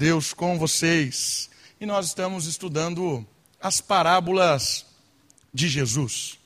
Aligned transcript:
Deus 0.00 0.32
com 0.32 0.56
vocês. 0.56 1.50
E 1.80 1.84
nós 1.84 2.06
estamos 2.06 2.46
estudando 2.46 3.26
as 3.60 3.80
parábolas 3.80 4.86
de 5.52 5.68
Jesus. 5.68 6.38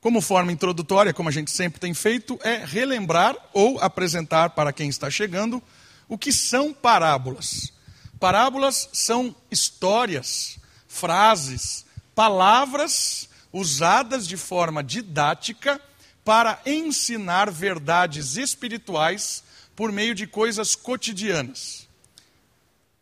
Como 0.00 0.22
forma 0.22 0.50
introdutória, 0.50 1.12
como 1.12 1.28
a 1.28 1.32
gente 1.32 1.50
sempre 1.50 1.78
tem 1.78 1.92
feito, 1.92 2.38
é 2.42 2.64
relembrar 2.64 3.36
ou 3.52 3.78
apresentar 3.80 4.48
para 4.50 4.72
quem 4.72 4.88
está 4.88 5.10
chegando 5.10 5.62
o 6.08 6.16
que 6.16 6.32
são 6.32 6.72
parábolas. 6.72 7.70
Parábolas 8.18 8.88
são 8.94 9.36
histórias, 9.50 10.58
frases, 10.88 11.84
palavras 12.14 13.28
usadas 13.52 14.26
de 14.26 14.38
forma 14.38 14.82
didática 14.82 15.78
para 16.24 16.62
ensinar 16.64 17.50
verdades 17.50 18.38
espirituais 18.38 19.44
por 19.74 19.92
meio 19.92 20.14
de 20.14 20.26
coisas 20.26 20.74
cotidianas. 20.74 21.85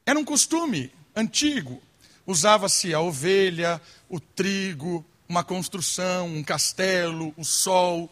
Era 0.06 0.18
um 0.18 0.24
costume 0.24 0.92
antigo. 1.14 1.82
Usava-se 2.26 2.92
a 2.92 3.00
ovelha, 3.00 3.80
o 4.08 4.18
trigo, 4.18 5.04
uma 5.28 5.44
construção, 5.44 6.26
um 6.26 6.42
castelo, 6.42 7.34
o 7.36 7.44
sol. 7.44 8.10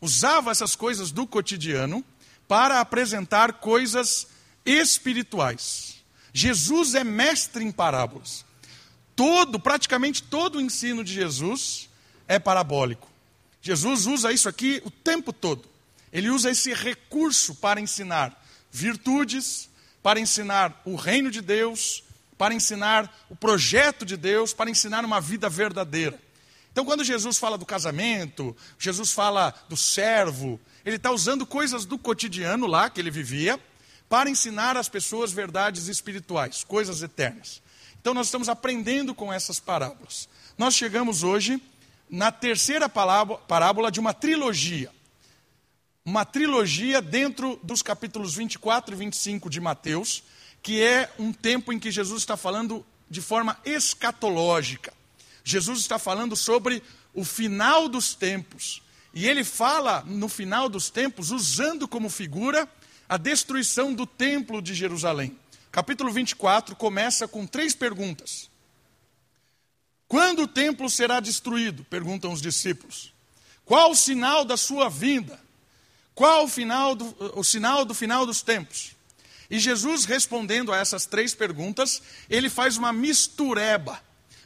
Usava 0.00 0.50
essas 0.50 0.74
coisas 0.74 1.10
do 1.10 1.26
cotidiano 1.26 2.04
para 2.48 2.80
apresentar 2.80 3.54
coisas 3.54 4.26
espirituais. 4.64 6.02
Jesus 6.32 6.94
é 6.94 7.04
mestre 7.04 7.64
em 7.64 7.72
parábolas. 7.72 8.44
Todo, 9.14 9.60
praticamente 9.60 10.22
todo 10.22 10.56
o 10.56 10.60
ensino 10.60 11.04
de 11.04 11.12
Jesus 11.12 11.88
é 12.26 12.38
parabólico. 12.38 13.08
Jesus 13.60 14.06
usa 14.06 14.32
isso 14.32 14.48
aqui 14.48 14.82
o 14.84 14.90
tempo 14.90 15.32
todo. 15.32 15.64
Ele 16.12 16.30
usa 16.30 16.50
esse 16.50 16.72
recurso 16.74 17.54
para 17.54 17.80
ensinar 17.80 18.38
virtudes, 18.70 19.68
para 20.02 20.18
ensinar 20.18 20.80
o 20.84 20.96
reino 20.96 21.30
de 21.30 21.40
Deus, 21.40 22.02
para 22.36 22.54
ensinar 22.54 23.24
o 23.30 23.36
projeto 23.36 24.04
de 24.04 24.16
Deus, 24.16 24.52
para 24.52 24.68
ensinar 24.70 25.04
uma 25.04 25.20
vida 25.20 25.48
verdadeira. 25.48 26.20
Então, 26.72 26.84
quando 26.84 27.04
Jesus 27.04 27.38
fala 27.38 27.56
do 27.56 27.66
casamento, 27.66 28.56
Jesus 28.78 29.12
fala 29.12 29.54
do 29.68 29.76
servo, 29.76 30.58
ele 30.84 30.96
está 30.96 31.10
usando 31.10 31.46
coisas 31.46 31.84
do 31.84 31.98
cotidiano 31.98 32.66
lá 32.66 32.90
que 32.90 33.00
ele 33.00 33.10
vivia, 33.10 33.60
para 34.08 34.28
ensinar 34.28 34.76
às 34.76 34.88
pessoas 34.88 35.32
verdades 35.32 35.88
espirituais, 35.88 36.64
coisas 36.64 37.02
eternas. 37.02 37.62
Então, 38.00 38.12
nós 38.12 38.26
estamos 38.26 38.48
aprendendo 38.48 39.14
com 39.14 39.32
essas 39.32 39.60
parábolas. 39.60 40.28
Nós 40.58 40.74
chegamos 40.74 41.22
hoje 41.22 41.62
na 42.10 42.32
terceira 42.32 42.88
parábola 42.88 43.90
de 43.90 44.00
uma 44.00 44.12
trilogia 44.12 44.90
uma 46.04 46.24
trilogia 46.24 47.00
dentro 47.00 47.58
dos 47.62 47.82
capítulos 47.82 48.34
24 48.34 48.94
e 48.94 48.98
25 48.98 49.48
de 49.48 49.60
Mateus, 49.60 50.22
que 50.62 50.82
é 50.82 51.12
um 51.18 51.32
tempo 51.32 51.72
em 51.72 51.78
que 51.78 51.90
Jesus 51.90 52.22
está 52.22 52.36
falando 52.36 52.84
de 53.08 53.20
forma 53.20 53.58
escatológica. 53.64 54.92
Jesus 55.44 55.80
está 55.80 55.98
falando 55.98 56.34
sobre 56.34 56.82
o 57.14 57.24
final 57.24 57.88
dos 57.88 58.14
tempos. 58.14 58.82
E 59.14 59.28
ele 59.28 59.44
fala 59.44 60.02
no 60.06 60.28
final 60.28 60.68
dos 60.68 60.88
tempos, 60.88 61.30
usando 61.30 61.86
como 61.86 62.08
figura 62.08 62.68
a 63.08 63.16
destruição 63.16 63.92
do 63.92 64.06
templo 64.06 64.62
de 64.62 64.74
Jerusalém. 64.74 65.36
Capítulo 65.70 66.10
24 66.10 66.74
começa 66.74 67.28
com 67.28 67.46
três 67.46 67.74
perguntas. 67.74 68.50
Quando 70.08 70.42
o 70.42 70.48
templo 70.48 70.88
será 70.90 71.20
destruído? 71.20 71.84
Perguntam 71.84 72.32
os 72.32 72.42
discípulos. 72.42 73.12
Qual 73.64 73.90
o 73.90 73.96
sinal 73.96 74.44
da 74.44 74.56
sua 74.56 74.88
vinda? 74.88 75.41
Qual 76.14 76.44
o, 76.44 76.48
final 76.48 76.94
do, 76.94 77.14
o 77.34 77.42
sinal 77.42 77.84
do 77.84 77.94
final 77.94 78.26
dos 78.26 78.42
tempos? 78.42 78.94
E 79.50 79.58
Jesus, 79.58 80.04
respondendo 80.04 80.72
a 80.72 80.78
essas 80.78 81.04
três 81.06 81.34
perguntas, 81.34 82.02
ele 82.28 82.48
faz 82.48 82.76
uma 82.76 82.92
mistureba, 82.92 84.00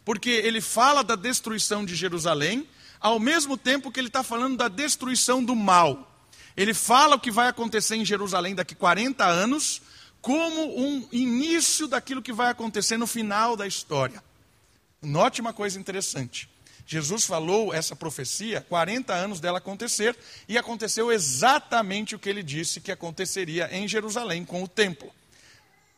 porque 0.05 0.31
ele 0.31 0.61
fala 0.61 1.03
da 1.05 1.15
destruição 1.15 1.85
de 1.85 1.95
Jerusalém, 1.95 2.69
ao 3.01 3.21
mesmo 3.21 3.57
tempo 3.57 3.91
que 3.91 4.01
ele 4.01 4.09
está 4.09 4.23
falando 4.23 4.57
da 4.57 4.69
destruição 4.69 5.45
do 5.45 5.55
mal. 5.55 6.13
Ele 6.57 6.73
fala 6.73 7.17
o 7.17 7.21
que 7.21 7.31
vai 7.31 7.49
acontecer 7.49 7.97
em 7.97 8.05
Jerusalém 8.05 8.55
daqui 8.55 8.75
40 8.75 9.25
anos, 9.25 9.83
como 10.21 10.81
um 10.81 11.07
início 11.13 11.87
daquilo 11.87 12.23
que 12.23 12.33
vai 12.33 12.51
acontecer 12.51 12.97
no 12.97 13.07
final 13.07 13.57
da 13.57 13.67
história. 13.67 14.23
Note 15.01 15.41
uma 15.41 15.53
coisa 15.53 15.79
interessante. 15.79 16.49
Jesus 16.87 17.25
falou 17.25 17.75
essa 17.75 17.97
profecia, 17.97 18.61
40 18.69 19.13
anos 19.13 19.41
dela 19.41 19.59
acontecer, 19.59 20.17
e 20.49 20.57
aconteceu 20.57 21.11
exatamente 21.11 22.15
o 22.15 22.19
que 22.19 22.29
ele 22.29 22.45
disse 22.45 22.81
que 22.81 22.93
aconteceria 22.93 23.69
em 23.73 23.89
Jerusalém 23.89 24.45
com 24.45 24.63
o 24.63 24.69
templo. 24.69 25.13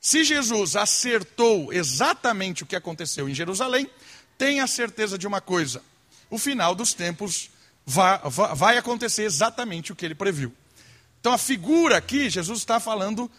Se 0.01 0.25
Jesus 0.25 0.77
acertou 0.77 1.73
exatamente 1.73 2.63
o 2.63 2.67
que 2.67 2.77
aconteceu 2.77 3.29
em 3.29 3.35
Jerusalém, 3.35 3.91
tenha 4.39 4.67
certeza 4.67 5.19
de 5.19 5.27
uma 5.27 5.41
coisa: 5.41 5.83
o 6.31 6.39
final 6.39 6.75
dos 6.75 6.95
tempos 6.95 7.51
vai, 7.85 8.19
vai 8.57 8.79
acontecer 8.79 9.25
exatamente 9.25 9.93
o 9.93 9.97
que 9.97 10.07
ele 10.07 10.15
previu. 10.15 10.55
Então, 11.21 11.33
a 11.33 11.39
figura 11.39 11.99
aqui, 11.99 12.31
Jesus 12.31 12.61
está 12.61 12.81
falando 12.81 13.31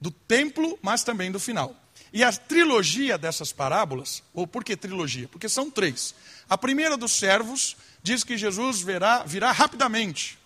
do 0.00 0.10
templo, 0.10 0.76
mas 0.82 1.04
também 1.04 1.30
do 1.30 1.38
final. 1.38 1.76
E 2.12 2.22
a 2.22 2.32
trilogia 2.32 3.18
dessas 3.18 3.52
parábolas, 3.52 4.22
ou 4.32 4.46
por 4.46 4.64
que 4.64 4.76
trilogia? 4.76 5.28
Porque 5.28 5.48
são 5.48 5.70
três. 5.70 6.14
A 6.48 6.58
primeira 6.58 6.96
dos 6.96 7.12
servos 7.12 7.76
diz 8.02 8.22
que 8.22 8.36
Jesus 8.36 8.82
virá, 8.82 9.24
virá 9.24 9.50
rapidamente, 9.50 10.38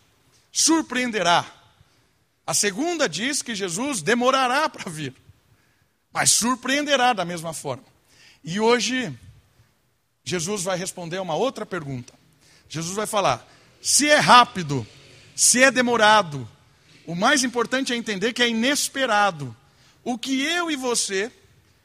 surpreenderá. 0.52 1.44
A 2.46 2.54
segunda 2.54 3.08
diz 3.08 3.42
que 3.42 3.54
Jesus 3.54 4.00
demorará 4.00 4.68
para 4.68 4.90
vir, 4.90 5.14
mas 6.12 6.30
surpreenderá 6.30 7.12
da 7.12 7.24
mesma 7.24 7.52
forma. 7.52 7.84
E 8.42 8.60
hoje, 8.60 9.12
Jesus 10.24 10.62
vai 10.62 10.78
responder 10.78 11.18
uma 11.18 11.34
outra 11.34 11.66
pergunta. 11.66 12.14
Jesus 12.68 12.94
vai 12.94 13.06
falar: 13.06 13.46
se 13.80 14.08
é 14.08 14.18
rápido, 14.18 14.86
se 15.34 15.62
é 15.62 15.70
demorado, 15.70 16.48
o 17.06 17.14
mais 17.14 17.42
importante 17.42 17.92
é 17.92 17.96
entender 17.96 18.32
que 18.32 18.42
é 18.42 18.48
inesperado. 18.48 19.56
O 20.04 20.18
que 20.18 20.42
eu 20.42 20.70
e 20.70 20.76
você 20.76 21.32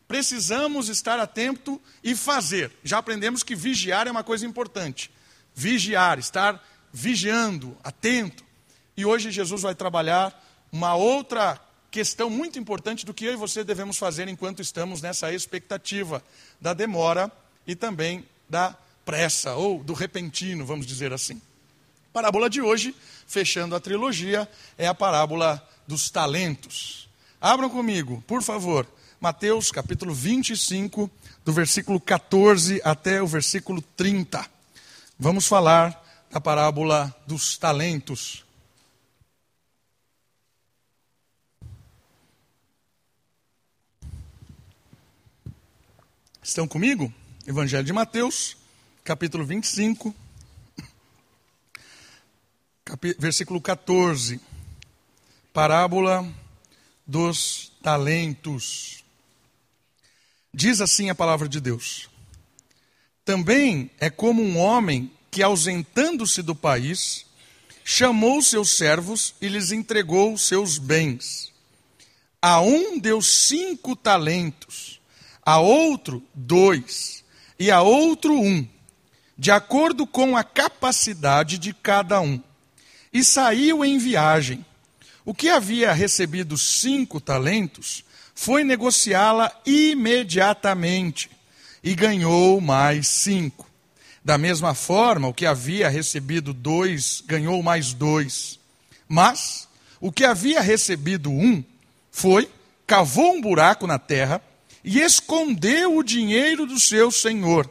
precisamos 0.07 0.89
estar 0.89 1.19
atento 1.19 1.81
e 2.03 2.15
fazer. 2.15 2.71
Já 2.83 2.97
aprendemos 2.97 3.43
que 3.43 3.55
vigiar 3.55 4.07
é 4.07 4.11
uma 4.11 4.23
coisa 4.23 4.45
importante. 4.45 5.11
Vigiar, 5.55 6.19
estar 6.19 6.63
vigiando, 6.91 7.77
atento. 7.83 8.43
E 8.95 9.05
hoje 9.05 9.31
Jesus 9.31 9.61
vai 9.61 9.73
trabalhar 9.73 10.39
uma 10.71 10.95
outra 10.95 11.59
questão 11.89 12.29
muito 12.29 12.57
importante 12.57 13.05
do 13.05 13.13
que 13.13 13.25
eu 13.25 13.33
e 13.33 13.37
você 13.37 13.63
devemos 13.63 13.97
fazer 13.97 14.27
enquanto 14.27 14.61
estamos 14.61 15.01
nessa 15.01 15.31
expectativa 15.31 16.23
da 16.59 16.73
demora 16.73 17.31
e 17.67 17.75
também 17.75 18.25
da 18.49 18.75
pressa, 19.05 19.55
ou 19.55 19.83
do 19.83 19.93
repentino, 19.93 20.65
vamos 20.65 20.85
dizer 20.85 21.13
assim. 21.13 21.41
A 22.09 22.13
parábola 22.13 22.49
de 22.49 22.61
hoje, 22.61 22.95
fechando 23.27 23.75
a 23.75 23.79
trilogia, 23.79 24.49
é 24.77 24.87
a 24.87 24.93
parábola 24.93 25.67
dos 25.87 26.09
talentos. 26.09 27.09
Abram 27.39 27.69
comigo, 27.69 28.23
por 28.25 28.41
favor, 28.41 28.87
Mateus 29.23 29.71
capítulo 29.71 30.13
25, 30.13 31.09
do 31.45 31.53
versículo 31.53 31.97
14 31.97 32.81
até 32.83 33.21
o 33.21 33.25
versículo 33.25 33.81
30. 33.95 34.45
Vamos 35.17 35.47
falar 35.47 36.25
da 36.29 36.41
parábola 36.41 37.15
dos 37.25 37.57
talentos. 37.57 38.43
Estão 46.43 46.67
comigo? 46.67 47.09
Evangelho 47.47 47.85
de 47.85 47.93
Mateus, 47.93 48.57
capítulo 49.05 49.45
25, 49.45 50.13
versículo 53.17 53.61
14. 53.61 54.41
Parábola 55.53 56.29
dos 57.07 57.71
talentos. 57.81 59.02
Diz 60.53 60.81
assim 60.81 61.09
a 61.09 61.15
palavra 61.15 61.49
de 61.49 61.59
Deus: 61.59 62.07
Também 63.25 63.89
é 63.99 64.09
como 64.09 64.43
um 64.43 64.59
homem 64.59 65.11
que, 65.31 65.41
ausentando-se 65.41 66.43
do 66.43 66.53
país, 66.53 67.25
chamou 67.83 68.39
seus 68.39 68.77
servos 68.77 69.33
e 69.41 69.47
lhes 69.47 69.71
entregou 69.71 70.37
seus 70.37 70.77
bens. 70.77 71.51
A 72.39 72.61
um 72.61 72.99
deu 72.99 73.19
cinco 73.19 73.95
talentos, 73.95 75.01
a 75.41 75.59
outro 75.59 76.21
dois, 76.35 77.23
e 77.57 77.71
a 77.71 77.81
outro 77.81 78.39
um, 78.39 78.67
de 79.35 79.49
acordo 79.49 80.05
com 80.05 80.37
a 80.37 80.43
capacidade 80.43 81.57
de 81.57 81.73
cada 81.73 82.21
um. 82.21 82.39
E 83.11 83.23
saiu 83.23 83.83
em 83.83 83.97
viagem. 83.97 84.63
O 85.25 85.33
que 85.33 85.49
havia 85.49 85.93
recebido 85.93 86.57
cinco 86.57 87.19
talentos 87.19 88.03
foi 88.35 88.63
negociá-la 88.63 89.51
imediatamente 89.65 91.29
e 91.83 91.93
ganhou 91.93 92.59
mais 92.59 93.07
cinco. 93.07 93.69
Da 94.23 94.37
mesma 94.37 94.73
forma, 94.73 95.27
o 95.27 95.33
que 95.33 95.45
havia 95.45 95.89
recebido 95.89 96.53
dois 96.53 97.21
ganhou 97.25 97.61
mais 97.61 97.93
dois. 97.93 98.59
Mas 99.07 99.67
o 99.99 100.11
que 100.11 100.23
havia 100.23 100.61
recebido 100.61 101.29
um 101.29 101.63
foi 102.11 102.49
cavou 102.87 103.33
um 103.33 103.41
buraco 103.41 103.85
na 103.85 103.99
terra 103.99 104.41
e 104.83 104.99
escondeu 104.99 105.97
o 105.97 106.03
dinheiro 106.03 106.65
do 106.65 106.79
seu 106.79 107.11
senhor. 107.11 107.69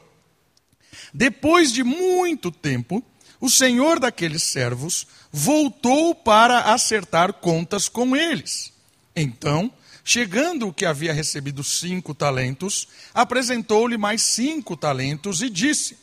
Depois 1.12 1.72
de 1.72 1.84
muito 1.84 2.50
tempo, 2.50 3.02
o 3.40 3.50
senhor 3.50 3.98
daqueles 3.98 4.42
servos 4.42 5.06
voltou 5.30 6.14
para 6.14 6.72
acertar 6.72 7.32
contas 7.34 7.88
com 7.88 8.16
eles. 8.16 8.72
Então, 9.14 9.70
chegando 10.04 10.68
o 10.68 10.72
que 10.72 10.84
havia 10.84 11.12
recebido 11.12 11.62
cinco 11.62 12.14
talentos, 12.14 12.88
apresentou-lhe 13.14 13.96
mais 13.96 14.22
cinco 14.22 14.76
talentos 14.76 15.42
e 15.42 15.48
disse: 15.48 15.96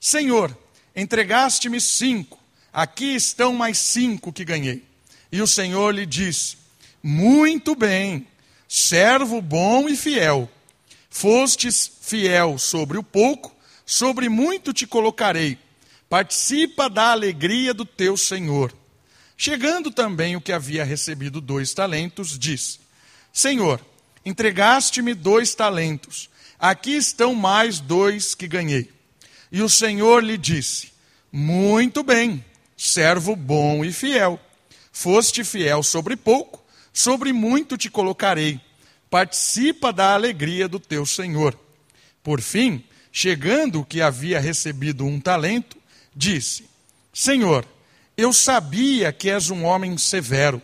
Senhor, 0.00 0.56
entregaste-me 0.94 1.80
cinco, 1.80 2.38
aqui 2.72 3.14
estão 3.14 3.52
mais 3.52 3.78
cinco 3.78 4.32
que 4.32 4.44
ganhei. 4.44 4.84
E 5.30 5.40
o 5.40 5.46
Senhor 5.46 5.94
lhe 5.94 6.06
disse: 6.06 6.56
Muito 7.02 7.74
bem, 7.74 8.26
servo 8.68 9.40
bom 9.40 9.88
e 9.88 9.96
fiel. 9.96 10.50
Fostes 11.10 11.90
fiel 12.00 12.58
sobre 12.58 12.96
o 12.96 13.02
pouco, 13.02 13.54
sobre 13.84 14.28
muito 14.28 14.72
te 14.72 14.86
colocarei. 14.86 15.58
Participa 16.08 16.88
da 16.88 17.12
alegria 17.12 17.74
do 17.74 17.84
teu 17.84 18.16
Senhor. 18.16 18.72
Chegando 19.36 19.90
também 19.90 20.36
o 20.36 20.40
que 20.40 20.52
havia 20.52 20.84
recebido 20.84 21.40
dois 21.40 21.74
talentos, 21.74 22.38
disse: 22.38 22.80
Senhor, 23.32 23.80
entregaste-me 24.24 25.14
dois 25.14 25.54
talentos, 25.54 26.28
aqui 26.58 26.92
estão 26.96 27.34
mais 27.34 27.80
dois 27.80 28.34
que 28.34 28.46
ganhei. 28.46 28.90
E 29.50 29.62
o 29.62 29.68
Senhor 29.68 30.22
lhe 30.22 30.36
disse: 30.36 30.92
Muito 31.30 32.02
bem, 32.02 32.44
servo 32.76 33.34
bom 33.34 33.84
e 33.84 33.92
fiel. 33.92 34.38
Foste 34.92 35.42
fiel 35.42 35.82
sobre 35.82 36.16
pouco, 36.16 36.62
sobre 36.92 37.32
muito 37.32 37.78
te 37.78 37.90
colocarei. 37.90 38.60
Participa 39.08 39.92
da 39.92 40.12
alegria 40.12 40.68
do 40.68 40.78
teu 40.78 41.06
Senhor. 41.06 41.58
Por 42.22 42.40
fim, 42.40 42.84
chegando 43.10 43.80
o 43.80 43.84
que 43.84 44.00
havia 44.00 44.38
recebido 44.38 45.04
um 45.06 45.18
talento, 45.18 45.76
disse: 46.14 46.66
Senhor, 47.12 47.66
eu 48.16 48.32
sabia 48.32 49.12
que 49.12 49.30
és 49.30 49.50
um 49.50 49.64
homem 49.64 49.96
severo, 49.96 50.60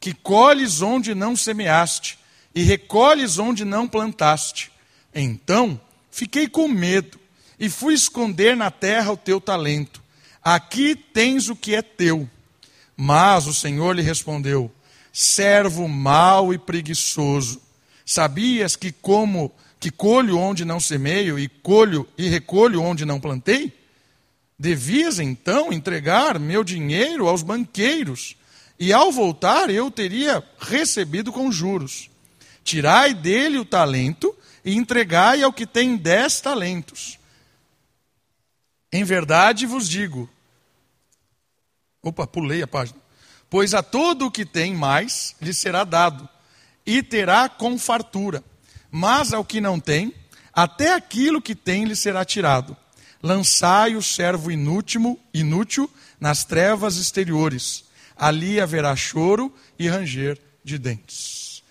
que 0.00 0.12
colhes 0.12 0.82
onde 0.82 1.14
não 1.14 1.36
semeaste 1.36 2.18
e 2.54 2.62
recolhes 2.62 3.38
onde 3.38 3.64
não 3.64 3.86
plantaste. 3.86 4.70
Então 5.14 5.80
fiquei 6.10 6.48
com 6.48 6.68
medo 6.68 7.18
e 7.58 7.68
fui 7.68 7.94
esconder 7.94 8.56
na 8.56 8.70
terra 8.70 9.12
o 9.12 9.16
teu 9.16 9.40
talento. 9.40 10.02
Aqui 10.42 10.94
tens 10.94 11.48
o 11.48 11.56
que 11.56 11.74
é 11.74 11.82
teu. 11.82 12.28
Mas 12.96 13.46
o 13.46 13.54
Senhor 13.54 13.94
lhe 13.94 14.02
respondeu: 14.02 14.70
Servo 15.12 15.88
mau 15.88 16.52
e 16.52 16.58
preguiçoso, 16.58 17.60
sabias 18.04 18.76
que 18.76 18.90
como 18.90 19.52
que 19.78 19.90
colho 19.90 20.38
onde 20.38 20.64
não 20.64 20.80
semeio 20.80 21.38
e 21.38 21.48
colho 21.48 22.08
e 22.16 22.28
recolho 22.28 22.82
onde 22.82 23.04
não 23.04 23.20
plantei? 23.20 23.72
Devias 24.58 25.20
então 25.20 25.72
entregar 25.72 26.38
meu 26.40 26.64
dinheiro 26.64 27.28
aos 27.28 27.42
banqueiros, 27.42 28.36
e 28.78 28.92
ao 28.92 29.10
voltar 29.10 29.70
eu 29.70 29.90
teria 29.90 30.42
recebido 30.58 31.32
com 31.32 31.50
juros. 31.50 32.08
Tirai 32.62 33.14
dele 33.14 33.58
o 33.58 33.64
talento 33.64 34.34
e 34.64 34.74
entregai 34.74 35.42
ao 35.42 35.52
que 35.52 35.66
tem 35.66 35.96
dez 35.96 36.40
talentos. 36.40 37.18
Em 38.92 39.04
verdade 39.04 39.66
vos 39.66 39.88
digo, 39.88 40.28
Opa, 42.02 42.26
pulei 42.26 42.62
a 42.62 42.66
página. 42.66 42.98
Pois 43.50 43.74
a 43.74 43.82
todo 43.82 44.26
o 44.26 44.30
que 44.30 44.44
tem 44.44 44.74
mais 44.74 45.34
lhe 45.40 45.52
será 45.52 45.84
dado, 45.84 46.28
e 46.86 47.02
terá 47.02 47.48
com 47.48 47.78
fartura. 47.78 48.44
Mas 48.90 49.32
ao 49.32 49.44
que 49.44 49.60
não 49.60 49.80
tem, 49.80 50.14
até 50.52 50.94
aquilo 50.94 51.42
que 51.42 51.54
tem 51.54 51.84
lhe 51.84 51.96
será 51.96 52.24
tirado. 52.24 52.76
Lançai 53.22 53.96
o 53.96 54.02
servo 54.02 54.50
inútil, 54.50 55.18
inútil 55.34 55.90
nas 56.20 56.44
trevas 56.44 56.96
exteriores. 56.96 57.84
Ali 58.18 58.60
haverá 58.60 58.96
choro 58.96 59.54
e 59.78 59.88
ranger 59.88 60.36
de 60.64 60.76
dentes. 60.76 61.62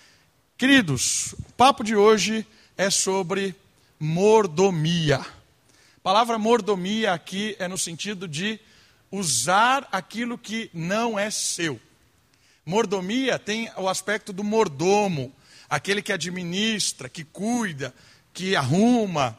Queridos, 0.58 1.34
o 1.34 1.54
papo 1.58 1.84
de 1.84 1.96
hoje 1.96 2.48
é 2.78 2.90
sobre 2.90 3.54
mordomia. 4.00 5.18
A 5.18 6.00
palavra 6.02 6.38
mordomia 6.38 7.14
aqui 7.14 7.56
é 7.60 7.68
no 7.68 7.78
sentido 7.78 8.28
de 8.28 8.60
usar 9.12 9.88
aquilo 9.92 10.38
que 10.38 10.70
não 10.74 11.20
é 11.20 11.30
seu. 11.30 11.80
Mordomia 12.66 13.38
tem 13.38 13.70
o 13.78 13.88
aspecto 13.88 14.32
do 14.34 14.44
mordomo, 14.44 15.34
aquele 15.70 16.02
que 16.02 16.14
administra, 16.14 17.10
que 17.10 17.24
cuida, 17.24 17.94
que 18.34 18.56
arruma. 18.56 19.38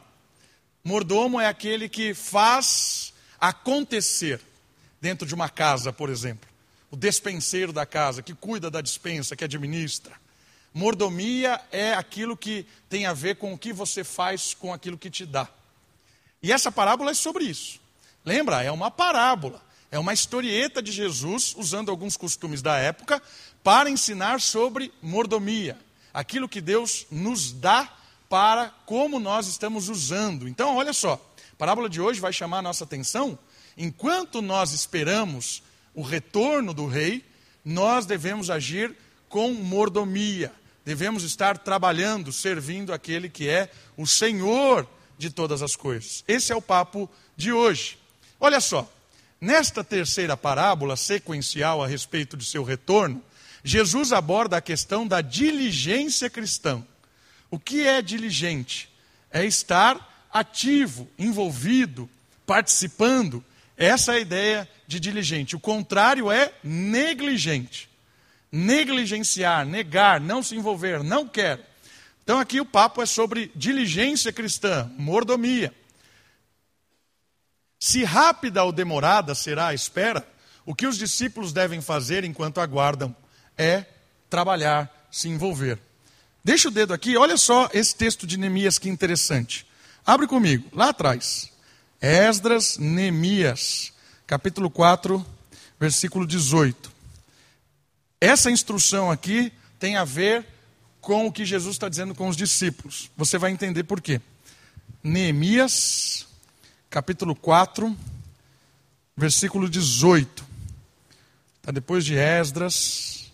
Mordomo 0.83 1.39
é 1.39 1.47
aquele 1.47 1.89
que 1.89 2.13
faz 2.13 3.13
acontecer 3.39 4.41
dentro 5.01 5.27
de 5.27 5.33
uma 5.33 5.49
casa, 5.49 5.93
por 5.93 6.09
exemplo. 6.09 6.48
O 6.91 6.95
despenseiro 6.95 7.71
da 7.71 7.85
casa, 7.85 8.21
que 8.21 8.33
cuida 8.33 8.69
da 8.69 8.81
dispensa, 8.81 9.35
que 9.35 9.43
administra. 9.43 10.13
Mordomia 10.73 11.59
é 11.71 11.93
aquilo 11.93 12.37
que 12.37 12.65
tem 12.87 13.05
a 13.05 13.13
ver 13.13 13.35
com 13.35 13.53
o 13.53 13.57
que 13.57 13.73
você 13.73 14.03
faz 14.03 14.53
com 14.53 14.73
aquilo 14.73 14.97
que 14.97 15.09
te 15.09 15.25
dá. 15.25 15.47
E 16.41 16.51
essa 16.51 16.71
parábola 16.71 17.11
é 17.11 17.13
sobre 17.13 17.43
isso. 17.43 17.79
Lembra? 18.23 18.63
É 18.63 18.71
uma 18.71 18.91
parábola. 18.91 19.61
É 19.91 19.97
uma 19.97 20.13
historieta 20.13 20.81
de 20.81 20.91
Jesus 20.91 21.55
usando 21.57 21.89
alguns 21.89 22.15
costumes 22.15 22.61
da 22.61 22.77
época 22.77 23.21
para 23.63 23.89
ensinar 23.89 24.39
sobre 24.39 24.93
mordomia, 25.01 25.77
aquilo 26.13 26.47
que 26.47 26.61
Deus 26.61 27.07
nos 27.09 27.51
dá 27.51 27.91
para 28.29 28.69
como 28.85 29.19
nós 29.19 29.47
estamos 29.47 29.89
usando. 29.89 30.47
Então, 30.47 30.75
olha 30.75 30.93
só, 30.93 31.13
a 31.53 31.55
parábola 31.57 31.89
de 31.89 31.99
hoje 31.99 32.19
vai 32.19 32.31
chamar 32.31 32.59
a 32.59 32.61
nossa 32.61 32.83
atenção. 32.83 33.37
Enquanto 33.75 34.41
nós 34.41 34.73
esperamos 34.73 35.63
o 35.99 36.01
retorno 36.01 36.73
do 36.73 36.87
rei, 36.87 37.25
nós 37.63 38.05
devemos 38.05 38.49
agir 38.49 38.95
com 39.27 39.53
mordomia. 39.53 40.49
Devemos 40.85 41.23
estar 41.23 41.57
trabalhando, 41.57 42.31
servindo 42.31 42.93
aquele 42.93 43.27
que 43.27 43.49
é 43.49 43.69
o 43.97 44.07
Senhor 44.07 44.87
de 45.17 45.29
todas 45.29 45.61
as 45.61 45.75
coisas. 45.75 46.23
Esse 46.25 46.53
é 46.53 46.55
o 46.55 46.61
papo 46.61 47.09
de 47.35 47.51
hoje. 47.51 47.99
Olha 48.39 48.61
só, 48.61 48.89
nesta 49.41 49.83
terceira 49.83 50.37
parábola 50.37 50.95
sequencial 50.95 51.83
a 51.83 51.87
respeito 51.87 52.37
de 52.37 52.45
seu 52.45 52.63
retorno, 52.63 53.21
Jesus 53.61 54.13
aborda 54.13 54.55
a 54.55 54.61
questão 54.61 55.05
da 55.05 55.19
diligência 55.19 56.29
cristã. 56.29 56.81
O 57.51 57.59
que 57.59 57.85
é 57.85 58.01
diligente? 58.01 58.89
É 59.29 59.43
estar 59.43 60.29
ativo, 60.31 61.09
envolvido, 61.19 62.09
participando. 62.45 63.43
Essa 63.79 64.11
é 64.11 64.15
a 64.17 64.19
ideia 64.19 64.69
de 64.85 64.99
diligente. 64.99 65.55
O 65.55 65.59
contrário 65.59 66.29
é 66.29 66.51
negligente. 66.61 67.89
Negligenciar, 68.51 69.65
negar, 69.65 70.19
não 70.19 70.43
se 70.43 70.53
envolver, 70.53 71.01
não 71.01 71.25
quer. 71.25 71.65
Então 72.21 72.39
aqui 72.39 72.59
o 72.59 72.65
papo 72.65 73.01
é 73.01 73.05
sobre 73.05 73.49
diligência 73.55 74.33
cristã, 74.33 74.91
mordomia. 74.97 75.73
Se 77.79 78.03
rápida 78.03 78.65
ou 78.65 78.73
demorada 78.73 79.33
será 79.33 79.67
a 79.67 79.73
espera, 79.73 80.27
o 80.65 80.75
que 80.75 80.85
os 80.85 80.97
discípulos 80.97 81.53
devem 81.53 81.79
fazer 81.79 82.25
enquanto 82.25 82.59
aguardam 82.59 83.15
é 83.57 83.85
trabalhar, 84.29 85.07
se 85.09 85.29
envolver. 85.29 85.79
Deixa 86.43 86.67
o 86.67 86.71
dedo 86.71 86.93
aqui, 86.93 87.15
olha 87.15 87.37
só 87.37 87.69
esse 87.73 87.95
texto 87.95 88.27
de 88.27 88.37
Neemias 88.37 88.77
que 88.77 88.89
interessante. 88.89 89.65
Abre 90.05 90.27
comigo, 90.27 90.69
lá 90.73 90.89
atrás. 90.89 91.48
Esdras, 92.01 92.77
Neemias, 92.77 93.91
capítulo 94.25 94.69
4, 94.69 95.25
versículo 95.79 96.25
18. 96.25 96.89
Essa 98.21 98.49
instrução 98.49 99.11
aqui 99.11 99.51
tem 99.77 99.97
a 99.97 100.05
ver 100.05 100.45
com 101.01 101.27
o 101.27 101.31
que 101.31 101.43
Jesus 101.45 101.75
está 101.75 101.89
dizendo 101.89 102.15
com 102.15 102.27
os 102.29 102.37
discípulos. 102.37 103.09
Você 103.17 103.37
vai 103.37 103.51
entender 103.51 103.83
por 103.83 103.99
quê. 103.99 104.21
Neemias, 105.03 106.27
capítulo 106.89 107.35
4, 107.35 107.95
versículo 109.15 109.69
18. 109.69 110.45
Está 111.57 111.71
depois 111.71 112.05
de 112.05 112.15
Esdras. 112.15 113.31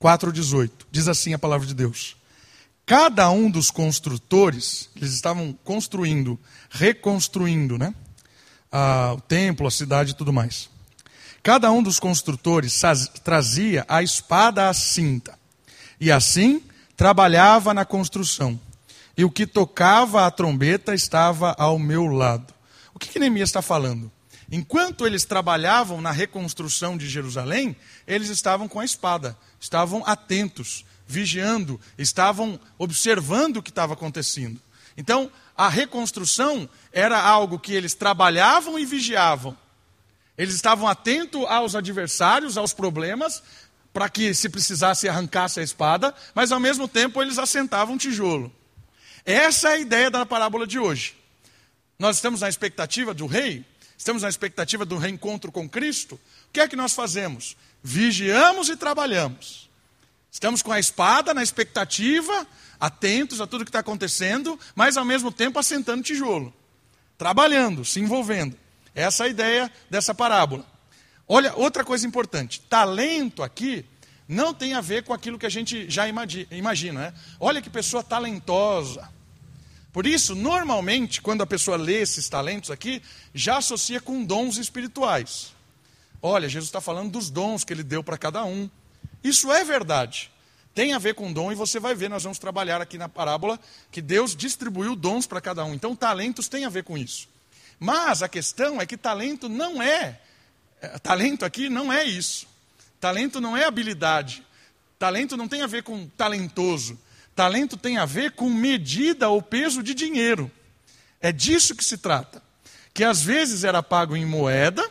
4,18. 0.00 0.70
Diz 0.90 1.08
assim 1.08 1.32
a 1.32 1.38
palavra 1.38 1.66
de 1.66 1.74
Deus. 1.74 2.16
Cada 2.86 3.30
um 3.30 3.50
dos 3.50 3.70
construtores, 3.70 4.90
eles 4.94 5.12
estavam 5.12 5.56
construindo, 5.64 6.38
reconstruindo, 6.70 7.78
né? 7.78 7.94
O 9.16 9.20
templo, 9.22 9.66
a 9.66 9.70
cidade 9.70 10.10
e 10.12 10.14
tudo 10.14 10.32
mais. 10.32 10.68
Cada 11.42 11.70
um 11.70 11.82
dos 11.82 11.98
construtores 11.98 12.80
trazia 13.22 13.84
a 13.88 14.02
espada 14.02 14.68
à 14.68 14.74
cinta. 14.74 15.38
E 16.00 16.10
assim 16.10 16.62
trabalhava 16.96 17.72
na 17.72 17.84
construção 17.84 18.60
e 19.16 19.24
o 19.24 19.30
que 19.30 19.46
tocava 19.46 20.26
a 20.26 20.30
trombeta 20.30 20.94
estava 20.94 21.54
ao 21.58 21.78
meu 21.78 22.06
lado. 22.06 22.52
O 22.92 22.98
que, 22.98 23.08
que 23.08 23.18
Neemias 23.18 23.48
está 23.48 23.62
falando? 23.62 24.10
Enquanto 24.50 25.06
eles 25.06 25.24
trabalhavam 25.24 26.00
na 26.00 26.10
reconstrução 26.10 26.96
de 26.96 27.08
Jerusalém, 27.08 27.74
eles 28.06 28.28
estavam 28.28 28.68
com 28.68 28.80
a 28.80 28.84
espada, 28.84 29.36
estavam 29.58 30.02
atentos, 30.06 30.84
vigiando, 31.06 31.80
estavam 31.98 32.58
observando 32.78 33.58
o 33.58 33.62
que 33.62 33.70
estava 33.70 33.94
acontecendo. 33.94 34.60
Então, 34.96 35.30
a 35.56 35.68
reconstrução 35.68 36.68
era 36.92 37.20
algo 37.20 37.58
que 37.58 37.72
eles 37.72 37.94
trabalhavam 37.94 38.78
e 38.78 38.84
vigiavam. 38.84 39.56
Eles 40.36 40.54
estavam 40.54 40.88
atentos 40.88 41.44
aos 41.46 41.74
adversários, 41.74 42.56
aos 42.56 42.72
problemas, 42.72 43.42
para 43.92 44.08
que, 44.08 44.34
se 44.34 44.48
precisasse, 44.48 45.08
arrancasse 45.08 45.60
a 45.60 45.62
espada, 45.62 46.12
mas 46.34 46.50
ao 46.50 46.58
mesmo 46.58 46.88
tempo 46.88 47.22
eles 47.22 47.38
assentavam 47.38 47.96
tijolo. 47.96 48.52
Essa 49.24 49.70
é 49.70 49.72
a 49.74 49.78
ideia 49.78 50.10
da 50.10 50.26
parábola 50.26 50.66
de 50.66 50.78
hoje. 50.78 51.14
Nós 51.98 52.16
estamos 52.16 52.40
na 52.40 52.48
expectativa 52.48 53.14
do 53.14 53.26
rei, 53.26 53.64
estamos 53.96 54.22
na 54.22 54.28
expectativa 54.28 54.84
do 54.84 54.98
reencontro 54.98 55.52
com 55.52 55.68
Cristo. 55.68 56.16
O 56.48 56.52
que 56.52 56.60
é 56.60 56.66
que 56.66 56.74
nós 56.74 56.92
fazemos? 56.92 57.56
Vigiamos 57.82 58.68
e 58.68 58.76
trabalhamos. 58.76 59.70
Estamos 60.34 60.62
com 60.62 60.72
a 60.72 60.80
espada 60.80 61.32
na 61.32 61.44
expectativa, 61.44 62.44
atentos 62.80 63.40
a 63.40 63.46
tudo 63.46 63.64
que 63.64 63.68
está 63.68 63.78
acontecendo, 63.78 64.58
mas 64.74 64.96
ao 64.96 65.04
mesmo 65.04 65.30
tempo 65.30 65.60
assentando 65.60 66.02
tijolo, 66.02 66.52
trabalhando, 67.16 67.84
se 67.84 68.00
envolvendo. 68.00 68.58
Essa 68.96 69.22
é 69.22 69.26
a 69.28 69.30
ideia 69.30 69.72
dessa 69.88 70.12
parábola. 70.12 70.66
Olha, 71.28 71.54
outra 71.54 71.84
coisa 71.84 72.04
importante: 72.04 72.60
talento 72.62 73.44
aqui 73.44 73.86
não 74.26 74.52
tem 74.52 74.74
a 74.74 74.80
ver 74.80 75.04
com 75.04 75.12
aquilo 75.12 75.38
que 75.38 75.46
a 75.46 75.48
gente 75.48 75.88
já 75.88 76.04
imagina. 76.08 77.00
Né? 77.00 77.14
Olha 77.38 77.62
que 77.62 77.70
pessoa 77.70 78.02
talentosa. 78.02 79.08
Por 79.92 80.04
isso, 80.04 80.34
normalmente, 80.34 81.22
quando 81.22 81.42
a 81.42 81.46
pessoa 81.46 81.76
lê 81.76 82.00
esses 82.02 82.28
talentos 82.28 82.72
aqui, 82.72 83.00
já 83.32 83.58
associa 83.58 84.00
com 84.00 84.24
dons 84.24 84.56
espirituais. 84.56 85.54
Olha, 86.20 86.48
Jesus 86.48 86.70
está 86.70 86.80
falando 86.80 87.12
dos 87.12 87.30
dons 87.30 87.62
que 87.62 87.72
ele 87.72 87.84
deu 87.84 88.02
para 88.02 88.18
cada 88.18 88.44
um. 88.44 88.68
Isso 89.24 89.50
é 89.50 89.64
verdade. 89.64 90.30
Tem 90.74 90.92
a 90.92 90.98
ver 90.98 91.14
com 91.14 91.32
dom 91.32 91.50
e 91.50 91.54
você 91.54 91.80
vai 91.80 91.94
ver, 91.94 92.10
nós 92.10 92.22
vamos 92.24 92.38
trabalhar 92.38 92.80
aqui 92.80 92.98
na 92.98 93.08
parábola 93.08 93.58
que 93.90 94.02
Deus 94.02 94.36
distribuiu 94.36 94.94
dons 94.94 95.26
para 95.26 95.40
cada 95.40 95.64
um. 95.64 95.72
Então, 95.72 95.96
talentos 95.96 96.46
tem 96.46 96.64
a 96.64 96.68
ver 96.68 96.84
com 96.84 96.98
isso. 96.98 97.28
Mas 97.78 98.22
a 98.22 98.28
questão 98.28 98.80
é 98.80 98.86
que 98.86 98.96
talento 98.96 99.48
não 99.48 99.82
é, 99.82 100.20
é, 100.80 100.98
talento 100.98 101.44
aqui 101.44 101.68
não 101.68 101.92
é 101.92 102.04
isso. 102.04 102.46
Talento 103.00 103.40
não 103.40 103.56
é 103.56 103.64
habilidade. 103.64 104.44
Talento 104.98 105.36
não 105.36 105.48
tem 105.48 105.62
a 105.62 105.66
ver 105.66 105.82
com 105.82 106.06
talentoso. 106.08 106.98
Talento 107.34 107.76
tem 107.76 107.98
a 107.98 108.04
ver 108.04 108.32
com 108.32 108.48
medida 108.50 109.28
ou 109.28 109.40
peso 109.40 109.82
de 109.82 109.94
dinheiro. 109.94 110.50
É 111.20 111.32
disso 111.32 111.74
que 111.74 111.84
se 111.84 111.98
trata. 111.98 112.42
Que 112.92 113.04
às 113.04 113.22
vezes 113.22 113.64
era 113.64 113.82
pago 113.82 114.16
em 114.16 114.26
moeda, 114.26 114.88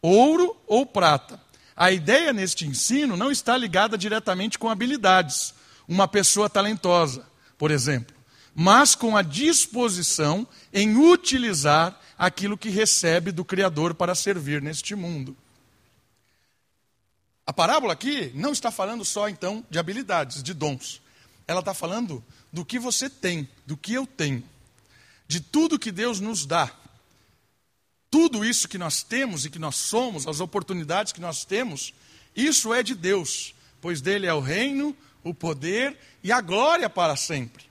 ouro 0.00 0.56
ou 0.66 0.86
prata. 0.86 1.40
A 1.76 1.92
ideia 1.92 2.32
neste 2.32 2.66
ensino 2.66 3.16
não 3.16 3.30
está 3.30 3.56
ligada 3.56 3.98
diretamente 3.98 4.58
com 4.58 4.70
habilidades. 4.70 5.52
Uma 5.86 6.08
pessoa 6.08 6.48
talentosa, 6.48 7.26
por 7.58 7.70
exemplo, 7.70 8.16
mas 8.54 8.94
com 8.94 9.16
a 9.16 9.22
disposição 9.22 10.48
em 10.72 10.96
utilizar 10.96 12.00
aquilo 12.18 12.56
que 12.56 12.70
recebe 12.70 13.30
do 13.30 13.44
Criador 13.44 13.94
para 13.94 14.14
servir 14.14 14.62
neste 14.62 14.94
mundo. 14.94 15.36
A 17.46 17.52
parábola 17.52 17.92
aqui 17.92 18.32
não 18.34 18.52
está 18.52 18.70
falando 18.70 19.04
só 19.04 19.28
então 19.28 19.64
de 19.70 19.78
habilidades, 19.78 20.42
de 20.42 20.54
dons. 20.54 21.00
Ela 21.46 21.60
está 21.60 21.74
falando 21.74 22.24
do 22.52 22.64
que 22.64 22.78
você 22.78 23.08
tem, 23.08 23.48
do 23.66 23.76
que 23.76 23.92
eu 23.92 24.06
tenho, 24.06 24.42
de 25.28 25.40
tudo 25.40 25.78
que 25.78 25.92
Deus 25.92 26.18
nos 26.18 26.46
dá. 26.46 26.72
Tudo 28.16 28.42
isso 28.42 28.66
que 28.66 28.78
nós 28.78 29.02
temos 29.02 29.44
e 29.44 29.50
que 29.50 29.58
nós 29.58 29.76
somos, 29.76 30.26
as 30.26 30.40
oportunidades 30.40 31.12
que 31.12 31.20
nós 31.20 31.44
temos, 31.44 31.92
isso 32.34 32.72
é 32.72 32.82
de 32.82 32.94
Deus, 32.94 33.54
pois 33.78 34.00
dele 34.00 34.26
é 34.26 34.32
o 34.32 34.40
reino, 34.40 34.96
o 35.22 35.34
poder 35.34 35.94
e 36.24 36.32
a 36.32 36.40
glória 36.40 36.88
para 36.88 37.14
sempre. 37.14 37.66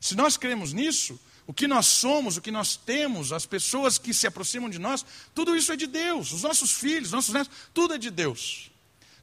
Se 0.00 0.14
nós 0.14 0.36
cremos 0.36 0.72
nisso, 0.72 1.18
o 1.48 1.52
que 1.52 1.66
nós 1.66 1.86
somos, 1.86 2.36
o 2.36 2.40
que 2.40 2.52
nós 2.52 2.76
temos, 2.76 3.32
as 3.32 3.44
pessoas 3.44 3.98
que 3.98 4.14
se 4.14 4.24
aproximam 4.24 4.70
de 4.70 4.78
nós, 4.78 5.04
tudo 5.34 5.56
isso 5.56 5.72
é 5.72 5.76
de 5.76 5.88
Deus. 5.88 6.30
Os 6.30 6.44
nossos 6.44 6.70
filhos, 6.70 7.10
nossos 7.10 7.34
netos, 7.34 7.50
tudo 7.74 7.94
é 7.94 7.98
de 7.98 8.12
Deus. 8.12 8.70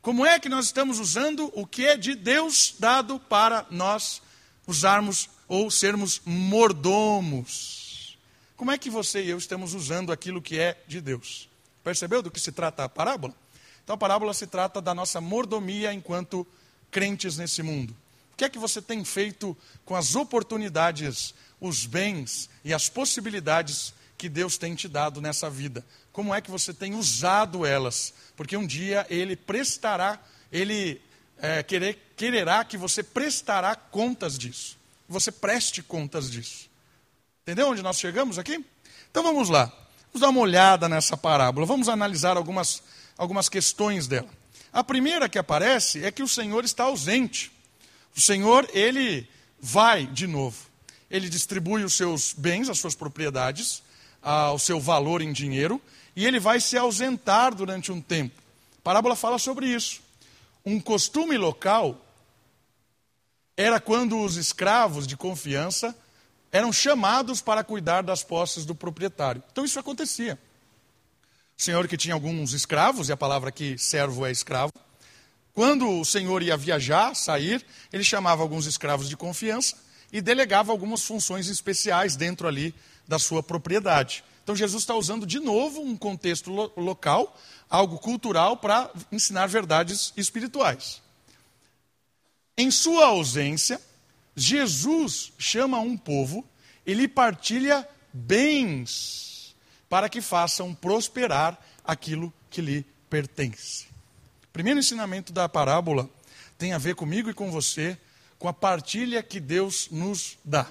Como 0.01 0.25
é 0.25 0.37
que 0.41 0.49
nós 0.49 0.65
estamos 0.65 0.99
usando 0.99 1.49
o 1.55 1.65
que 1.65 1.85
é 1.85 1.95
de 1.95 2.15
Deus 2.15 2.75
dado 2.77 3.17
para 3.17 3.65
nós 3.71 4.21
usarmos 4.67 5.29
ou 5.47 5.71
sermos 5.71 6.21
mordomos? 6.25 7.74
Como 8.57 8.71
é 8.71 8.77
que 8.77 8.89
você 8.89 9.23
e 9.23 9.29
eu 9.29 9.37
estamos 9.37 9.73
usando 9.73 10.11
aquilo 10.11 10.41
que 10.41 10.59
é 10.59 10.81
de 10.87 11.01
Deus? 11.01 11.49
Percebeu 11.83 12.21
do 12.21 12.31
que 12.31 12.39
se 12.39 12.51
trata 12.51 12.83
a 12.83 12.89
parábola? 12.89 13.33
Então 13.83 13.95
a 13.95 13.97
parábola 13.97 14.33
se 14.33 14.47
trata 14.47 14.81
da 14.81 14.93
nossa 14.93 15.21
mordomia 15.21 15.93
enquanto 15.93 16.47
crentes 16.89 17.37
nesse 17.37 17.61
mundo. 17.61 17.95
O 18.33 18.37
que 18.37 18.45
é 18.45 18.49
que 18.49 18.59
você 18.59 18.81
tem 18.81 19.03
feito 19.05 19.55
com 19.85 19.95
as 19.95 20.15
oportunidades 20.15 21.33
os 21.59 21.85
bens 21.85 22.49
e 22.63 22.73
as 22.73 22.89
possibilidades 22.89 23.93
que 24.17 24.29
Deus 24.29 24.57
tem 24.57 24.75
te 24.75 24.87
dado 24.87 25.21
nessa 25.21 25.49
vida. 25.49 25.85
Como 26.11 26.33
é 26.33 26.39
que 26.39 26.51
você 26.51 26.73
tem 26.73 26.95
usado 26.95 27.65
elas? 27.65 28.13
Porque 28.35 28.55
um 28.55 28.65
dia 28.65 29.05
Ele 29.09 29.35
prestará, 29.35 30.19
Ele 30.51 31.01
é, 31.37 31.61
querer, 31.63 32.13
quererá 32.15 32.63
que 32.63 32.77
você 32.77 33.03
prestará 33.03 33.75
contas 33.75 34.37
disso. 34.37 34.77
Você 35.07 35.31
preste 35.31 35.83
contas 35.83 36.31
disso. 36.31 36.69
Entendeu 37.45 37.69
onde 37.69 37.81
nós 37.81 37.99
chegamos 37.99 38.39
aqui? 38.39 38.65
Então 39.09 39.21
vamos 39.21 39.49
lá. 39.49 39.65
Vamos 40.07 40.21
dar 40.21 40.29
uma 40.29 40.41
olhada 40.41 40.89
nessa 40.89 41.15
parábola. 41.15 41.65
Vamos 41.65 41.87
analisar 41.87 42.37
algumas, 42.37 42.81
algumas 43.17 43.47
questões 43.47 44.07
dela. 44.07 44.29
A 44.73 44.83
primeira 44.83 45.29
que 45.29 45.37
aparece 45.37 46.03
é 46.03 46.11
que 46.11 46.23
o 46.23 46.27
Senhor 46.27 46.65
está 46.65 46.85
ausente. 46.85 47.51
O 48.15 48.21
Senhor, 48.21 48.67
ele 48.73 49.29
vai 49.59 50.05
de 50.05 50.25
novo 50.25 50.75
ele 51.09 51.29
distribui 51.29 51.83
os 51.83 51.93
seus 51.93 52.33
bens, 52.33 52.69
as 52.69 52.79
suas 52.79 52.95
propriedades, 52.95 53.83
o 54.53 54.59
seu 54.59 54.79
valor 54.79 55.21
em 55.21 55.31
dinheiro, 55.31 55.81
e 56.15 56.25
ele 56.25 56.39
vai 56.39 56.59
se 56.59 56.77
ausentar 56.77 57.53
durante 57.53 57.91
um 57.91 58.01
tempo. 58.01 58.41
A 58.79 58.81
parábola 58.81 59.15
fala 59.15 59.37
sobre 59.37 59.67
isso. 59.67 60.01
Um 60.65 60.79
costume 60.79 61.37
local 61.37 62.01
era 63.55 63.79
quando 63.79 64.19
os 64.19 64.35
escravos 64.35 65.05
de 65.05 65.15
confiança 65.15 65.95
eram 66.55 66.71
chamados 66.71 67.41
para 67.41 67.65
cuidar 67.65 68.01
das 68.01 68.23
posses 68.23 68.63
do 68.63 68.73
proprietário. 68.73 69.43
Então 69.51 69.65
isso 69.65 69.77
acontecia. 69.77 70.39
O 71.57 71.61
senhor 71.61 71.85
que 71.85 71.97
tinha 71.97 72.13
alguns 72.13 72.53
escravos, 72.53 73.09
e 73.09 73.11
a 73.11 73.17
palavra 73.17 73.49
aqui 73.49 73.77
servo 73.77 74.25
é 74.25 74.31
escravo, 74.31 74.71
quando 75.53 75.99
o 75.99 76.05
senhor 76.05 76.41
ia 76.41 76.55
viajar, 76.55 77.13
sair, 77.13 77.65
ele 77.91 78.05
chamava 78.05 78.41
alguns 78.41 78.67
escravos 78.67 79.09
de 79.09 79.17
confiança 79.17 79.75
e 80.13 80.21
delegava 80.21 80.71
algumas 80.71 81.03
funções 81.03 81.49
especiais 81.49 82.15
dentro 82.15 82.47
ali 82.47 82.73
da 83.05 83.19
sua 83.19 83.43
propriedade. 83.43 84.23
Então 84.41 84.55
Jesus 84.55 84.83
está 84.83 84.95
usando 84.95 85.25
de 85.25 85.41
novo 85.41 85.81
um 85.81 85.97
contexto 85.97 86.49
lo 86.49 86.71
local, 86.77 87.37
algo 87.69 87.99
cultural, 87.99 88.55
para 88.55 88.89
ensinar 89.11 89.47
verdades 89.47 90.13
espirituais. 90.15 91.01
Em 92.57 92.71
sua 92.71 93.07
ausência, 93.07 93.77
Jesus 94.35 95.31
chama 95.37 95.79
um 95.79 95.95
povo 95.95 96.45
e 96.85 96.93
lhe 96.93 97.07
partilha 97.07 97.87
bens 98.11 99.55
para 99.89 100.09
que 100.09 100.21
façam 100.21 100.73
prosperar 100.73 101.59
aquilo 101.83 102.33
que 102.49 102.61
lhe 102.61 102.85
pertence. 103.09 103.85
O 104.43 104.53
primeiro 104.53 104.79
ensinamento 104.79 105.31
da 105.31 105.47
parábola 105.47 106.09
tem 106.57 106.73
a 106.73 106.77
ver 106.77 106.95
comigo 106.95 107.29
e 107.29 107.33
com 107.33 107.51
você 107.51 107.97
com 108.37 108.47
a 108.47 108.53
partilha 108.53 109.23
que 109.23 109.39
Deus 109.39 109.87
nos 109.89 110.37
dá. 110.43 110.69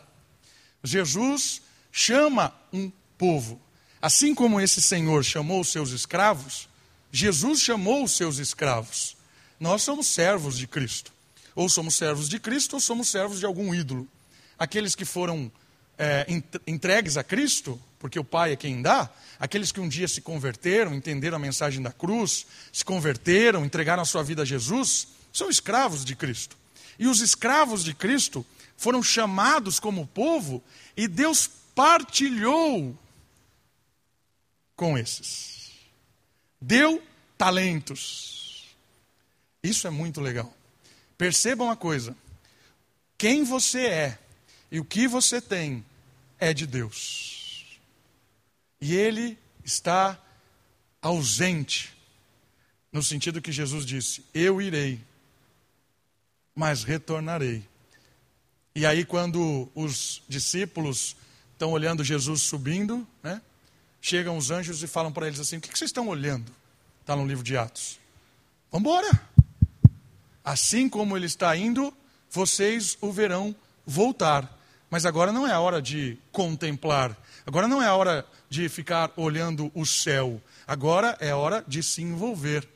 Jesus 0.83 1.62
chama 1.90 2.54
um 2.73 2.90
povo. 3.16 3.61
Assim 4.02 4.35
como 4.35 4.61
esse 4.61 4.83
Senhor 4.83 5.25
chamou 5.25 5.61
os 5.61 5.73
seus 5.73 5.90
escravos, 5.90 6.68
Jesus 7.11 7.61
chamou 7.61 8.04
os 8.04 8.12
seus 8.12 8.38
escravos. 8.38 9.16
Nós 9.59 9.83
somos 9.83 10.06
servos 10.06 10.59
de 10.59 10.66
Cristo. 10.66 11.13
Ou 11.54 11.68
somos 11.68 11.94
servos 11.94 12.28
de 12.28 12.38
Cristo 12.38 12.75
ou 12.75 12.80
somos 12.80 13.08
servos 13.08 13.38
de 13.38 13.46
algum 13.46 13.75
ídolo. 13.75 14.08
Aqueles 14.58 14.94
que 14.94 15.04
foram 15.04 15.50
é, 15.99 16.26
entregues 16.66 17.16
a 17.16 17.25
Cristo, 17.25 17.80
porque 17.99 18.18
o 18.18 18.25
Pai 18.25 18.52
é 18.52 18.56
quem 18.56 18.82
dá, 18.82 19.11
aqueles 19.38 19.73
que 19.73 19.80
um 19.80 19.88
dia 19.88 20.08
se 20.08 20.20
converteram, 20.20 20.94
entenderam 20.94 21.37
a 21.37 21.40
mensagem 21.40 21.82
da 21.82 21.92
cruz, 21.92 22.46
se 22.73 22.84
converteram, 22.84 23.64
entregaram 23.64 24.02
a 24.02 24.06
sua 24.06 24.23
vida 24.23 24.42
a 24.42 24.44
Jesus, 24.44 25.08
são 25.32 25.49
escravos 25.49 26.04
de 26.04 26.14
Cristo. 26.14 26.56
E 26.99 27.06
os 27.06 27.20
escravos 27.20 27.82
de 27.82 27.94
Cristo 27.94 28.44
foram 28.76 29.02
chamados 29.02 29.80
como 29.80 30.06
povo 30.06 30.62
e 30.96 31.08
Deus 31.08 31.49
partilhou 31.75 32.96
com 34.76 34.96
esses. 34.99 35.73
Deu 36.61 37.02
talentos. 37.37 38.64
Isso 39.62 39.87
é 39.87 39.90
muito 39.90 40.20
legal. 40.20 40.54
Percebam 41.16 41.66
uma 41.68 41.76
coisa: 41.76 42.16
quem 43.16 43.44
você 43.44 43.87
é 43.87 44.18
e 44.71 44.80
o 44.80 44.85
que 44.85 45.06
você 45.06 45.40
tem 45.40 45.85
é 46.38 46.52
de 46.52 46.66
Deus. 46.66 47.78
E 48.80 48.94
Ele 48.94 49.38
está 49.64 50.21
ausente, 51.00 51.97
no 52.92 53.02
sentido 53.02 53.40
que 53.40 53.52
Jesus 53.52 53.87
disse: 53.87 54.25
Eu 54.35 54.61
irei, 54.61 55.00
mas 56.54 56.83
retornarei. 56.83 57.66
E 58.75 58.85
aí, 58.85 59.04
quando 59.04 59.71
os 59.75 60.23
discípulos 60.28 61.16
estão 61.52 61.71
olhando 61.71 62.02
Jesus 62.02 62.42
subindo, 62.42 63.06
né, 63.23 63.40
chegam 64.00 64.37
os 64.37 64.50
anjos 64.50 64.83
e 64.83 64.87
falam 64.87 65.12
para 65.12 65.28
eles 65.28 65.38
assim: 65.38 65.59
O 65.59 65.61
que 65.61 65.68
vocês 65.68 65.88
estão 65.88 66.09
olhando? 66.09 66.52
Está 67.00 67.14
no 67.14 67.26
livro 67.26 67.44
de 67.44 67.56
Atos. 67.56 67.99
Vamos 68.71 68.88
embora. 68.88 69.34
Assim 70.44 70.88
como 70.88 71.16
ele 71.16 71.26
está 71.26 71.56
indo, 71.56 71.92
vocês 72.30 72.98
o 73.00 73.10
verão 73.10 73.54
voltar. 73.86 74.60
Mas 74.90 75.06
agora 75.06 75.32
não 75.32 75.46
é 75.46 75.52
a 75.52 75.60
hora 75.60 75.80
de 75.80 76.18
contemplar, 76.30 77.16
agora 77.46 77.66
não 77.66 77.82
é 77.82 77.86
a 77.86 77.94
hora 77.94 78.26
de 78.48 78.68
ficar 78.68 79.10
olhando 79.16 79.72
o 79.74 79.84
céu, 79.84 80.40
agora 80.66 81.16
é 81.18 81.30
a 81.30 81.36
hora 81.36 81.64
de 81.66 81.82
se 81.82 82.02
envolver. 82.02 82.68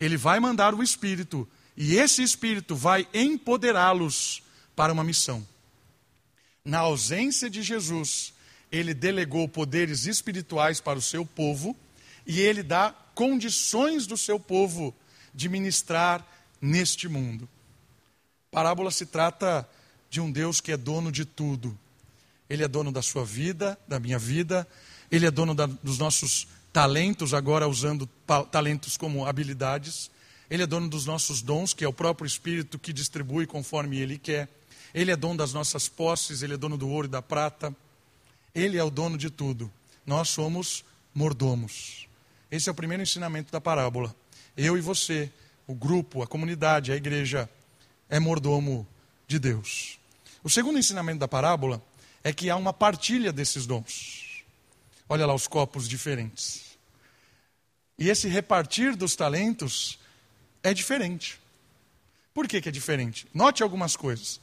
Ele 0.00 0.16
vai 0.16 0.40
mandar 0.40 0.74
o 0.74 0.82
Espírito, 0.82 1.46
e 1.76 1.96
esse 1.96 2.22
Espírito 2.22 2.74
vai 2.74 3.06
empoderá-los 3.14 4.42
para 4.74 4.92
uma 4.92 5.04
missão. 5.04 5.46
Na 6.64 6.78
ausência 6.78 7.48
de 7.48 7.62
Jesus, 7.62 8.32
ele 8.72 8.92
delegou 8.92 9.48
poderes 9.48 10.06
espirituais 10.06 10.80
para 10.80 10.98
o 10.98 11.02
seu 11.02 11.24
povo 11.24 11.76
e 12.26 12.40
ele 12.40 12.62
dá 12.62 12.92
condições 13.14 14.06
do 14.06 14.16
seu 14.16 14.40
povo 14.40 14.94
de 15.32 15.48
ministrar 15.48 16.26
neste 16.66 17.08
mundo. 17.08 17.48
Parábola 18.50 18.90
se 18.90 19.06
trata 19.06 19.68
de 20.10 20.20
um 20.20 20.30
Deus 20.30 20.60
que 20.60 20.72
é 20.72 20.76
dono 20.76 21.10
de 21.10 21.24
tudo. 21.24 21.78
Ele 22.48 22.62
é 22.62 22.68
dono 22.68 22.92
da 22.92 23.02
sua 23.02 23.24
vida, 23.24 23.78
da 23.88 23.98
minha 23.98 24.18
vida, 24.18 24.66
ele 25.10 25.26
é 25.26 25.30
dono 25.30 25.54
da, 25.54 25.66
dos 25.66 25.98
nossos 25.98 26.46
talentos, 26.72 27.32
agora 27.32 27.68
usando 27.68 28.08
talentos 28.50 28.96
como 28.96 29.26
habilidades. 29.26 30.10
Ele 30.48 30.62
é 30.62 30.66
dono 30.66 30.88
dos 30.88 31.06
nossos 31.06 31.42
dons, 31.42 31.72
que 31.72 31.84
é 31.84 31.88
o 31.88 31.92
próprio 31.92 32.26
Espírito 32.26 32.78
que 32.78 32.92
distribui 32.92 33.46
conforme 33.46 33.98
ele 33.98 34.18
quer. 34.18 34.48
Ele 34.94 35.10
é 35.10 35.16
dono 35.16 35.36
das 35.36 35.52
nossas 35.52 35.88
posses, 35.88 36.42
ele 36.42 36.54
é 36.54 36.56
dono 36.56 36.76
do 36.76 36.88
ouro 36.88 37.06
e 37.06 37.10
da 37.10 37.20
prata. 37.20 37.74
Ele 38.54 38.78
é 38.78 38.84
o 38.84 38.90
dono 38.90 39.18
de 39.18 39.28
tudo. 39.28 39.70
Nós 40.06 40.28
somos 40.28 40.84
mordomos. 41.14 42.06
Esse 42.50 42.68
é 42.68 42.72
o 42.72 42.74
primeiro 42.74 43.02
ensinamento 43.02 43.50
da 43.50 43.60
parábola. 43.60 44.14
Eu 44.56 44.78
e 44.78 44.80
você 44.80 45.30
o 45.66 45.74
grupo, 45.74 46.22
a 46.22 46.26
comunidade, 46.26 46.92
a 46.92 46.96
igreja 46.96 47.48
é 48.08 48.18
mordomo 48.18 48.86
de 49.26 49.38
Deus. 49.38 49.98
O 50.42 50.50
segundo 50.50 50.78
ensinamento 50.78 51.18
da 51.18 51.28
parábola 51.28 51.82
é 52.22 52.32
que 52.32 52.48
há 52.48 52.56
uma 52.56 52.72
partilha 52.72 53.32
desses 53.32 53.66
dons. 53.66 54.44
Olha 55.08 55.26
lá 55.26 55.34
os 55.34 55.46
copos 55.46 55.88
diferentes. 55.88 56.76
E 57.98 58.08
esse 58.08 58.28
repartir 58.28 58.94
dos 58.96 59.16
talentos 59.16 59.98
é 60.62 60.74
diferente. 60.74 61.40
Por 62.34 62.46
que, 62.46 62.60
que 62.60 62.68
é 62.68 62.72
diferente? 62.72 63.26
Note 63.32 63.62
algumas 63.62 63.96
coisas. 63.96 64.40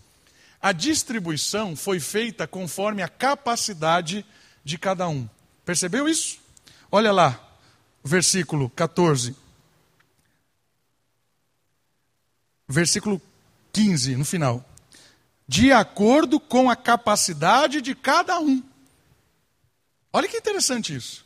A 0.62 0.72
distribuição 0.72 1.76
foi 1.76 2.00
feita 2.00 2.48
conforme 2.48 3.04
a 3.04 3.10
capacidade 3.10 4.26
de 4.64 4.78
cada 4.78 5.08
um. 5.08 5.28
Percebeu 5.66 6.08
isso? 6.08 6.40
Olha 6.92 7.12
lá, 7.12 7.58
versículo 8.04 8.70
14. 8.70 9.36
Versículo 12.68 13.22
15, 13.72 14.16
no 14.16 14.26
final. 14.26 14.64
De 15.48 15.72
acordo 15.72 16.40
com 16.40 16.70
a 16.70 16.76
capacidade 16.76 17.82
de 17.82 17.94
cada 17.94 18.40
um. 18.40 18.64
Olha 20.12 20.28
que 20.28 20.38
interessante 20.38 20.96
isso. 20.96 21.26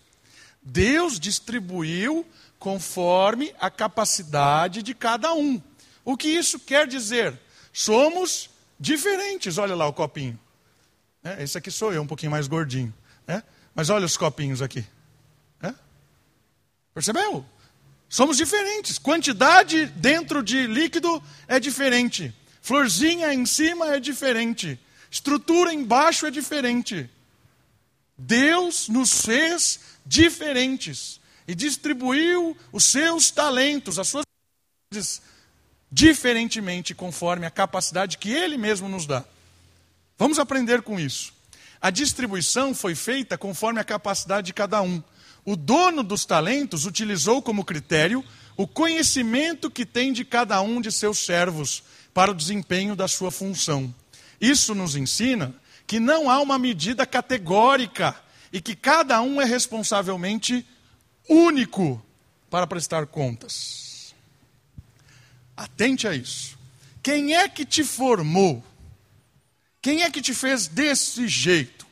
Deus 0.61 1.19
distribuiu 1.19 2.25
conforme 2.57 3.53
a 3.59 3.69
capacidade 3.69 4.81
de 4.81 4.93
cada 4.93 5.33
um. 5.33 5.61
O 6.03 6.17
que 6.17 6.27
isso 6.27 6.59
quer 6.59 6.87
dizer? 6.87 7.39
Somos 7.71 8.49
diferentes. 8.79 9.57
Olha 9.57 9.75
lá 9.75 9.87
o 9.87 9.93
copinho. 9.93 10.39
É, 11.23 11.43
esse 11.43 11.57
aqui 11.57 11.69
sou 11.69 11.93
eu, 11.93 12.01
um 12.01 12.07
pouquinho 12.07 12.31
mais 12.31 12.47
gordinho. 12.47 12.93
É? 13.27 13.43
Mas 13.75 13.89
olha 13.89 14.05
os 14.05 14.17
copinhos 14.17 14.61
aqui. 14.61 14.85
É? 15.61 15.73
Percebeu? 16.93 17.45
Somos 18.09 18.37
diferentes. 18.37 18.97
Quantidade 18.97 19.85
dentro 19.87 20.41
de 20.41 20.65
líquido 20.67 21.21
é 21.47 21.59
diferente. 21.59 22.33
Florzinha 22.61 23.33
em 23.33 23.45
cima 23.45 23.95
é 23.95 23.99
diferente. 23.99 24.79
Estrutura 25.09 25.73
embaixo 25.73 26.25
é 26.25 26.31
diferente. 26.31 27.09
Deus 28.17 28.87
nos 28.89 29.21
fez 29.21 29.79
diferentes 30.05 31.19
e 31.47 31.53
distribuiu 31.53 32.57
os 32.71 32.85
seus 32.85 33.29
talentos, 33.31 33.99
as 33.99 34.07
suas 34.07 34.25
diferentemente 35.91 36.93
conforme 36.93 37.45
a 37.45 37.51
capacidade 37.51 38.17
que 38.17 38.29
ele 38.29 38.57
mesmo 38.57 38.89
nos 38.89 39.05
dá. 39.05 39.23
Vamos 40.17 40.39
aprender 40.39 40.81
com 40.81 40.99
isso. 40.99 41.33
A 41.79 41.89
distribuição 41.89 42.73
foi 42.73 42.95
feita 42.95 43.37
conforme 43.37 43.79
a 43.79 43.83
capacidade 43.83 44.47
de 44.47 44.53
cada 44.53 44.81
um. 44.81 45.01
O 45.47 45.55
dono 45.55 46.03
dos 46.03 46.25
talentos 46.25 46.85
utilizou 46.85 47.41
como 47.41 47.63
critério 47.63 48.21
o 48.57 48.67
conhecimento 48.67 49.71
que 49.71 49.85
tem 49.85 50.11
de 50.11 50.25
cada 50.25 50.59
um 50.59 50.81
de 50.81 50.91
seus 50.91 51.19
servos 51.19 51.83
para 52.13 52.31
o 52.31 52.35
desempenho 52.35 52.97
da 52.97 53.07
sua 53.07 53.31
função. 53.31 53.95
Isso 54.41 54.75
nos 54.75 54.97
ensina 54.97 55.55
que 55.87 56.01
não 56.01 56.29
há 56.29 56.41
uma 56.41 56.59
medida 56.59 57.05
categórica 57.05 58.13
e 58.51 58.59
que 58.59 58.75
cada 58.75 59.21
um 59.21 59.41
é 59.41 59.45
responsavelmente 59.45 60.67
único 61.29 62.05
para 62.49 62.67
prestar 62.67 63.05
contas. 63.05 64.13
Atente 65.55 66.09
a 66.09 66.13
isso. 66.13 66.59
Quem 67.01 67.37
é 67.37 67.47
que 67.47 67.63
te 67.63 67.85
formou? 67.85 68.61
Quem 69.81 70.03
é 70.03 70.11
que 70.11 70.21
te 70.21 70.33
fez 70.33 70.67
desse 70.67 71.25
jeito? 71.25 71.87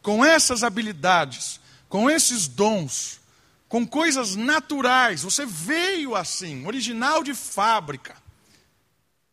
Com 0.00 0.24
essas 0.24 0.64
habilidades, 0.64 1.60
com 1.88 2.10
esses 2.10 2.48
dons, 2.48 3.20
com 3.68 3.86
coisas 3.86 4.36
naturais. 4.36 5.22
Você 5.22 5.46
veio 5.46 6.14
assim, 6.14 6.66
original 6.66 7.22
de 7.22 7.34
fábrica. 7.34 8.16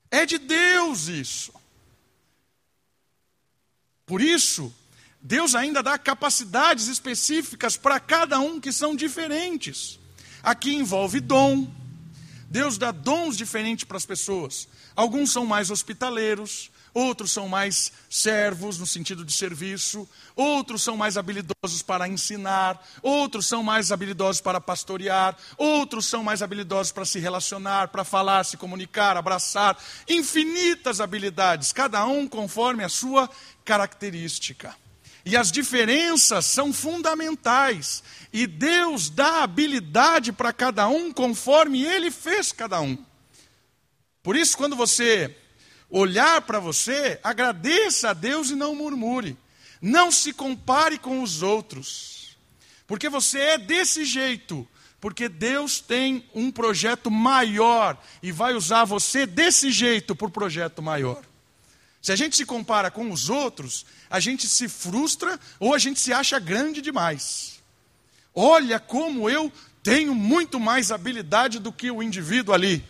É 0.09 0.25
de 0.25 0.37
Deus 0.37 1.07
isso. 1.07 1.53
Por 4.05 4.21
isso, 4.21 4.73
Deus 5.21 5.53
ainda 5.53 5.83
dá 5.83 5.97
capacidades 5.97 6.87
específicas 6.87 7.77
para 7.77 7.99
cada 7.99 8.39
um 8.39 8.59
que 8.59 8.73
são 8.73 8.95
diferentes. 8.95 9.99
Aqui 10.41 10.73
envolve 10.73 11.19
dom. 11.19 11.71
Deus 12.49 12.77
dá 12.77 12.91
dons 12.91 13.37
diferentes 13.37 13.85
para 13.85 13.97
as 13.97 14.05
pessoas. 14.05 14.67
Alguns 14.95 15.31
são 15.31 15.45
mais 15.45 15.69
hospitaleiros, 15.69 16.70
outros 16.93 17.31
são 17.31 17.47
mais 17.47 17.91
servos 18.09 18.77
no 18.77 18.85
sentido 18.85 19.23
de 19.23 19.31
serviço, 19.31 20.07
outros 20.35 20.81
são 20.81 20.97
mais 20.97 21.17
habilidosos 21.17 21.81
para 21.81 22.07
ensinar, 22.07 22.85
outros 23.01 23.47
são 23.47 23.63
mais 23.63 23.91
habilidosos 23.91 24.41
para 24.41 24.59
pastorear, 24.59 25.37
outros 25.57 26.05
são 26.05 26.23
mais 26.23 26.41
habilidosos 26.41 26.91
para 26.91 27.05
se 27.05 27.19
relacionar, 27.19 27.89
para 27.89 28.03
falar, 28.03 28.43
se 28.43 28.57
comunicar, 28.57 29.17
abraçar, 29.17 29.77
infinitas 30.07 30.99
habilidades, 30.99 31.71
cada 31.71 32.05
um 32.05 32.27
conforme 32.27 32.83
a 32.83 32.89
sua 32.89 33.29
característica. 33.63 34.75
E 35.23 35.37
as 35.37 35.51
diferenças 35.51 36.45
são 36.45 36.73
fundamentais, 36.73 38.03
e 38.33 38.47
Deus 38.47 39.09
dá 39.09 39.43
habilidade 39.43 40.31
para 40.31 40.51
cada 40.51 40.87
um 40.87 41.11
conforme 41.11 41.83
ele 41.83 42.09
fez 42.09 42.51
cada 42.51 42.81
um. 42.81 42.97
Por 44.23 44.35
isso, 44.35 44.57
quando 44.57 44.75
você 44.75 45.35
olhar 45.91 46.41
para 46.41 46.59
você, 46.59 47.19
agradeça 47.21 48.09
a 48.09 48.13
Deus 48.13 48.49
e 48.49 48.55
não 48.55 48.73
murmure. 48.73 49.37
Não 49.81 50.11
se 50.11 50.31
compare 50.31 50.97
com 50.97 51.21
os 51.21 51.43
outros. 51.43 52.37
Porque 52.87 53.09
você 53.09 53.39
é 53.39 53.57
desse 53.57 54.05
jeito. 54.05 54.67
Porque 54.99 55.27
Deus 55.27 55.79
tem 55.79 56.23
um 56.33 56.51
projeto 56.51 57.11
maior 57.11 58.01
e 58.21 58.31
vai 58.31 58.53
usar 58.53 58.85
você 58.85 59.25
desse 59.25 59.71
jeito 59.71 60.15
por 60.15 60.29
projeto 60.29 60.81
maior. 60.81 61.23
Se 62.01 62.11
a 62.11 62.15
gente 62.15 62.35
se 62.35 62.45
compara 62.45 62.89
com 62.89 63.11
os 63.11 63.29
outros, 63.29 63.85
a 64.09 64.19
gente 64.19 64.47
se 64.47 64.67
frustra 64.69 65.39
ou 65.59 65.73
a 65.73 65.79
gente 65.79 65.99
se 65.99 66.13
acha 66.13 66.39
grande 66.39 66.81
demais. 66.81 67.59
Olha 68.33 68.79
como 68.79 69.29
eu 69.29 69.51
tenho 69.83 70.13
muito 70.13 70.59
mais 70.59 70.91
habilidade 70.91 71.59
do 71.59 71.71
que 71.71 71.91
o 71.91 72.01
indivíduo 72.01 72.53
ali 72.53 72.83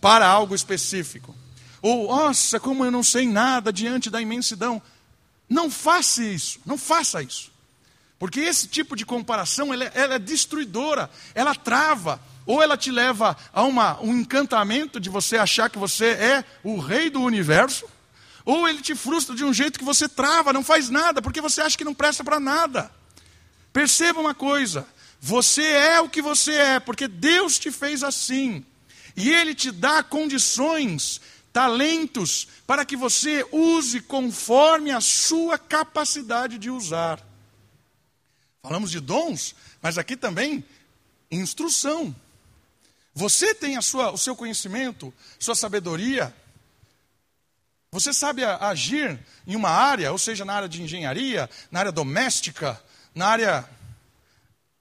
para 0.00 0.26
algo 0.26 0.54
específico. 0.54 1.34
Ou, 1.82 2.08
nossa, 2.08 2.60
como 2.60 2.84
eu 2.84 2.90
não 2.90 3.02
sei 3.02 3.26
nada 3.26 3.72
diante 3.72 4.10
da 4.10 4.20
imensidão. 4.20 4.82
Não 5.48 5.70
faça 5.70 6.22
isso, 6.22 6.60
não 6.64 6.78
faça 6.78 7.22
isso. 7.22 7.50
Porque 8.18 8.40
esse 8.40 8.68
tipo 8.68 8.94
de 8.94 9.06
comparação 9.06 9.72
ela 9.72 9.84
é, 9.84 9.92
ela 9.94 10.14
é 10.16 10.18
destruidora, 10.18 11.10
ela 11.34 11.54
trava, 11.54 12.20
ou 12.44 12.62
ela 12.62 12.76
te 12.76 12.90
leva 12.90 13.36
a 13.52 13.62
uma, 13.62 14.00
um 14.00 14.18
encantamento 14.18 15.00
de 15.00 15.08
você 15.08 15.38
achar 15.38 15.70
que 15.70 15.78
você 15.78 16.06
é 16.10 16.44
o 16.62 16.78
rei 16.78 17.08
do 17.08 17.20
universo, 17.22 17.86
ou 18.44 18.68
ele 18.68 18.82
te 18.82 18.94
frustra 18.94 19.34
de 19.34 19.44
um 19.44 19.54
jeito 19.54 19.78
que 19.78 19.84
você 19.84 20.08
trava, 20.08 20.52
não 20.52 20.62
faz 20.62 20.90
nada, 20.90 21.22
porque 21.22 21.40
você 21.40 21.62
acha 21.62 21.78
que 21.78 21.84
não 21.84 21.94
presta 21.94 22.22
para 22.22 22.38
nada. 22.38 22.90
Perceba 23.72 24.20
uma 24.20 24.34
coisa: 24.34 24.86
Você 25.20 25.62
é 25.62 26.00
o 26.00 26.08
que 26.08 26.20
você 26.20 26.52
é, 26.52 26.80
porque 26.80 27.08
Deus 27.08 27.58
te 27.58 27.70
fez 27.70 28.02
assim. 28.02 28.64
E 29.16 29.30
Ele 29.30 29.54
te 29.54 29.70
dá 29.70 30.02
condições, 30.02 31.20
talentos, 31.52 32.46
para 32.66 32.84
que 32.84 32.96
você 32.96 33.46
use 33.50 34.00
conforme 34.00 34.90
a 34.90 35.00
sua 35.00 35.58
capacidade 35.58 36.58
de 36.58 36.70
usar. 36.70 37.20
Falamos 38.62 38.90
de 38.90 39.00
dons, 39.00 39.54
mas 39.80 39.98
aqui 39.98 40.16
também 40.16 40.64
instrução. 41.30 42.14
Você 43.14 43.54
tem 43.54 43.76
a 43.76 43.82
sua, 43.82 44.12
o 44.12 44.18
seu 44.18 44.36
conhecimento, 44.36 45.12
sua 45.38 45.54
sabedoria. 45.54 46.34
Você 47.90 48.12
sabe 48.12 48.44
agir 48.44 49.18
em 49.46 49.56
uma 49.56 49.70
área, 49.70 50.12
ou 50.12 50.18
seja, 50.18 50.44
na 50.44 50.54
área 50.54 50.68
de 50.68 50.82
engenharia, 50.82 51.50
na 51.70 51.80
área 51.80 51.92
doméstica, 51.92 52.80
na 53.14 53.26
área 53.26 53.68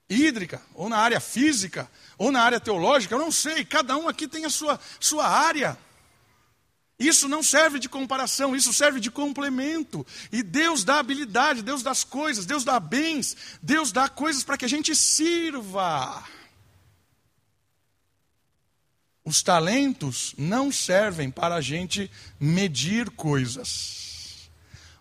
hídrica, 0.08 0.62
ou 0.74 0.90
na 0.90 0.98
área 0.98 1.20
física, 1.20 1.90
ou 2.18 2.32
na 2.32 2.42
área 2.42 2.60
teológica, 2.60 3.16
eu 3.16 3.20
não 3.20 3.32
sei, 3.32 3.64
cada 3.64 3.98
um 3.98 4.08
aqui 4.08 4.28
tem 4.28 4.46
a 4.46 4.50
sua, 4.50 4.80
sua 5.00 5.28
área. 5.28 5.78
Isso 7.00 7.30
não 7.30 7.42
serve 7.42 7.80
de 7.80 7.88
comparação, 7.88 8.54
isso 8.54 8.74
serve 8.74 9.00
de 9.00 9.10
complemento. 9.10 10.06
E 10.32 10.44
Deus 10.44 10.84
dá 10.84 11.00
habilidade, 11.00 11.62
Deus 11.62 11.82
dá 11.82 11.92
as 11.92 12.04
coisas, 12.04 12.46
Deus 12.46 12.66
dá 12.66 12.78
bens, 12.78 13.38
Deus 13.62 13.94
dá 13.94 14.10
coisas 14.10 14.44
para 14.44 14.58
que 14.58 14.66
a 14.66 14.70
gente 14.70 14.94
sirva. 14.94 16.28
Os 19.24 19.42
talentos 19.42 20.34
não 20.38 20.72
servem 20.72 21.32
para 21.32 21.56
a 21.56 21.62
gente 21.62 22.12
medir 22.38 23.10
coisas. 23.12 24.50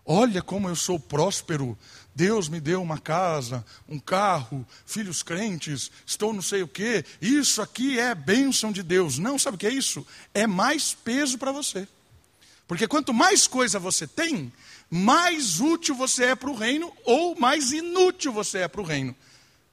Olha 0.05 0.41
como 0.41 0.69
eu 0.69 0.75
sou 0.75 0.99
próspero 0.99 1.77
Deus 2.19 2.49
me 2.49 2.59
deu 2.59 2.81
uma 2.81 2.97
casa, 2.99 3.65
um 3.87 3.97
carro, 3.97 4.67
filhos 4.85 5.23
crentes, 5.23 5.89
estou 6.05 6.33
não 6.33 6.41
sei 6.41 6.61
o 6.61 6.67
quê. 6.67 7.05
Isso 7.21 7.61
aqui 7.61 7.97
é 7.97 8.13
bênção 8.13 8.73
de 8.73 8.83
Deus. 8.83 9.17
Não, 9.17 9.39
sabe 9.39 9.55
o 9.55 9.57
que 9.57 9.65
é 9.65 9.71
isso? 9.71 10.05
É 10.33 10.45
mais 10.45 10.93
peso 10.93 11.37
para 11.37 11.53
você. 11.53 11.87
Porque 12.67 12.89
quanto 12.89 13.13
mais 13.13 13.47
coisa 13.47 13.79
você 13.79 14.05
tem, 14.05 14.51
mais 14.89 15.61
útil 15.61 15.95
você 15.95 16.25
é 16.25 16.35
para 16.35 16.49
o 16.49 16.55
reino 16.55 16.91
ou 17.05 17.39
mais 17.39 17.71
inútil 17.71 18.33
você 18.33 18.57
é 18.57 18.67
para 18.67 18.81
o 18.81 18.83
reino. 18.83 19.15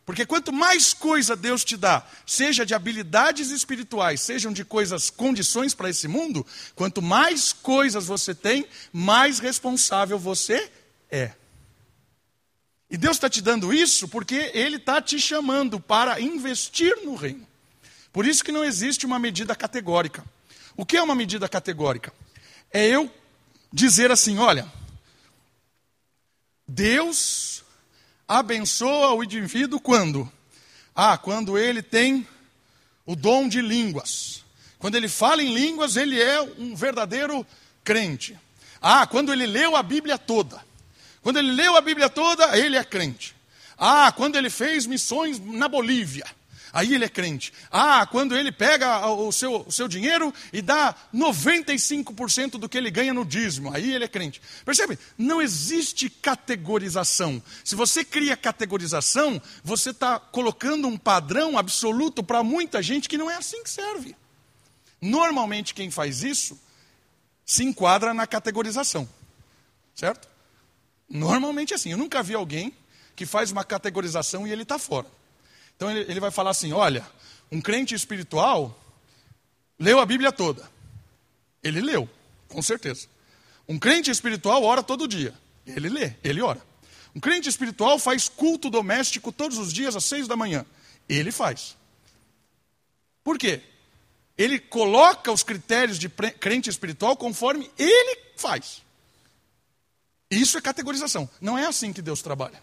Porque 0.05 0.25
quanto 0.25 0.53
mais 0.53 0.95
coisa 0.95 1.35
Deus 1.35 1.65
te 1.65 1.77
dá, 1.77 2.07
seja 2.25 2.65
de 2.65 2.75
habilidades 2.75 3.51
espirituais, 3.51 4.21
sejam 4.21 4.53
de 4.53 4.65
coisas, 4.65 5.11
condições 5.11 5.75
para 5.75 5.91
esse 5.91 6.07
mundo, 6.07 6.47
quanto 6.77 7.03
mais 7.03 7.53
coisas 7.53 8.07
você 8.07 8.33
tem, 8.33 8.69
mais 8.93 9.41
responsável 9.41 10.17
você 10.17 10.71
é. 11.11 11.33
E 12.89 12.97
Deus 12.97 13.17
está 13.17 13.29
te 13.29 13.41
dando 13.43 13.73
isso 13.73 14.09
porque 14.09 14.51
Ele 14.55 14.77
está 14.77 15.03
te 15.03 15.19
chamando 15.19 15.81
para 15.81 16.21
investir 16.21 16.97
no 17.05 17.15
reino. 17.15 17.47
Por 18.13 18.25
isso 18.25 18.45
que 18.45 18.53
não 18.53 18.65
existe 18.65 19.05
uma 19.05 19.19
medida 19.19 19.55
categórica. 19.55 20.25
O 20.77 20.87
que 20.87 20.97
é 20.97 21.03
uma 21.03 21.15
medida 21.15 21.49
categórica? 21.49 22.13
É 22.73 22.87
eu 22.87 23.13
dizer 23.73 24.11
assim: 24.11 24.39
olha, 24.39 24.71
Deus 26.67 27.65
abençoa 28.27 29.15
o 29.15 29.23
indivíduo 29.23 29.81
quando? 29.81 30.31
Ah, 30.95 31.19
quando 31.19 31.59
ele 31.59 31.83
tem 31.83 32.27
o 33.05 33.15
dom 33.15 33.49
de 33.49 33.61
línguas. 33.61 34.45
Quando 34.79 34.97
ele 34.97 35.09
fala 35.09 35.43
em 35.43 35.53
línguas, 35.53 35.97
ele 35.97 36.21
é 36.21 36.41
um 36.41 36.75
verdadeiro 36.75 37.47
crente. 37.85 38.39
Ah, 38.81 39.07
quando 39.07 39.33
ele 39.33 39.47
leu 39.47 39.77
a 39.77 39.83
Bíblia 39.83 40.19
toda. 40.19 40.65
Quando 41.27 41.39
ele 41.39 41.51
leu 41.51 41.77
a 41.77 41.81
Bíblia 41.81 42.09
toda, 42.09 42.57
ele 42.57 42.77
é 42.77 42.85
crente. 42.85 43.35
Ah, 43.77 44.13
quando 44.13 44.37
ele 44.37 44.49
fez 44.49 44.87
missões 44.87 45.41
na 45.41 45.67
Bolívia, 45.67 46.25
aí 46.73 46.95
ele 46.95 47.05
é 47.05 47.09
crente. 47.09 47.53
Ah, 47.69 48.07
quando 48.07 48.37
ele 48.37 48.53
pega 48.53 49.05
o 49.09 49.33
seu, 49.33 49.65
o 49.67 49.73
seu 49.73 49.89
dinheiro 49.89 50.33
e 50.53 50.63
dá 50.63 50.95
95% 51.13 52.51
do 52.51 52.69
que 52.69 52.79
ele 52.79 52.93
ganha 52.93 53.13
no 53.13 53.25
dízimo, 53.25 53.75
aí 53.75 53.93
ele 53.93 54.05
é 54.05 54.09
crente. 54.09 54.41
Percebe? 54.65 54.97
Não 55.19 55.43
existe 55.43 56.09
categorização. 56.09 57.43
Se 57.65 57.75
você 57.75 58.05
cria 58.05 58.37
categorização, 58.37 59.43
você 59.65 59.91
está 59.91 60.21
colocando 60.21 60.87
um 60.87 60.97
padrão 60.97 61.59
absoluto 61.59 62.23
para 62.23 62.45
muita 62.45 62.81
gente 62.81 63.09
que 63.09 63.19
não 63.19 63.29
é 63.29 63.35
assim 63.35 63.65
que 63.65 63.71
serve. 63.71 64.15
Normalmente, 65.03 65.75
quem 65.75 65.91
faz 65.91 66.23
isso 66.23 66.57
se 67.45 67.65
enquadra 67.65 68.15
na 68.15 68.29
categorização, 68.29 69.09
certo? 69.93 70.36
Normalmente 71.09 71.73
é 71.73 71.77
assim. 71.77 71.93
Eu 71.93 71.99
nunca 71.99 72.23
vi 72.23 72.35
alguém 72.35 72.73
que 73.15 73.25
faz 73.25 73.51
uma 73.51 73.65
categorização 73.65 74.47
e 74.47 74.53
ele 74.53 74.63
está 74.63 74.79
fora. 74.79 75.07
Então 75.77 75.91
ele, 75.91 76.11
ele 76.11 76.21
vai 76.21 76.31
falar 76.31 76.51
assim: 76.51 76.73
olha, 76.73 77.07
um 77.51 77.61
crente 77.61 77.95
espiritual 77.95 78.79
leu 79.79 80.01
a 80.01 80.07
Bíblia 80.07 80.33
toda. 80.33 80.69
Ele 81.63 81.81
leu, 81.81 82.09
com 82.49 82.63
certeza. 82.63 83.09
Um 83.69 83.79
crente 83.79 84.11
espiritual 84.11 84.63
ora 84.63 84.83
todo 84.83 85.09
dia. 85.09 85.35
Ele 85.67 85.89
lê, 85.89 86.13
ele 86.23 86.41
ora. 86.41 86.63
Um 87.15 87.21
crente 87.21 87.49
espiritual 87.49 87.99
faz 87.99 88.29
culto 88.29 88.71
doméstico 88.71 89.33
todos 89.33 89.59
os 89.59 89.73
dias 89.73 89.97
às 89.97 90.05
seis 90.05 90.29
da 90.29 90.37
manhã. 90.37 90.65
Ele 91.09 91.33
faz. 91.33 91.77
Por 93.25 93.39
quê? 93.39 93.63
Ele 94.39 94.59
coloca 94.59 95.33
os 95.33 95.43
critérios 95.43 95.99
de 95.99 96.09
crente 96.09 96.69
espiritual 96.69 97.17
conforme 97.17 97.71
ele 97.79 98.19
faz. 98.37 98.83
Isso 100.31 100.59
é 100.59 100.61
categorização. 100.61 101.29
Não 101.41 101.57
é 101.57 101.67
assim 101.67 101.93
que 101.93 102.03
Deus 102.03 102.23
trabalha. 102.23 102.61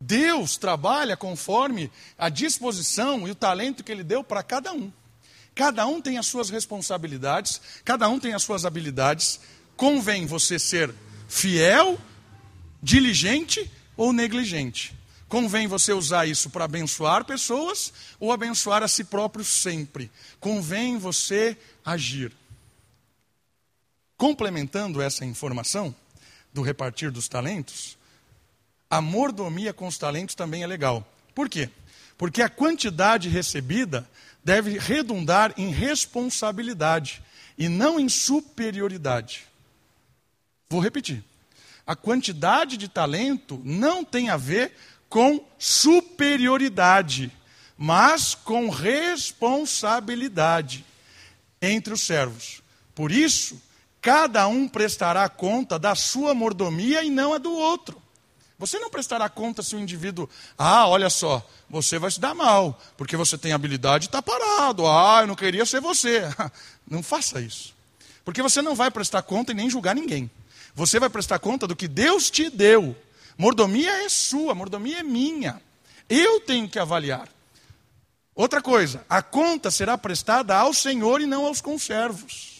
Deus 0.00 0.56
trabalha 0.56 1.16
conforme 1.16 1.90
a 2.16 2.30
disposição 2.30 3.28
e 3.28 3.30
o 3.30 3.34
talento 3.34 3.84
que 3.84 3.92
Ele 3.92 4.02
deu 4.02 4.24
para 4.24 4.42
cada 4.42 4.72
um. 4.72 4.90
Cada 5.54 5.86
um 5.86 6.00
tem 6.00 6.16
as 6.16 6.26
suas 6.26 6.48
responsabilidades, 6.48 7.60
cada 7.84 8.08
um 8.08 8.18
tem 8.18 8.32
as 8.32 8.42
suas 8.42 8.64
habilidades. 8.64 9.40
Convém 9.76 10.24
você 10.24 10.58
ser 10.58 10.94
fiel, 11.28 11.98
diligente 12.82 13.70
ou 13.94 14.12
negligente. 14.12 14.98
Convém 15.28 15.68
você 15.68 15.92
usar 15.92 16.26
isso 16.26 16.48
para 16.48 16.64
abençoar 16.64 17.24
pessoas 17.24 17.92
ou 18.18 18.32
abençoar 18.32 18.82
a 18.82 18.88
si 18.88 19.04
próprio 19.04 19.44
sempre. 19.44 20.10
Convém 20.40 20.98
você 20.98 21.56
agir. 21.84 22.32
Complementando 24.20 25.00
essa 25.00 25.24
informação 25.24 25.96
do 26.52 26.60
repartir 26.60 27.10
dos 27.10 27.26
talentos, 27.26 27.96
a 28.90 29.00
mordomia 29.00 29.72
com 29.72 29.86
os 29.86 29.96
talentos 29.96 30.34
também 30.34 30.62
é 30.62 30.66
legal. 30.66 31.10
Por 31.34 31.48
quê? 31.48 31.70
Porque 32.18 32.42
a 32.42 32.50
quantidade 32.50 33.30
recebida 33.30 34.06
deve 34.44 34.78
redundar 34.78 35.54
em 35.56 35.70
responsabilidade 35.70 37.22
e 37.56 37.66
não 37.66 37.98
em 37.98 38.10
superioridade. 38.10 39.46
Vou 40.68 40.82
repetir. 40.82 41.24
A 41.86 41.96
quantidade 41.96 42.76
de 42.76 42.88
talento 42.88 43.58
não 43.64 44.04
tem 44.04 44.28
a 44.28 44.36
ver 44.36 44.74
com 45.08 45.42
superioridade, 45.58 47.32
mas 47.74 48.34
com 48.34 48.68
responsabilidade 48.68 50.84
entre 51.62 51.94
os 51.94 52.02
servos. 52.02 52.60
Por 52.94 53.10
isso, 53.10 53.58
Cada 54.00 54.46
um 54.48 54.66
prestará 54.66 55.28
conta 55.28 55.78
da 55.78 55.94
sua 55.94 56.34
mordomia 56.34 57.02
e 57.02 57.10
não 57.10 57.34
a 57.34 57.38
do 57.38 57.52
outro. 57.52 58.00
Você 58.58 58.78
não 58.78 58.90
prestará 58.90 59.28
conta 59.28 59.62
se 59.62 59.74
o 59.74 59.80
indivíduo, 59.80 60.28
ah, 60.56 60.86
olha 60.86 61.08
só, 61.08 61.46
você 61.68 61.98
vai 61.98 62.10
se 62.10 62.20
dar 62.20 62.34
mal, 62.34 62.78
porque 62.96 63.16
você 63.16 63.38
tem 63.38 63.52
habilidade 63.52 64.04
e 64.04 64.08
está 64.08 64.20
parado. 64.20 64.86
Ah, 64.86 65.20
eu 65.22 65.26
não 65.26 65.34
queria 65.34 65.64
ser 65.64 65.80
você. 65.80 66.22
Não 66.86 67.04
faça 67.04 67.40
isso. 67.40 67.72
Porque 68.24 68.42
você 68.42 68.60
não 68.60 68.74
vai 68.74 68.90
prestar 68.90 69.22
conta 69.22 69.52
e 69.52 69.54
nem 69.54 69.70
julgar 69.70 69.94
ninguém. 69.94 70.28
Você 70.74 70.98
vai 70.98 71.08
prestar 71.08 71.38
conta 71.38 71.68
do 71.68 71.76
que 71.76 71.86
Deus 71.86 72.28
te 72.30 72.50
deu. 72.50 72.96
Mordomia 73.38 74.04
é 74.04 74.08
sua, 74.08 74.56
mordomia 74.56 74.98
é 74.98 75.02
minha. 75.04 75.62
Eu 76.08 76.40
tenho 76.40 76.68
que 76.68 76.80
avaliar. 76.80 77.28
Outra 78.34 78.60
coisa, 78.60 79.04
a 79.08 79.22
conta 79.22 79.70
será 79.70 79.96
prestada 79.96 80.56
ao 80.56 80.74
Senhor 80.74 81.20
e 81.20 81.26
não 81.26 81.46
aos 81.46 81.60
conservos. 81.60 82.59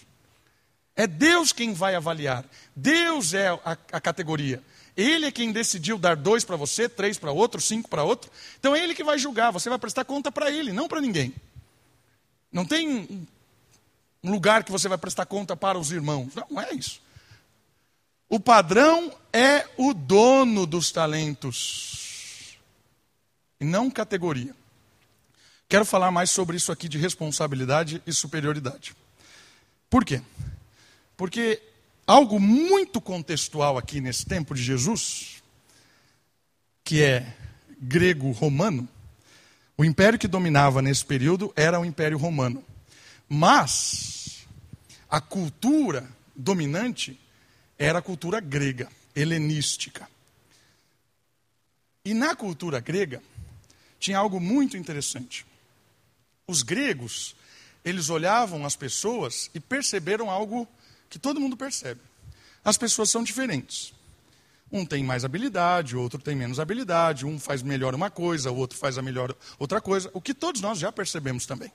É 0.96 1.06
Deus 1.06 1.52
quem 1.52 1.72
vai 1.72 1.94
avaliar. 1.94 2.44
Deus 2.74 3.34
é 3.34 3.48
a, 3.48 3.76
a 3.92 4.00
categoria. 4.00 4.62
Ele 4.96 5.26
é 5.26 5.32
quem 5.32 5.52
decidiu 5.52 5.98
dar 5.98 6.16
dois 6.16 6.44
para 6.44 6.56
você, 6.56 6.88
três 6.88 7.16
para 7.16 7.32
outro, 7.32 7.60
cinco 7.60 7.88
para 7.88 8.04
outro. 8.04 8.30
Então 8.58 8.74
é 8.74 8.82
ele 8.82 8.94
que 8.94 9.04
vai 9.04 9.18
julgar. 9.18 9.50
Você 9.50 9.68
vai 9.68 9.78
prestar 9.78 10.04
conta 10.04 10.30
para 10.30 10.50
ele, 10.50 10.72
não 10.72 10.88
para 10.88 11.00
ninguém. 11.00 11.34
Não 12.52 12.64
tem 12.64 13.26
um 14.22 14.30
lugar 14.30 14.64
que 14.64 14.72
você 14.72 14.88
vai 14.88 14.98
prestar 14.98 15.26
conta 15.26 15.56
para 15.56 15.78
os 15.78 15.90
irmãos. 15.90 16.32
Não, 16.34 16.60
é 16.60 16.74
isso. 16.74 17.00
O 18.28 18.38
padrão 18.38 19.12
é 19.32 19.66
o 19.76 19.92
dono 19.92 20.64
dos 20.64 20.92
talentos, 20.92 22.56
e 23.60 23.64
não 23.64 23.90
categoria. 23.90 24.54
Quero 25.68 25.84
falar 25.84 26.10
mais 26.10 26.30
sobre 26.30 26.56
isso 26.56 26.70
aqui 26.70 26.88
de 26.88 26.96
responsabilidade 26.96 28.00
e 28.06 28.12
superioridade. 28.12 28.94
Por 29.88 30.04
quê? 30.04 30.22
Porque 31.20 31.62
algo 32.06 32.40
muito 32.40 32.98
contextual 32.98 33.76
aqui 33.76 34.00
nesse 34.00 34.24
tempo 34.24 34.54
de 34.54 34.62
Jesus, 34.62 35.42
que 36.82 37.02
é 37.02 37.36
grego-romano, 37.78 38.88
o 39.76 39.84
império 39.84 40.18
que 40.18 40.26
dominava 40.26 40.80
nesse 40.80 41.04
período 41.04 41.52
era 41.54 41.78
o 41.78 41.84
Império 41.84 42.16
Romano. 42.16 42.64
Mas 43.28 44.46
a 45.10 45.20
cultura 45.20 46.08
dominante 46.34 47.20
era 47.78 47.98
a 47.98 48.02
cultura 48.02 48.40
grega, 48.40 48.88
helenística. 49.14 50.08
E 52.02 52.14
na 52.14 52.34
cultura 52.34 52.80
grega 52.80 53.22
tinha 53.98 54.16
algo 54.16 54.40
muito 54.40 54.74
interessante. 54.74 55.44
Os 56.46 56.62
gregos, 56.62 57.36
eles 57.84 58.08
olhavam 58.08 58.64
as 58.64 58.74
pessoas 58.74 59.50
e 59.54 59.60
perceberam 59.60 60.30
algo 60.30 60.66
que 61.10 61.18
todo 61.18 61.40
mundo 61.40 61.56
percebe. 61.56 62.00
As 62.64 62.78
pessoas 62.78 63.10
são 63.10 63.24
diferentes. 63.24 63.92
Um 64.72 64.86
tem 64.86 65.02
mais 65.02 65.24
habilidade, 65.24 65.96
outro 65.96 66.20
tem 66.20 66.36
menos 66.36 66.60
habilidade, 66.60 67.26
um 67.26 67.40
faz 67.40 67.60
melhor 67.60 67.92
uma 67.92 68.08
coisa, 68.08 68.52
o 68.52 68.56
outro 68.56 68.78
faz 68.78 68.96
a 68.96 69.02
melhor 69.02 69.34
outra 69.58 69.80
coisa, 69.80 70.08
o 70.14 70.20
que 70.20 70.32
todos 70.32 70.60
nós 70.60 70.78
já 70.78 70.92
percebemos 70.92 71.44
também. 71.44 71.72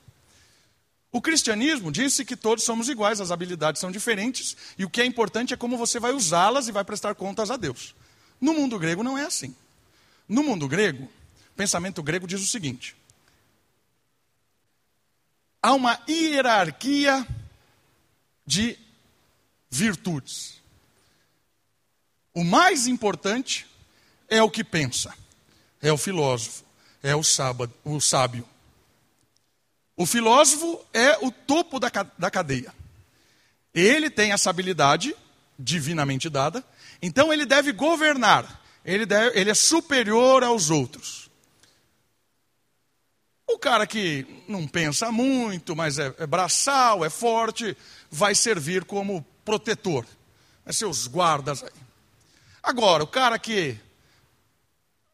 O 1.12 1.20
cristianismo 1.20 1.92
disse 1.92 2.24
que 2.24 2.34
todos 2.34 2.64
somos 2.64 2.88
iguais, 2.88 3.20
as 3.20 3.30
habilidades 3.30 3.80
são 3.80 3.90
diferentes, 3.90 4.56
e 4.78 4.84
o 4.84 4.90
que 4.90 5.02
é 5.02 5.04
importante 5.04 5.52
é 5.52 5.56
como 5.56 5.76
você 5.76 6.00
vai 6.00 6.12
usá-las 6.12 6.68
e 6.68 6.72
vai 6.72 6.84
prestar 6.84 7.14
contas 7.14 7.50
a 7.50 7.56
Deus. 7.56 7.94
No 8.40 8.54
mundo 8.54 8.78
grego 8.78 9.02
não 9.02 9.16
é 9.16 9.24
assim. 9.24 9.54
No 10.26 10.42
mundo 10.42 10.66
grego, 10.66 11.04
o 11.04 11.54
pensamento 11.54 12.02
grego 12.02 12.26
diz 12.26 12.40
o 12.40 12.46
seguinte: 12.46 12.96
há 15.62 15.74
uma 15.74 16.00
hierarquia 16.08 17.26
de 18.46 18.85
virtudes. 19.70 20.62
O 22.34 22.44
mais 22.44 22.86
importante 22.86 23.66
é 24.28 24.42
o 24.42 24.50
que 24.50 24.62
pensa, 24.62 25.14
é 25.80 25.92
o 25.92 25.96
filósofo, 25.96 26.64
é 27.02 27.14
o, 27.14 27.22
sábado, 27.22 27.72
o 27.84 28.00
sábio. 28.00 28.46
O 29.96 30.04
filósofo 30.04 30.84
é 30.92 31.16
o 31.24 31.30
topo 31.30 31.80
da, 31.80 31.90
da 32.18 32.30
cadeia. 32.30 32.74
Ele 33.72 34.10
tem 34.10 34.32
essa 34.32 34.50
habilidade 34.50 35.16
divinamente 35.58 36.28
dada, 36.28 36.64
então 37.00 37.32
ele 37.32 37.46
deve 37.46 37.72
governar, 37.72 38.62
ele, 38.84 39.06
deve, 39.06 39.38
ele 39.38 39.50
é 39.50 39.54
superior 39.54 40.44
aos 40.44 40.70
outros. 40.70 41.30
O 43.48 43.58
cara 43.58 43.86
que 43.86 44.26
não 44.48 44.66
pensa 44.66 45.10
muito, 45.10 45.74
mas 45.74 45.98
é, 45.98 46.14
é 46.18 46.26
braçal, 46.26 47.04
é 47.04 47.08
forte, 47.08 47.76
vai 48.10 48.34
servir 48.34 48.84
como 48.84 49.24
protetor. 49.46 50.04
Vai 50.64 50.74
ser 50.74 50.84
os 50.84 51.06
guardas 51.06 51.62
aí. 51.62 51.70
Agora, 52.60 53.04
o 53.04 53.06
cara 53.06 53.38
que 53.38 53.78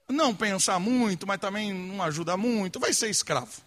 não 0.09 0.35
pensa 0.35 0.79
muito, 0.79 1.27
mas 1.27 1.39
também 1.39 1.73
não 1.73 2.03
ajuda 2.03 2.35
muito, 2.37 2.81
vai 2.81 2.95
ser 2.95 3.11
escravo. 3.11 3.61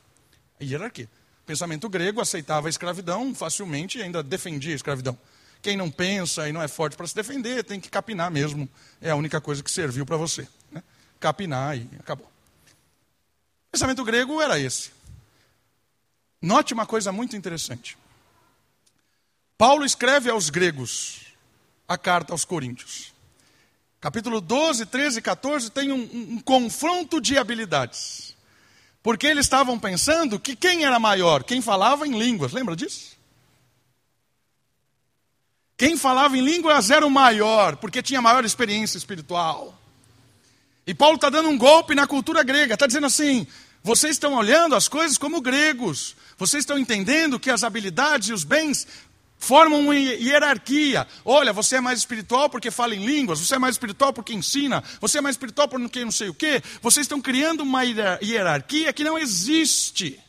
A 0.59 0.63
hierarquia. 0.63 1.07
O 1.43 1.45
pensamento 1.45 1.87
grego 1.87 2.19
aceitava 2.19 2.67
a 2.67 2.69
escravidão 2.69 3.35
facilmente 3.35 3.99
e 3.99 4.01
ainda 4.01 4.23
defendia 4.23 4.73
a 4.73 4.75
escravidão. 4.75 5.15
Quem 5.61 5.77
não 5.77 5.91
pensa 5.91 6.49
e 6.49 6.51
não 6.51 6.61
é 6.61 6.67
forte 6.67 6.97
para 6.97 7.05
se 7.05 7.13
defender, 7.13 7.63
tem 7.63 7.79
que 7.79 7.89
capinar 7.89 8.31
mesmo. 8.31 8.67
É 8.99 9.11
a 9.11 9.15
única 9.15 9.39
coisa 9.39 9.61
que 9.61 9.69
serviu 9.69 10.05
para 10.05 10.17
você. 10.17 10.47
Né? 10.71 10.81
Capinar 11.19 11.77
e 11.77 11.87
acabou. 11.99 12.25
O 12.25 13.71
pensamento 13.71 14.03
grego 14.03 14.41
era 14.41 14.59
esse. 14.59 14.91
Note 16.41 16.73
uma 16.73 16.87
coisa 16.87 17.11
muito 17.11 17.35
interessante. 17.35 17.95
Paulo 19.57 19.85
escreve 19.85 20.29
aos 20.29 20.49
gregos 20.49 21.21
a 21.87 21.97
carta 21.97 22.33
aos 22.33 22.43
coríntios. 22.43 23.13
Capítulo 24.01 24.41
12, 24.41 24.85
13 24.85 25.19
e 25.19 25.21
14 25.21 25.71
tem 25.71 25.91
um, 25.91 25.95
um, 25.95 26.33
um 26.33 26.39
confronto 26.39 27.21
de 27.21 27.37
habilidades. 27.37 28.35
Porque 29.01 29.27
eles 29.27 29.45
estavam 29.45 29.79
pensando 29.79 30.39
que 30.39 30.55
quem 30.55 30.83
era 30.83 30.99
maior? 30.99 31.43
Quem 31.43 31.61
falava 31.61 32.07
em 32.07 32.17
línguas, 32.17 32.51
lembra 32.51 32.75
disso? 32.75 33.15
Quem 35.77 35.97
falava 35.97 36.37
em 36.37 36.41
línguas 36.41 36.89
era 36.89 37.05
o 37.05 37.09
maior, 37.09 37.75
porque 37.77 38.01
tinha 38.01 38.21
maior 38.21 38.45
experiência 38.45 38.97
espiritual. 38.97 39.77
E 40.87 40.93
Paulo 40.93 41.15
está 41.15 41.29
dando 41.29 41.49
um 41.49 41.57
golpe 41.57 41.95
na 41.95 42.07
cultura 42.07 42.43
grega, 42.43 42.73
está 42.73 42.87
dizendo 42.87 43.07
assim: 43.07 43.45
vocês 43.83 44.13
estão 44.13 44.33
olhando 44.33 44.75
as 44.75 44.87
coisas 44.87 45.17
como 45.17 45.41
gregos, 45.41 46.15
vocês 46.37 46.61
estão 46.61 46.77
entendendo 46.77 47.39
que 47.39 47.49
as 47.49 47.63
habilidades 47.63 48.29
e 48.29 48.33
os 48.33 48.43
bens 48.43 48.87
formam 49.45 49.79
uma 49.79 49.95
hierarquia. 49.95 51.07
Olha, 51.23 51.53
você 51.53 51.75
é 51.75 51.81
mais 51.81 51.99
espiritual 51.99 52.49
porque 52.49 52.71
fala 52.71 52.95
em 52.95 53.05
línguas, 53.05 53.39
você 53.39 53.55
é 53.55 53.59
mais 53.59 53.75
espiritual 53.75 54.11
porque 54.11 54.33
ensina, 54.33 54.83
você 54.99 55.19
é 55.19 55.21
mais 55.21 55.35
espiritual 55.35 55.67
porque 55.67 56.03
não 56.03 56.11
sei 56.11 56.29
o 56.29 56.33
quê. 56.33 56.63
Vocês 56.81 57.03
estão 57.03 57.21
criando 57.21 57.61
uma 57.61 57.83
hierarquia 57.83 58.91
que 58.91 59.03
não 59.03 59.19
existe. 59.19 60.19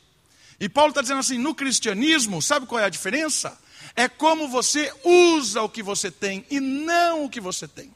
E 0.60 0.68
Paulo 0.68 0.90
está 0.90 1.00
dizendo 1.00 1.20
assim: 1.20 1.38
no 1.38 1.54
cristianismo, 1.54 2.42
sabe 2.42 2.66
qual 2.66 2.78
é 2.78 2.84
a 2.84 2.90
diferença? 2.90 3.58
É 3.94 4.06
como 4.06 4.48
você 4.48 4.92
usa 5.02 5.62
o 5.62 5.68
que 5.68 5.82
você 5.82 6.10
tem 6.10 6.44
e 6.50 6.60
não 6.60 7.24
o 7.24 7.30
que 7.30 7.40
você 7.40 7.66
tem. 7.66 7.94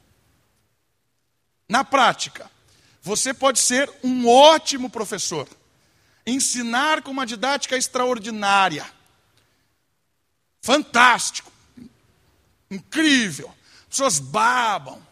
Na 1.69 1.85
prática, 1.85 2.51
você 3.03 3.35
pode 3.35 3.59
ser 3.59 3.91
um 4.03 4.27
ótimo 4.27 4.89
professor, 4.89 5.47
ensinar 6.27 7.03
com 7.03 7.11
uma 7.11 7.27
didática 7.27 7.77
extraordinária 7.77 9.00
fantástico, 10.61 11.51
incrível, 12.71 13.53
pessoas 13.89 14.19
babam. 14.19 15.05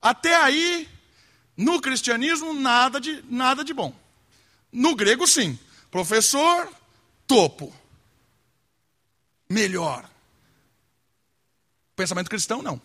Até 0.00 0.36
aí, 0.36 0.88
no 1.56 1.80
cristianismo, 1.80 2.52
nada 2.52 3.00
de, 3.00 3.24
nada 3.28 3.64
de 3.64 3.72
bom. 3.72 3.94
No 4.70 4.94
grego, 4.94 5.26
sim. 5.26 5.58
Professor, 5.90 6.68
topo. 7.26 7.74
Melhor. 9.48 10.08
Pensamento 11.94 12.28
cristão, 12.28 12.60
não. 12.60 12.80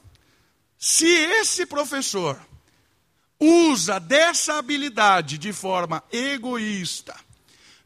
Se 0.78 1.08
esse 1.08 1.66
professor 1.66 2.40
usa 3.40 4.00
dessa 4.00 4.58
habilidade 4.58 5.38
de 5.38 5.52
forma 5.52 6.04
egoísta, 6.12 7.16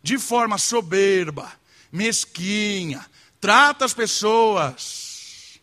de 0.01 0.17
forma 0.17 0.57
soberba, 0.57 1.51
mesquinha, 1.91 3.05
trata 3.43 3.83
as 3.83 3.93
pessoas. 3.93 5.59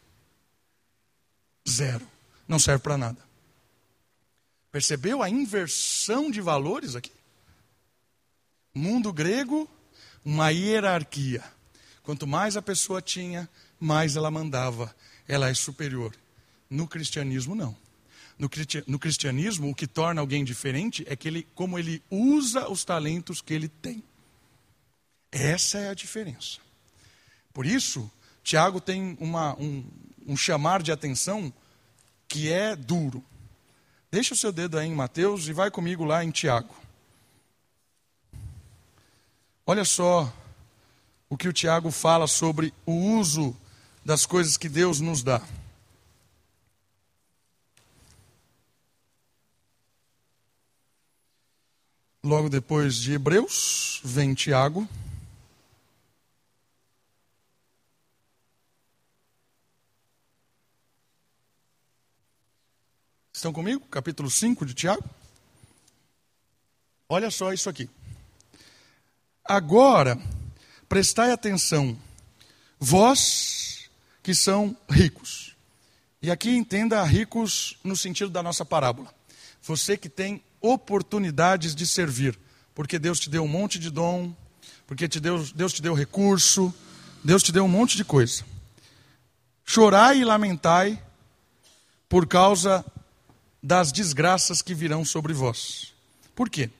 Zero. 1.66 2.06
Não 2.46 2.58
serve 2.58 2.82
para 2.82 2.98
nada. 2.98 3.18
Percebeu 4.70 5.22
a 5.22 5.30
inversão 5.30 6.30
de 6.30 6.42
valores 6.42 6.94
aqui? 6.94 7.10
Mundo 8.74 9.10
grego, 9.14 9.66
uma 10.22 10.50
hierarquia. 10.50 11.42
Quanto 12.02 12.26
mais 12.26 12.54
a 12.54 12.60
pessoa 12.60 13.00
tinha, 13.00 13.48
mais 13.80 14.14
ela 14.14 14.30
mandava. 14.30 14.94
Ela 15.26 15.48
é 15.48 15.54
superior. 15.54 16.14
No 16.68 16.86
cristianismo, 16.86 17.54
não. 17.54 17.74
No, 18.38 18.98
cristianismo, 18.98 19.70
o 19.70 19.74
que 19.74 19.86
torna 19.86 20.20
alguém 20.20 20.44
diferente 20.44 21.02
é 21.08 21.16
que 21.16 21.28
ele, 21.28 21.46
como 21.54 21.78
ele 21.78 22.02
usa 22.10 22.68
os 22.68 22.84
talentos 22.84 23.40
que 23.40 23.54
ele 23.54 23.68
tem. 23.68 24.04
Essa 25.32 25.78
é 25.78 25.88
a 25.88 25.94
diferença. 25.94 26.58
Por 27.52 27.66
isso, 27.66 28.10
Tiago 28.42 28.80
tem 28.80 29.16
uma, 29.20 29.54
um, 29.58 29.84
um 30.26 30.36
chamar 30.36 30.82
de 30.82 30.92
atenção 30.92 31.52
que 32.28 32.50
é 32.50 32.76
duro. 32.76 33.24
Deixa 34.10 34.34
o 34.34 34.36
seu 34.36 34.52
dedo 34.52 34.78
aí 34.78 34.88
em 34.88 34.94
Mateus 34.94 35.46
e 35.48 35.52
vai 35.52 35.70
comigo 35.70 36.04
lá 36.04 36.24
em 36.24 36.30
Tiago. 36.30 36.74
Olha 39.66 39.84
só 39.84 40.32
o 41.28 41.36
que 41.36 41.48
o 41.48 41.52
Tiago 41.52 41.90
fala 41.90 42.26
sobre 42.26 42.74
o 42.84 42.92
uso 42.92 43.56
das 44.04 44.26
coisas 44.26 44.56
que 44.56 44.68
Deus 44.68 45.00
nos 45.00 45.22
dá. 45.22 45.40
Logo 52.22 52.48
depois 52.48 52.96
de 52.96 53.12
Hebreus, 53.12 54.00
vem 54.04 54.34
Tiago. 54.34 54.88
Estão 63.40 63.54
comigo? 63.54 63.80
Capítulo 63.90 64.30
5 64.30 64.66
de 64.66 64.74
Tiago. 64.74 65.02
Olha 67.08 67.30
só 67.30 67.54
isso 67.54 67.70
aqui. 67.70 67.88
Agora, 69.42 70.20
prestai 70.86 71.32
atenção, 71.32 71.96
vós 72.78 73.88
que 74.22 74.34
são 74.34 74.76
ricos. 74.90 75.56
E 76.20 76.30
aqui 76.30 76.50
entenda 76.50 77.02
ricos 77.02 77.78
no 77.82 77.96
sentido 77.96 78.28
da 78.28 78.42
nossa 78.42 78.62
parábola. 78.62 79.10
Você 79.62 79.96
que 79.96 80.10
tem 80.10 80.42
oportunidades 80.60 81.74
de 81.74 81.86
servir, 81.86 82.38
porque 82.74 82.98
Deus 82.98 83.18
te 83.18 83.30
deu 83.30 83.44
um 83.44 83.48
monte 83.48 83.78
de 83.78 83.88
dom, 83.88 84.36
porque 84.86 85.08
te 85.08 85.18
deu, 85.18 85.42
Deus 85.54 85.72
te 85.72 85.80
deu 85.80 85.94
recurso, 85.94 86.74
Deus 87.24 87.42
te 87.42 87.52
deu 87.52 87.64
um 87.64 87.68
monte 87.68 87.96
de 87.96 88.04
coisa. 88.04 88.44
Chorai 89.64 90.18
e 90.18 90.26
lamentai 90.26 91.02
por 92.06 92.26
causa 92.26 92.84
das 93.62 93.92
desgraças 93.92 94.62
que 94.62 94.74
virão 94.74 95.04
sobre 95.04 95.32
vós. 95.32 95.92
Por 96.34 96.48
quê? 96.48 96.70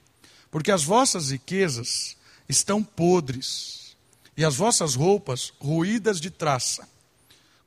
Porque 0.51 0.71
as 0.71 0.83
vossas 0.83 1.31
riquezas 1.31 2.17
estão 2.49 2.83
podres 2.83 3.97
e 4.37 4.45
as 4.45 4.57
vossas 4.57 4.95
roupas 4.95 5.53
ruídas 5.61 6.21
de 6.21 6.31
traça. 6.31 6.89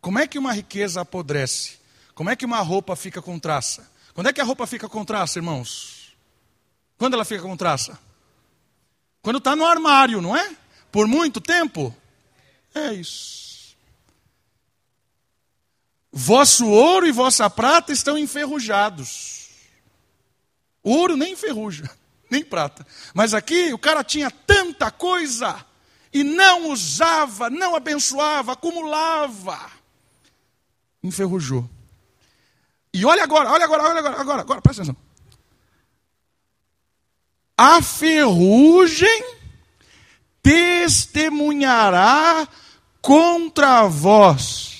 Como 0.02 0.20
é 0.20 0.28
que 0.28 0.40
uma 0.40 0.52
riqueza 0.52 1.02
apodrece? 1.02 1.78
Como 2.16 2.30
é 2.30 2.36
que 2.36 2.46
uma 2.46 2.60
roupa 2.60 2.96
fica 2.96 3.22
com 3.22 3.40
traça? 3.40 3.90
Quando 4.14 4.28
é 4.28 4.34
que 4.34 4.42
a 4.42 4.44
roupa 4.44 4.68
fica 4.68 4.90
com 4.90 5.06
traça, 5.06 5.40
irmãos? 5.40 6.14
Quando 6.98 7.14
ela 7.14 7.26
fica 7.26 7.42
com 7.42 7.56
traça? 7.56 7.98
Quando 9.22 9.38
está 9.38 9.56
no 9.56 9.66
armário, 9.66 10.22
não 10.22 10.36
é? 10.36 10.56
Por 10.92 11.08
muito 11.08 11.40
tempo? 11.40 11.96
É 12.76 12.94
isso. 12.94 13.43
Vosso 16.16 16.70
ouro 16.70 17.08
e 17.08 17.12
vossa 17.12 17.50
prata 17.50 17.92
estão 17.92 18.16
enferrujados. 18.16 19.50
Ouro 20.84 21.18
nem 21.18 21.34
enferruja, 21.34 21.90
nem 22.30 22.46
prata. 22.46 22.86
Mas 23.16 23.34
aqui 23.34 23.74
o 23.74 23.80
cara 23.80 24.04
tinha 24.04 24.30
tanta 24.30 24.92
coisa 24.92 25.66
e 26.14 26.24
não 26.24 26.70
usava, 26.70 27.50
não 27.50 27.76
abençoava, 27.76 28.52
acumulava. 28.52 29.72
Enferrujou. 31.02 31.68
E 32.94 33.04
olha 33.04 33.24
agora, 33.24 33.50
olha 33.50 33.66
agora, 33.66 33.84
olha 33.84 34.00
agora, 34.00 34.22
agora, 34.22 34.42
agora, 34.42 34.62
presta 34.62 34.84
atenção. 34.84 34.96
A 37.58 37.82
ferrugem 37.82 39.34
testemunhará 40.44 42.48
contra 43.02 43.88
vós 43.88 44.73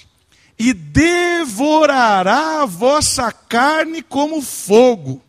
e 0.66 0.74
devorará 0.74 2.62
a 2.62 2.66
vossa 2.66 3.30
carne 3.34 4.02
como 4.02 4.42
fogo. 4.42 5.22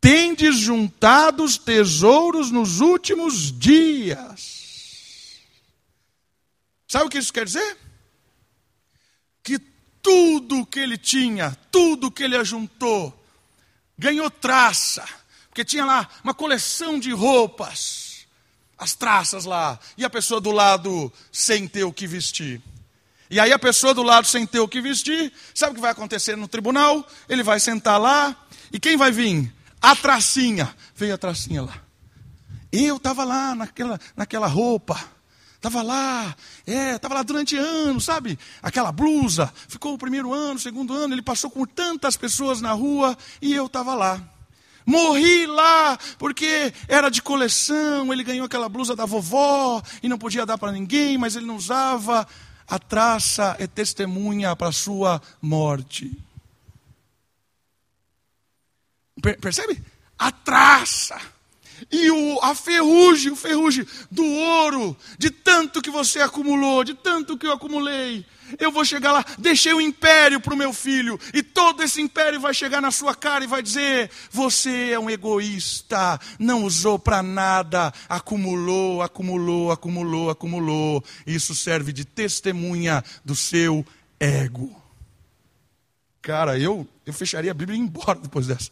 Tendes 0.00 0.58
juntados 0.58 1.58
tesouros 1.58 2.52
nos 2.52 2.80
últimos 2.80 3.50
dias. 3.50 5.40
Sabe 6.86 7.06
o 7.06 7.08
que 7.08 7.18
isso 7.18 7.32
quer 7.32 7.44
dizer? 7.44 7.78
tudo 10.02 10.64
que 10.64 10.78
ele 10.78 10.96
tinha, 10.96 11.54
tudo 11.70 12.10
que 12.10 12.22
ele 12.22 12.34
ajuntou, 12.34 13.14
ganhou 13.98 14.30
traça, 14.30 15.06
porque 15.48 15.62
tinha 15.62 15.84
lá 15.84 16.08
uma 16.24 16.32
coleção 16.32 16.98
de 16.98 17.12
roupas, 17.12 18.26
as 18.78 18.94
traças 18.94 19.44
lá, 19.44 19.78
e 19.98 20.04
a 20.04 20.08
pessoa 20.08 20.40
do 20.40 20.50
lado 20.50 21.12
sem 21.30 21.68
ter 21.68 21.84
o 21.84 21.92
que 21.92 22.06
vestir. 22.06 22.62
E 23.30 23.38
aí 23.38 23.52
a 23.52 23.58
pessoa 23.58 23.94
do 23.94 24.02
lado 24.02 24.26
sem 24.26 24.44
ter 24.44 24.58
o 24.58 24.66
que 24.66 24.80
vestir, 24.80 25.32
sabe 25.54 25.72
o 25.72 25.74
que 25.76 25.80
vai 25.80 25.92
acontecer 25.92 26.36
no 26.36 26.48
tribunal? 26.48 27.06
Ele 27.28 27.44
vai 27.44 27.60
sentar 27.60 28.00
lá, 28.00 28.36
e 28.72 28.80
quem 28.80 28.96
vai 28.96 29.12
vir? 29.12 29.52
A 29.80 29.94
tracinha. 29.94 30.74
Veio 30.96 31.14
a 31.14 31.18
tracinha 31.18 31.62
lá. 31.62 31.74
Eu 32.72 32.96
estava 32.96 33.24
lá 33.24 33.54
naquela, 33.54 33.98
naquela 34.16 34.46
roupa. 34.46 35.00
Estava 35.54 35.82
lá, 35.82 36.34
é, 36.66 36.96
estava 36.96 37.16
lá 37.16 37.22
durante 37.22 37.54
anos, 37.54 38.04
sabe? 38.04 38.38
Aquela 38.62 38.90
blusa. 38.90 39.52
Ficou 39.68 39.94
o 39.94 39.98
primeiro 39.98 40.32
ano, 40.32 40.54
o 40.54 40.58
segundo 40.58 40.94
ano, 40.94 41.14
ele 41.14 41.22
passou 41.22 41.50
com 41.50 41.66
tantas 41.66 42.16
pessoas 42.16 42.60
na 42.60 42.72
rua 42.72 43.16
e 43.42 43.54
eu 43.54 43.66
estava 43.66 43.94
lá. 43.94 44.20
Morri 44.86 45.46
lá, 45.46 45.98
porque 46.18 46.72
era 46.88 47.10
de 47.10 47.20
coleção, 47.20 48.12
ele 48.12 48.24
ganhou 48.24 48.46
aquela 48.46 48.68
blusa 48.68 48.96
da 48.96 49.04
vovó 49.04 49.82
e 50.02 50.08
não 50.08 50.18
podia 50.18 50.46
dar 50.46 50.56
para 50.56 50.72
ninguém, 50.72 51.18
mas 51.18 51.36
ele 51.36 51.46
não 51.46 51.56
usava. 51.56 52.26
A 52.70 52.78
traça 52.78 53.56
é 53.58 53.66
testemunha 53.66 54.54
para 54.54 54.68
a 54.68 54.72
sua 54.72 55.20
morte. 55.42 56.16
Percebe? 59.40 59.82
A 60.16 60.30
traça 60.30 61.20
e 61.90 62.10
o, 62.10 62.38
a 62.42 62.54
ferrugem, 62.54 63.32
o 63.32 63.36
ferrugem 63.36 63.84
do 64.08 64.24
ouro, 64.24 64.96
de 65.18 65.30
tanto 65.30 65.82
que 65.82 65.90
você 65.90 66.20
acumulou, 66.20 66.84
de 66.84 66.94
tanto 66.94 67.36
que 67.36 67.46
eu 67.46 67.52
acumulei. 67.52 68.24
Eu 68.58 68.72
vou 68.72 68.84
chegar 68.84 69.12
lá, 69.12 69.24
deixei 69.38 69.72
o 69.72 69.80
império 69.80 70.40
para 70.40 70.54
o 70.54 70.56
meu 70.56 70.72
filho, 70.72 71.18
e 71.32 71.42
todo 71.42 71.82
esse 71.82 72.00
império 72.00 72.40
vai 72.40 72.54
chegar 72.54 72.80
na 72.80 72.90
sua 72.90 73.14
cara 73.14 73.44
e 73.44 73.46
vai 73.46 73.62
dizer: 73.62 74.10
Você 74.30 74.90
é 74.90 74.98
um 74.98 75.10
egoísta, 75.10 76.18
não 76.38 76.64
usou 76.64 76.98
para 76.98 77.22
nada, 77.22 77.92
acumulou, 78.08 79.02
acumulou, 79.02 79.70
acumulou, 79.70 80.30
acumulou. 80.30 81.04
Isso 81.26 81.54
serve 81.54 81.92
de 81.92 82.04
testemunha 82.04 83.04
do 83.24 83.36
seu 83.36 83.84
ego. 84.18 84.80
Cara, 86.22 86.58
eu, 86.58 86.86
eu 87.06 87.12
fecharia 87.12 87.50
a 87.50 87.54
Bíblia 87.54 87.76
e 87.76 87.80
ia 87.80 87.84
embora 87.84 88.18
depois 88.18 88.46
dessa. 88.46 88.70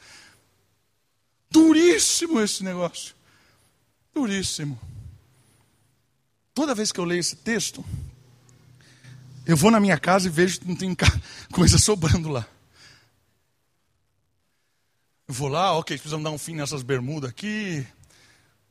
Duríssimo 1.50 2.40
esse 2.40 2.62
negócio. 2.62 3.14
Duríssimo. 4.14 4.78
Toda 6.52 6.74
vez 6.74 6.92
que 6.92 7.00
eu 7.00 7.04
leio 7.04 7.20
esse 7.20 7.36
texto, 7.36 7.84
eu 9.48 9.56
vou 9.56 9.70
na 9.70 9.80
minha 9.80 9.96
casa 9.96 10.28
e 10.28 10.30
vejo 10.30 10.60
que 10.60 10.68
não 10.68 10.76
tem 10.76 10.94
coisa 11.50 11.78
sobrando 11.78 12.28
lá. 12.28 12.46
Eu 15.26 15.32
vou 15.32 15.48
lá, 15.48 15.72
ok, 15.72 15.96
precisamos 15.96 16.22
dar 16.22 16.30
um 16.30 16.38
fim 16.38 16.54
nessas 16.54 16.82
bermudas 16.82 17.30
aqui. 17.30 17.86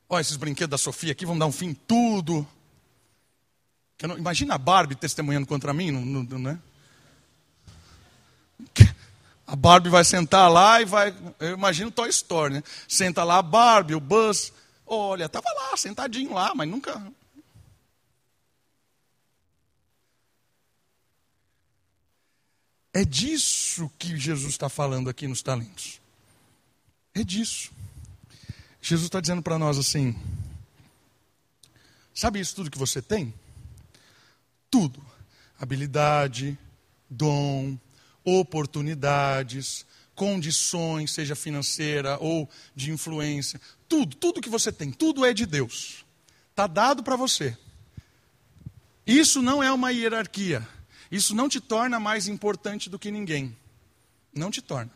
Olha, 0.08 0.20
esses 0.20 0.36
brinquedos 0.36 0.70
da 0.70 0.78
Sofia 0.78 1.10
aqui 1.10 1.26
vão 1.26 1.36
dar 1.36 1.46
um 1.46 1.52
fim 1.52 1.70
em 1.70 1.74
tudo. 1.74 2.46
Não, 4.02 4.16
imagina 4.16 4.54
a 4.54 4.58
Barbie 4.58 4.94
testemunhando 4.94 5.48
contra 5.48 5.74
mim, 5.74 5.90
não, 5.90 6.00
não, 6.00 6.38
não 6.38 6.50
é? 6.52 6.58
A 9.44 9.56
Barbie 9.56 9.88
vai 9.88 10.04
sentar 10.04 10.48
lá 10.48 10.80
e 10.80 10.84
vai. 10.84 11.12
Eu 11.40 11.54
imagino 11.54 11.90
Toy 11.90 12.08
Story, 12.08 12.54
né? 12.54 12.62
Senta 12.86 13.24
lá 13.24 13.38
a 13.38 13.42
Barbie, 13.42 13.96
o 13.96 14.00
Buzz. 14.00 14.52
Olha, 14.86 15.24
estava 15.24 15.48
lá, 15.52 15.76
sentadinho 15.76 16.34
lá, 16.34 16.54
mas 16.54 16.68
nunca. 16.68 17.02
É 22.98 23.04
disso 23.04 23.88
que 23.96 24.16
Jesus 24.16 24.54
está 24.54 24.68
falando 24.68 25.08
aqui 25.08 25.28
nos 25.28 25.40
talentos. 25.40 26.00
É 27.14 27.22
disso. 27.22 27.70
Jesus 28.82 29.06
está 29.06 29.20
dizendo 29.20 29.40
para 29.40 29.56
nós 29.56 29.78
assim: 29.78 30.20
sabe 32.12 32.40
isso 32.40 32.56
tudo 32.56 32.72
que 32.72 32.76
você 32.76 33.00
tem? 33.00 33.32
Tudo. 34.68 35.00
Habilidade, 35.60 36.58
dom, 37.08 37.78
oportunidades, 38.24 39.86
condições, 40.16 41.12
seja 41.12 41.36
financeira 41.36 42.18
ou 42.18 42.50
de 42.74 42.90
influência, 42.90 43.60
tudo, 43.88 44.16
tudo 44.16 44.40
que 44.40 44.50
você 44.50 44.72
tem, 44.72 44.90
tudo 44.90 45.24
é 45.24 45.32
de 45.32 45.46
Deus. 45.46 46.04
Está 46.50 46.66
dado 46.66 47.04
para 47.04 47.14
você. 47.14 47.56
Isso 49.06 49.40
não 49.40 49.62
é 49.62 49.70
uma 49.70 49.92
hierarquia. 49.92 50.66
Isso 51.10 51.34
não 51.34 51.48
te 51.48 51.60
torna 51.60 51.98
mais 51.98 52.28
importante 52.28 52.90
do 52.90 52.98
que 52.98 53.10
ninguém. 53.10 53.56
Não 54.34 54.50
te 54.50 54.60
torna. 54.60 54.90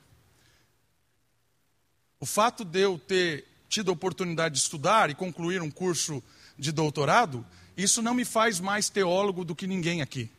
O 2.21 2.27
fato 2.27 2.65
de 2.65 2.81
eu 2.81 2.99
ter 2.99 3.47
tido 3.69 3.91
a 3.91 3.95
oportunidade 3.95 4.55
de 4.55 4.61
estudar 4.61 5.11
e 5.11 5.15
concluir 5.15 5.63
um 5.63 5.71
curso 5.71 6.23
de 6.59 6.71
doutorado, 6.71 7.45
isso 7.77 8.03
não 8.03 8.15
me 8.15 8.25
faz 8.25 8.61
mais 8.61 8.89
teólogo 8.89 9.45
do 9.45 9.57
que 9.57 9.67
ninguém 9.67 10.03
aqui. 10.03 10.31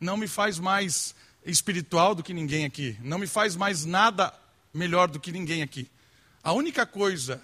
Não 0.00 0.16
me 0.16 0.26
faz 0.26 0.58
mais 0.58 1.14
espiritual 1.44 2.14
do 2.14 2.22
que 2.22 2.34
ninguém 2.34 2.64
aqui. 2.64 2.98
Não 3.00 3.18
me 3.18 3.26
faz 3.26 3.54
mais 3.54 3.84
nada 3.84 4.34
melhor 4.74 5.08
do 5.08 5.20
que 5.20 5.30
ninguém 5.30 5.62
aqui. 5.62 5.88
A 6.42 6.52
única 6.52 6.84
coisa 6.84 7.40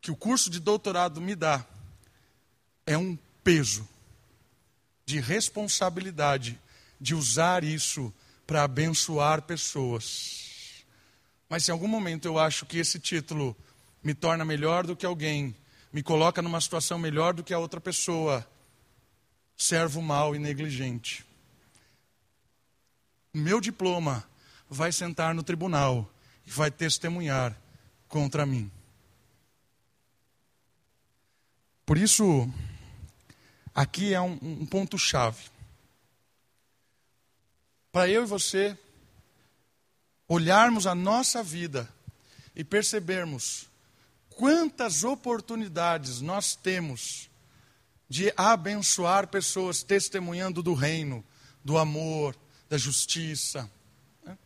que 0.00 0.10
o 0.10 0.16
curso 0.16 0.48
de 0.48 0.58
doutorado 0.58 1.20
me 1.20 1.34
dá 1.34 1.64
é 2.86 2.96
um 2.96 3.18
peso 3.44 3.86
de 5.10 5.20
responsabilidade 5.20 6.58
de 7.00 7.14
usar 7.14 7.64
isso 7.64 8.12
para 8.46 8.64
abençoar 8.64 9.42
pessoas. 9.42 10.84
Mas 11.48 11.68
em 11.68 11.72
algum 11.72 11.88
momento 11.88 12.26
eu 12.26 12.38
acho 12.38 12.66
que 12.66 12.78
esse 12.78 12.98
título 12.98 13.56
me 14.02 14.14
torna 14.14 14.44
melhor 14.44 14.86
do 14.86 14.96
que 14.96 15.04
alguém, 15.04 15.54
me 15.92 16.02
coloca 16.02 16.40
numa 16.40 16.60
situação 16.60 16.98
melhor 16.98 17.34
do 17.34 17.44
que 17.44 17.52
a 17.52 17.58
outra 17.58 17.80
pessoa, 17.80 18.46
servo 19.56 20.00
mal 20.00 20.34
e 20.34 20.38
negligente 20.38 21.28
meu 23.32 23.60
diploma 23.60 24.24
vai 24.68 24.92
sentar 24.92 25.34
no 25.34 25.42
tribunal 25.42 26.10
e 26.46 26.50
vai 26.50 26.70
testemunhar 26.70 27.56
contra 28.08 28.44
mim. 28.44 28.70
Por 31.86 31.96
isso, 31.96 32.52
aqui 33.74 34.14
é 34.14 34.20
um, 34.20 34.38
um 34.42 34.66
ponto-chave. 34.66 35.44
Para 37.92 38.08
eu 38.08 38.22
e 38.22 38.26
você 38.26 38.76
olharmos 40.28 40.86
a 40.86 40.94
nossa 40.94 41.42
vida 41.42 41.92
e 42.54 42.62
percebermos 42.62 43.68
quantas 44.28 45.02
oportunidades 45.02 46.20
nós 46.20 46.54
temos 46.54 47.28
de 48.08 48.32
abençoar 48.36 49.28
pessoas 49.28 49.82
testemunhando 49.82 50.62
do 50.62 50.74
reino, 50.74 51.24
do 51.64 51.78
amor, 51.78 52.36
da 52.68 52.78
justiça. 52.78 53.70
Né? 54.24 54.38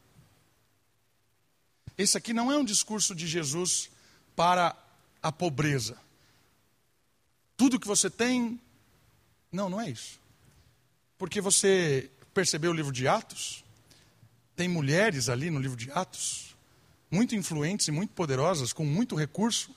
esse 1.96 2.16
aqui 2.16 2.32
não 2.32 2.50
é 2.50 2.56
um 2.56 2.64
discurso 2.64 3.14
de 3.14 3.26
Jesus 3.26 3.90
para 4.34 4.76
a 5.22 5.30
pobreza. 5.30 5.98
Tudo 7.56 7.78
que 7.78 7.86
você 7.86 8.10
tem. 8.10 8.60
Não, 9.54 9.70
não 9.70 9.80
é 9.80 9.88
isso. 9.88 10.18
Porque 11.16 11.40
você 11.40 12.10
percebeu 12.34 12.72
o 12.72 12.74
livro 12.74 12.90
de 12.90 13.06
Atos? 13.06 13.64
Tem 14.56 14.68
mulheres 14.68 15.28
ali 15.28 15.48
no 15.48 15.60
livro 15.60 15.76
de 15.76 15.92
Atos, 15.92 16.56
muito 17.08 17.36
influentes 17.36 17.86
e 17.86 17.92
muito 17.92 18.12
poderosas, 18.12 18.72
com 18.72 18.84
muito 18.84 19.14
recurso. 19.14 19.70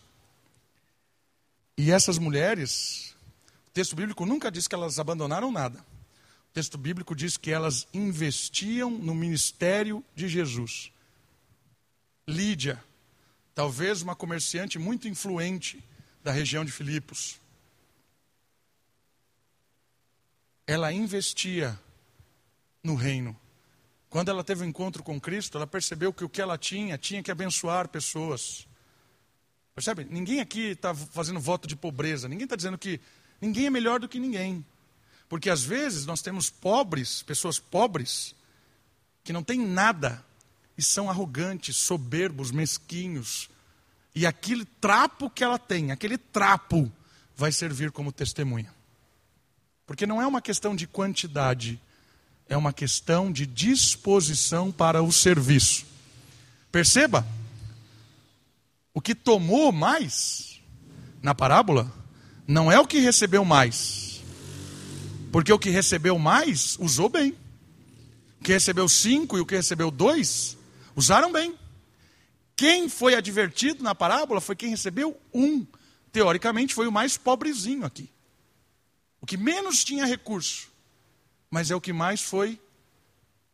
E 1.77 1.91
essas 1.91 2.17
mulheres, 2.17 3.15
o 3.67 3.69
texto 3.71 3.95
bíblico 3.95 4.25
nunca 4.25 4.51
diz 4.51 4.67
que 4.67 4.73
elas 4.73 4.97
abandonaram 4.97 5.51
nada. 5.51 5.79
O 5.79 6.53
texto 6.53 6.75
bíblico 6.75 7.15
diz 7.15 7.37
que 7.37 7.51
elas 7.51 7.87
investiam 7.93 8.89
no 8.89 9.13
ministério 9.13 10.03
de 10.15 10.27
Jesus. 10.27 10.91
Lídia, 12.27 12.83
talvez 13.53 14.01
uma 14.01 14.15
comerciante 14.15 14.79
muito 14.79 15.07
influente 15.07 15.83
da 16.23 16.31
região 16.31 16.65
de 16.65 16.71
Filipos. 16.71 17.39
Ela 20.67 20.91
investia 20.91 21.79
no 22.83 22.93
reino. 22.93 23.35
Quando 24.09 24.29
ela 24.29 24.43
teve 24.43 24.63
um 24.63 24.67
encontro 24.67 25.01
com 25.01 25.19
Cristo, 25.19 25.57
ela 25.57 25.65
percebeu 25.65 26.13
que 26.13 26.23
o 26.23 26.29
que 26.29 26.41
ela 26.41 26.57
tinha 26.57 26.97
tinha 26.97 27.23
que 27.23 27.31
abençoar 27.31 27.87
pessoas. 27.87 28.67
Percebe? 29.73 30.05
Ninguém 30.05 30.39
aqui 30.39 30.71
está 30.71 30.93
fazendo 30.93 31.39
voto 31.39 31.67
de 31.67 31.75
pobreza. 31.75 32.27
Ninguém 32.27 32.45
está 32.45 32.55
dizendo 32.55 32.77
que 32.77 32.99
ninguém 33.39 33.67
é 33.67 33.69
melhor 33.69 33.99
do 33.99 34.09
que 34.09 34.19
ninguém. 34.19 34.65
Porque 35.29 35.49
às 35.49 35.63
vezes 35.63 36.05
nós 36.05 36.21
temos 36.21 36.49
pobres, 36.49 37.21
pessoas 37.21 37.59
pobres, 37.59 38.35
que 39.23 39.33
não 39.33 39.43
têm 39.43 39.59
nada, 39.59 40.23
e 40.77 40.81
são 40.81 41.09
arrogantes, 41.09 41.75
soberbos, 41.75 42.51
mesquinhos. 42.51 43.49
E 44.15 44.25
aquele 44.25 44.65
trapo 44.65 45.29
que 45.29 45.43
ela 45.43 45.59
tem, 45.59 45.91
aquele 45.91 46.17
trapo, 46.17 46.91
vai 47.35 47.51
servir 47.51 47.91
como 47.91 48.11
testemunha. 48.11 48.73
Porque 49.87 50.05
não 50.05 50.21
é 50.21 50.27
uma 50.27 50.41
questão 50.41 50.75
de 50.75 50.85
quantidade, 50.85 51.81
é 52.47 52.55
uma 52.55 52.71
questão 52.71 53.31
de 53.31 53.47
disposição 53.47 54.71
para 54.71 55.01
o 55.01 55.11
serviço. 55.11 55.87
Perceba, 56.71 57.25
o 58.93 59.01
que 59.01 59.15
tomou 59.15 59.71
mais 59.71 60.61
na 61.23 61.33
parábola 61.33 61.91
não 62.47 62.71
é 62.71 62.79
o 62.79 62.85
que 62.85 62.99
recebeu 62.99 63.43
mais, 63.43 64.21
porque 65.31 65.51
o 65.51 65.57
que 65.57 65.71
recebeu 65.71 66.19
mais 66.19 66.77
usou 66.79 67.09
bem. 67.09 67.35
O 68.39 68.43
que 68.43 68.53
recebeu 68.53 68.87
cinco 68.87 69.35
e 69.37 69.41
o 69.41 69.45
que 69.45 69.55
recebeu 69.55 69.89
dois 69.89 70.55
Usaram 70.97 71.31
bem. 71.31 71.53
Quem 72.55 72.89
foi 72.89 73.13
advertido 73.13 73.83
na 73.83 73.93
parábola 73.93 74.41
foi 74.41 74.55
quem 74.55 74.71
recebeu 74.71 75.15
um. 75.31 75.63
Teoricamente, 76.11 76.73
foi 76.73 76.87
o 76.87 76.91
mais 76.91 77.15
pobrezinho 77.15 77.85
aqui. 77.85 78.09
Que 79.27 79.37
menos 79.37 79.83
tinha 79.83 80.05
recurso. 80.05 80.69
Mas 81.51 81.69
é 81.69 81.75
o 81.75 81.81
que 81.81 81.93
mais 81.93 82.21
foi 82.21 82.59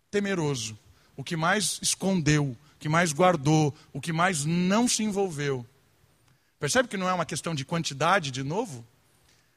temeroso. 0.10 0.78
O 1.18 1.24
que 1.24 1.36
mais 1.36 1.80
escondeu. 1.82 2.56
O 2.76 2.80
que 2.80 2.88
mais 2.88 3.12
guardou. 3.12 3.76
O 3.92 4.00
que 4.00 4.14
mais 4.14 4.46
não 4.46 4.88
se 4.88 5.04
envolveu. 5.04 5.66
Percebe 6.60 6.88
que 6.88 6.96
não 6.96 7.10
é 7.10 7.14
uma 7.14 7.26
questão 7.26 7.54
de 7.54 7.66
quantidade, 7.66 8.32
de 8.32 8.44
novo? 8.44 8.88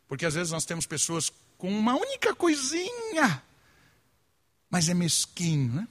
Porque 0.08 0.26
às 0.26 0.34
vezes 0.34 0.52
nós 0.52 0.64
temos 0.64 0.86
pessoas 0.86 1.30
com 1.58 1.68
uma 1.68 1.94
única 1.94 2.34
coisinha, 2.34 3.42
mas 4.68 4.88
é 4.88 4.94
mesquinho, 4.94 5.72
né? 5.72 5.88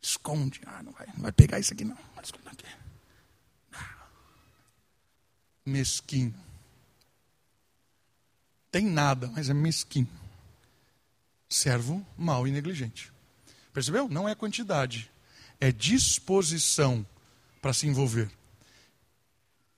Esconde. 0.00 0.60
Ah, 0.66 0.82
não 0.82 0.92
vai, 0.92 1.06
não 1.08 1.22
vai 1.22 1.32
pegar 1.32 1.58
isso 1.58 1.72
aqui 1.72 1.84
não. 1.84 1.98
Mesquinho. 5.66 6.34
Tem 8.70 8.84
nada, 8.84 9.28
mas 9.28 9.50
é 9.50 9.54
mesquinho. 9.54 10.08
Servo 11.48 12.06
mau 12.16 12.46
e 12.46 12.52
negligente. 12.52 13.12
Percebeu? 13.72 14.08
Não 14.08 14.28
é 14.28 14.34
quantidade, 14.34 15.10
é 15.60 15.72
disposição 15.72 17.04
para 17.60 17.72
se 17.72 17.86
envolver. 17.86 18.30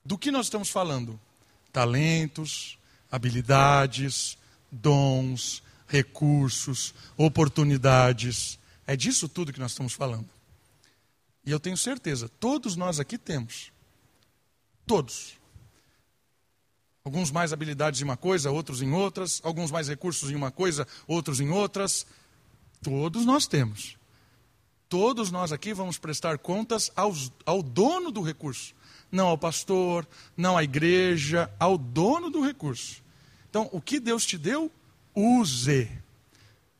Do 0.04 0.18
que 0.18 0.30
nós 0.30 0.46
estamos 0.46 0.70
falando? 0.70 1.18
Talentos, 1.72 2.78
habilidades, 3.10 4.36
dons, 4.70 5.62
recursos, 5.86 6.94
oportunidades. 7.16 8.58
É 8.86 8.96
disso 8.96 9.28
tudo 9.28 9.52
que 9.52 9.60
nós 9.60 9.72
estamos 9.72 9.92
falando. 9.92 10.28
E 11.44 11.50
eu 11.50 11.60
tenho 11.60 11.76
certeza, 11.76 12.28
todos 12.28 12.76
nós 12.76 13.00
aqui 13.00 13.18
temos. 13.18 13.72
Todos. 14.86 15.34
Alguns 17.04 17.32
mais 17.32 17.52
habilidades 17.52 18.00
em 18.00 18.04
uma 18.04 18.16
coisa, 18.16 18.50
outros 18.50 18.80
em 18.80 18.92
outras. 18.92 19.40
Alguns 19.42 19.70
mais 19.70 19.88
recursos 19.88 20.30
em 20.30 20.34
uma 20.34 20.50
coisa, 20.50 20.86
outros 21.06 21.40
em 21.40 21.50
outras. 21.50 22.06
Todos 22.80 23.24
nós 23.24 23.46
temos. 23.46 23.96
Todos 24.88 25.30
nós 25.30 25.52
aqui 25.52 25.72
vamos 25.72 25.98
prestar 25.98 26.38
contas 26.38 26.92
aos, 26.94 27.32
ao 27.44 27.62
dono 27.62 28.10
do 28.10 28.22
recurso. 28.22 28.74
Não 29.10 29.26
ao 29.26 29.36
pastor, 29.36 30.06
não 30.36 30.56
à 30.56 30.62
igreja, 30.62 31.50
ao 31.58 31.76
dono 31.76 32.30
do 32.30 32.44
recurso. 32.44 33.02
Então, 33.50 33.68
o 33.72 33.80
que 33.80 33.98
Deus 33.98 34.24
te 34.24 34.38
deu, 34.38 34.70
use. 35.14 35.90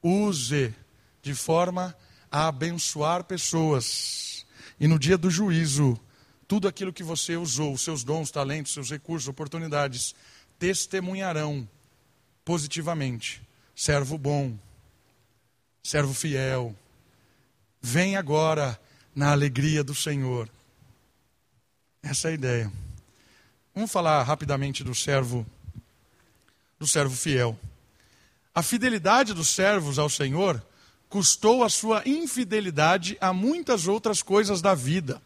Use 0.03 0.75
de 1.21 1.35
forma 1.35 1.97
a 2.31 2.49
abençoar 2.49 3.25
pessoas. 3.25 4.47
E 4.79 4.87
no 4.87 4.99
dia 4.99 5.19
do 5.19 5.31
juízo, 5.31 5.99
tudo 6.53 6.69
aquilo 6.69 6.93
que 6.93 7.03
você 7.03 7.35
usou, 7.35 7.73
os 7.73 7.81
seus 7.81 8.05
dons, 8.05 8.31
talentos, 8.31 8.75
seus 8.75 8.91
recursos, 8.91 9.27
oportunidades, 9.27 10.15
testemunharão 10.59 11.67
positivamente. 12.45 13.41
Servo 13.75 14.19
bom, 14.19 14.55
servo 15.83 16.13
fiel, 16.13 16.77
vem 17.81 18.19
agora 18.19 18.79
na 19.15 19.33
alegria 19.33 19.83
do 19.83 19.95
Senhor. 19.95 20.47
Essa 22.03 22.29
é 22.29 22.33
a 22.33 22.35
ideia. 22.35 22.73
Vamos 23.75 23.91
falar 23.91 24.23
rapidamente 24.23 24.85
do 24.85 24.95
servo 24.95 25.47
do 26.79 26.87
servo 26.87 27.17
fiel. 27.17 27.59
A 28.55 28.63
fidelidade 28.63 29.33
dos 29.33 29.49
servos 29.49 29.99
ao 29.99 30.11
Senhor 30.11 30.63
custou 31.09 31.65
a 31.65 31.71
sua 31.71 32.03
infidelidade 32.05 33.17
a 33.23 33.33
muitas 33.33 33.89
outras 33.89 34.21
coisas 34.23 34.61
da 34.61 34.75
vida. 34.75 35.19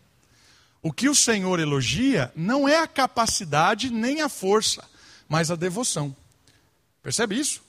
O 0.87 0.93
que 0.93 1.09
o 1.09 1.17
Senhor 1.17 1.59
elogia 1.59 2.33
não 2.37 2.69
é 2.69 2.79
a 2.79 2.87
capacidade 2.87 3.91
nem 3.91 4.21
a 4.21 4.29
força, 4.29 4.85
mas 5.29 5.51
a 5.51 5.57
devoção. 5.57 6.15
Percebe 7.03 7.37
isso? 7.37 7.61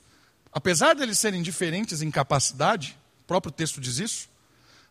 Apesar 0.54 0.94
deles 0.94 1.18
serem 1.18 1.42
diferentes 1.42 2.04
em 2.04 2.12
capacidade, 2.12 2.96
o 3.24 3.26
próprio 3.26 3.52
texto 3.52 3.82
diz 3.82 3.98
isso, 3.98 4.30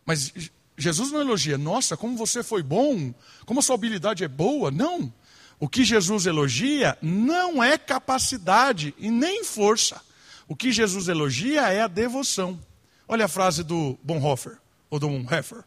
mas 0.05 0.33
Jesus 0.77 1.09
não 1.09 1.21
elogia, 1.21 1.57
nossa, 1.57 1.95
como 1.95 2.17
você 2.17 2.43
foi 2.43 2.61
bom, 2.61 3.13
como 3.45 3.61
a 3.61 3.63
sua 3.63 3.75
habilidade 3.75 4.25
é 4.25 4.27
boa. 4.27 4.71
Não. 4.71 5.13
O 5.57 5.69
que 5.69 5.85
Jesus 5.85 6.25
elogia 6.25 6.97
não 7.01 7.63
é 7.63 7.77
capacidade 7.77 8.93
e 8.97 9.09
nem 9.09 9.45
força. 9.45 10.01
O 10.49 10.53
que 10.53 10.73
Jesus 10.73 11.07
elogia 11.07 11.69
é 11.69 11.81
a 11.81 11.87
devoção. 11.87 12.59
Olha 13.07 13.23
a 13.23 13.29
frase 13.29 13.63
do 13.63 13.97
Bonhoeffer, 14.03 14.57
ou 14.89 14.99
do 14.99 15.07
Bonhoeffer. 15.07 15.63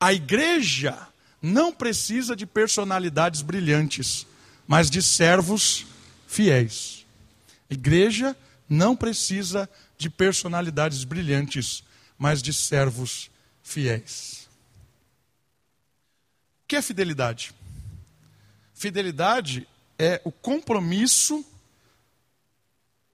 A 0.00 0.14
igreja 0.14 1.06
não 1.40 1.72
precisa 1.72 2.34
de 2.34 2.46
personalidades 2.46 3.42
brilhantes, 3.42 4.26
mas 4.66 4.90
de 4.90 5.02
servos 5.02 5.86
fiéis. 6.26 7.06
A 7.70 7.74
igreja 7.74 8.36
não 8.68 8.96
precisa 8.96 9.68
de 9.96 10.10
personalidades 10.10 11.04
brilhantes, 11.04 11.82
mas 12.18 12.42
de 12.42 12.52
servos 12.52 13.30
fiéis. 13.62 14.48
O 16.64 16.68
que 16.68 16.76
é 16.76 16.82
fidelidade? 16.82 17.54
Fidelidade 18.74 19.66
é 19.98 20.20
o 20.24 20.30
compromisso 20.30 21.44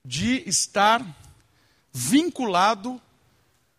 de 0.04 0.42
estar 0.46 1.04
vinculado 1.92 3.00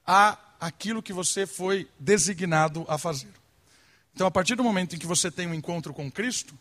a 0.06 0.40
aquilo 0.60 1.04
que 1.04 1.14
você 1.14 1.46
foi 1.46 1.88
designado 2.00 2.86
a 2.88 2.98
fazer. 2.98 3.32
Então, 4.16 4.26
a 4.26 4.32
partir 4.32 4.56
do 4.56 4.64
momento 4.64 4.96
em 4.96 4.98
que 4.98 5.06
você 5.06 5.30
tem 5.30 5.46
um 5.46 5.54
encontro 5.54 5.94
com 5.94 6.10
Cristo, 6.10 6.58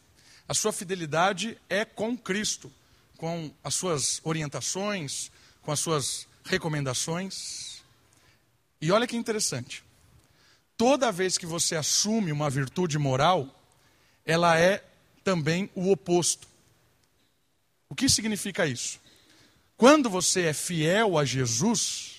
a 0.48 0.52
sua 0.52 0.72
fidelidade 0.72 1.56
é 1.70 1.84
com 1.84 2.18
Cristo, 2.18 2.70
com 3.16 3.48
as 3.62 3.74
suas 3.74 4.20
orientações, 4.24 5.30
com 5.62 5.70
as 5.70 5.78
suas 5.78 6.26
recomendações. 6.44 7.80
E 8.80 8.90
olha 8.90 9.06
que 9.06 9.16
interessante. 9.16 9.84
Toda 10.76 11.12
vez 11.12 11.38
que 11.38 11.46
você 11.46 11.76
assume 11.76 12.32
uma 12.32 12.50
virtude 12.50 12.98
moral, 12.98 13.48
ela 14.26 14.58
é 14.58 14.84
também 15.22 15.70
o 15.76 15.92
oposto. 15.92 16.48
O 17.88 17.94
que 17.94 18.08
significa 18.08 18.66
isso? 18.66 18.98
Quando 19.76 20.10
você 20.10 20.46
é 20.46 20.52
fiel 20.52 21.16
a 21.16 21.24
Jesus, 21.24 22.13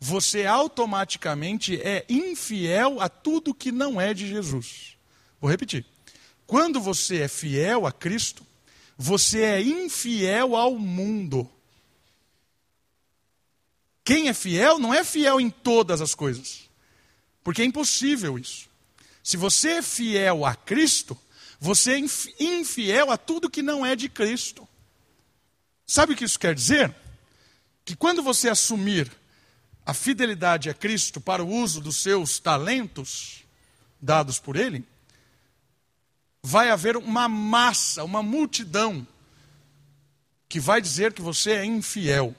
você 0.00 0.46
automaticamente 0.46 1.80
é 1.80 2.04
infiel 2.08 3.00
a 3.00 3.08
tudo 3.08 3.54
que 3.54 3.72
não 3.72 4.00
é 4.00 4.14
de 4.14 4.28
Jesus. 4.28 4.96
Vou 5.40 5.50
repetir. 5.50 5.84
Quando 6.46 6.80
você 6.80 7.22
é 7.22 7.28
fiel 7.28 7.86
a 7.86 7.92
Cristo, 7.92 8.46
você 8.96 9.42
é 9.42 9.62
infiel 9.62 10.56
ao 10.56 10.78
mundo. 10.78 11.48
Quem 14.04 14.28
é 14.28 14.34
fiel 14.34 14.78
não 14.78 14.94
é 14.94 15.04
fiel 15.04 15.40
em 15.40 15.50
todas 15.50 16.00
as 16.00 16.14
coisas, 16.14 16.68
porque 17.44 17.60
é 17.60 17.64
impossível 17.64 18.38
isso. 18.38 18.68
Se 19.22 19.36
você 19.36 19.72
é 19.72 19.82
fiel 19.82 20.46
a 20.46 20.54
Cristo, 20.54 21.18
você 21.60 21.92
é 21.92 21.98
infiel 22.42 23.10
a 23.10 23.18
tudo 23.18 23.50
que 23.50 23.60
não 23.60 23.84
é 23.84 23.94
de 23.94 24.08
Cristo. 24.08 24.66
Sabe 25.86 26.12
o 26.14 26.16
que 26.16 26.24
isso 26.24 26.38
quer 26.38 26.54
dizer? 26.54 26.94
Que 27.84 27.94
quando 27.94 28.22
você 28.22 28.48
assumir 28.48 29.12
a 29.88 29.94
fidelidade 29.94 30.68
a 30.68 30.74
Cristo 30.74 31.18
para 31.18 31.42
o 31.42 31.48
uso 31.48 31.80
dos 31.80 32.02
seus 32.02 32.38
talentos 32.38 33.42
dados 33.98 34.38
por 34.38 34.54
Ele, 34.54 34.86
vai 36.42 36.68
haver 36.68 36.94
uma 36.94 37.26
massa, 37.26 38.04
uma 38.04 38.22
multidão 38.22 39.08
que 40.46 40.60
vai 40.60 40.82
dizer 40.82 41.14
que 41.14 41.22
você 41.22 41.52
é 41.52 41.64
infiel. 41.64 42.36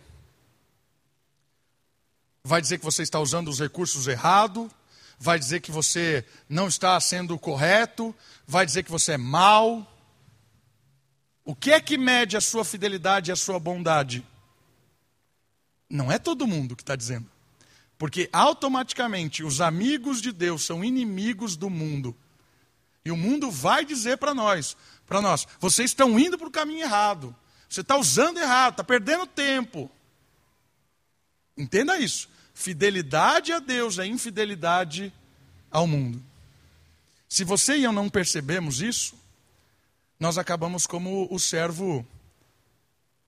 Vai 2.44 2.62
dizer 2.62 2.78
que 2.78 2.86
você 2.86 3.02
está 3.02 3.20
usando 3.20 3.48
os 3.48 3.60
recursos 3.60 4.06
errado, 4.08 4.70
vai 5.18 5.40
dizer 5.40 5.60
que 5.60 5.72
você 5.72 6.24
não 6.48 6.68
está 6.68 7.00
sendo 7.00 7.36
correto, 7.40 8.16
vai 8.46 8.64
dizer 8.64 8.84
que 8.84 8.92
você 8.92 9.14
é 9.14 9.18
mau. 9.18 9.92
O 11.44 11.56
que 11.56 11.72
é 11.72 11.82
que 11.82 11.98
mede 11.98 12.38
a 12.38 12.42
sua 12.42 12.64
fidelidade 12.64 13.32
e 13.32 13.34
a 13.34 13.36
sua 13.36 13.60
bondade? 13.60 14.24
Não 15.90 16.12
é 16.12 16.20
todo 16.20 16.46
mundo 16.46 16.76
que 16.76 16.84
está 16.84 16.96
dizendo. 16.96 17.39
Porque 18.00 18.30
automaticamente 18.32 19.44
os 19.44 19.60
amigos 19.60 20.22
de 20.22 20.32
Deus 20.32 20.66
são 20.66 20.86
inimigos 20.86 21.58
do 21.58 21.70
mundo. 21.70 22.16
E 23.04 23.12
o 23.12 23.18
mundo 23.18 23.52
vai 23.52 23.84
dizer 23.84 24.18
para 24.18 24.34
nós, 24.34 24.78
para 25.06 25.22
nós, 25.22 25.46
vocês 25.60 25.92
estão 25.92 26.18
indo 26.18 26.38
para 26.38 26.48
o 26.48 26.52
caminho 26.52 26.80
errado. 26.80 27.36
Você 27.70 27.82
está 27.82 27.98
usando 27.98 28.40
errado, 28.40 28.76
está 28.76 28.84
perdendo 28.86 29.28
tempo. 29.28 29.92
Entenda 31.58 32.00
isso. 32.00 32.30
Fidelidade 32.54 33.52
a 33.52 33.60
Deus 33.60 34.00
é 34.00 34.06
infidelidade 34.06 35.14
ao 35.70 35.86
mundo. 35.86 36.24
Se 37.28 37.44
você 37.44 37.78
e 37.78 37.84
eu 37.84 37.92
não 37.92 38.10
percebemos 38.10 38.82
isso, 38.82 39.14
nós 40.18 40.38
acabamos 40.38 40.88
como 40.88 41.28
o 41.30 41.38
servo 41.38 42.08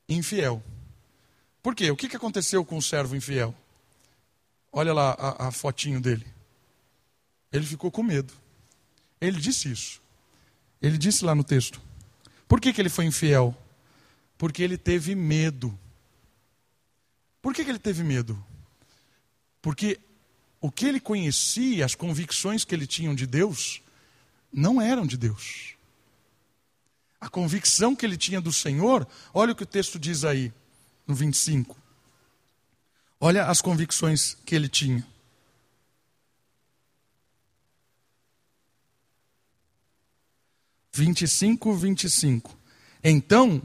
infiel. 0.08 0.64
Por 1.62 1.76
quê? 1.76 1.92
O 1.92 1.98
que 1.98 2.16
aconteceu 2.16 2.64
com 2.64 2.78
o 2.78 2.82
servo 2.82 3.18
infiel? 3.18 3.54
Olha 4.72 4.94
lá 4.94 5.12
a, 5.12 5.48
a 5.48 5.52
fotinho 5.52 6.00
dele. 6.00 6.26
Ele 7.52 7.66
ficou 7.66 7.92
com 7.92 8.02
medo. 8.02 8.34
Ele 9.20 9.40
disse 9.40 9.72
isso. 9.72 10.02
Ele 10.82 10.98
disse 10.98 11.26
lá 11.26 11.36
no 11.36 11.44
texto. 11.44 11.82
Por 12.48 12.60
que, 12.60 12.74
que 12.74 12.82
ele 12.82 12.90
foi 12.90 13.06
infiel? 13.06 13.56
Porque 14.38 14.64
ele 14.64 14.78
teve 14.78 15.14
medo. 15.14 15.78
Por 17.42 17.54
que, 17.54 17.64
que 17.64 17.70
ele 17.70 17.80
teve 17.80 18.04
medo? 18.04 18.42
Porque 19.62 20.00
o 20.60 20.72
que 20.72 20.86
ele 20.86 21.00
conhecia, 21.00 21.86
as 21.86 21.96
convicções 21.96 22.64
que 22.64 22.74
ele 22.74 22.88
tinha 22.88 23.14
de 23.16 23.26
Deus, 23.26 23.82
não 24.52 24.82
eram 24.82 25.06
de 25.06 25.18
Deus. 25.18 25.76
A 27.20 27.30
convicção 27.30 27.96
que 27.96 28.06
ele 28.06 28.18
tinha 28.18 28.42
do 28.42 28.52
Senhor, 28.52 29.08
olha 29.34 29.54
o 29.54 29.56
que 29.56 29.64
o 29.64 29.68
texto 29.68 30.00
diz 30.00 30.24
aí, 30.24 30.52
no 31.06 31.14
25. 31.14 31.81
Olha 33.24 33.46
as 33.46 33.62
convicções 33.62 34.36
que 34.44 34.56
ele 34.56 34.68
tinha. 34.68 35.06
25, 40.92 41.74
25. 41.76 42.58
Então, 43.04 43.62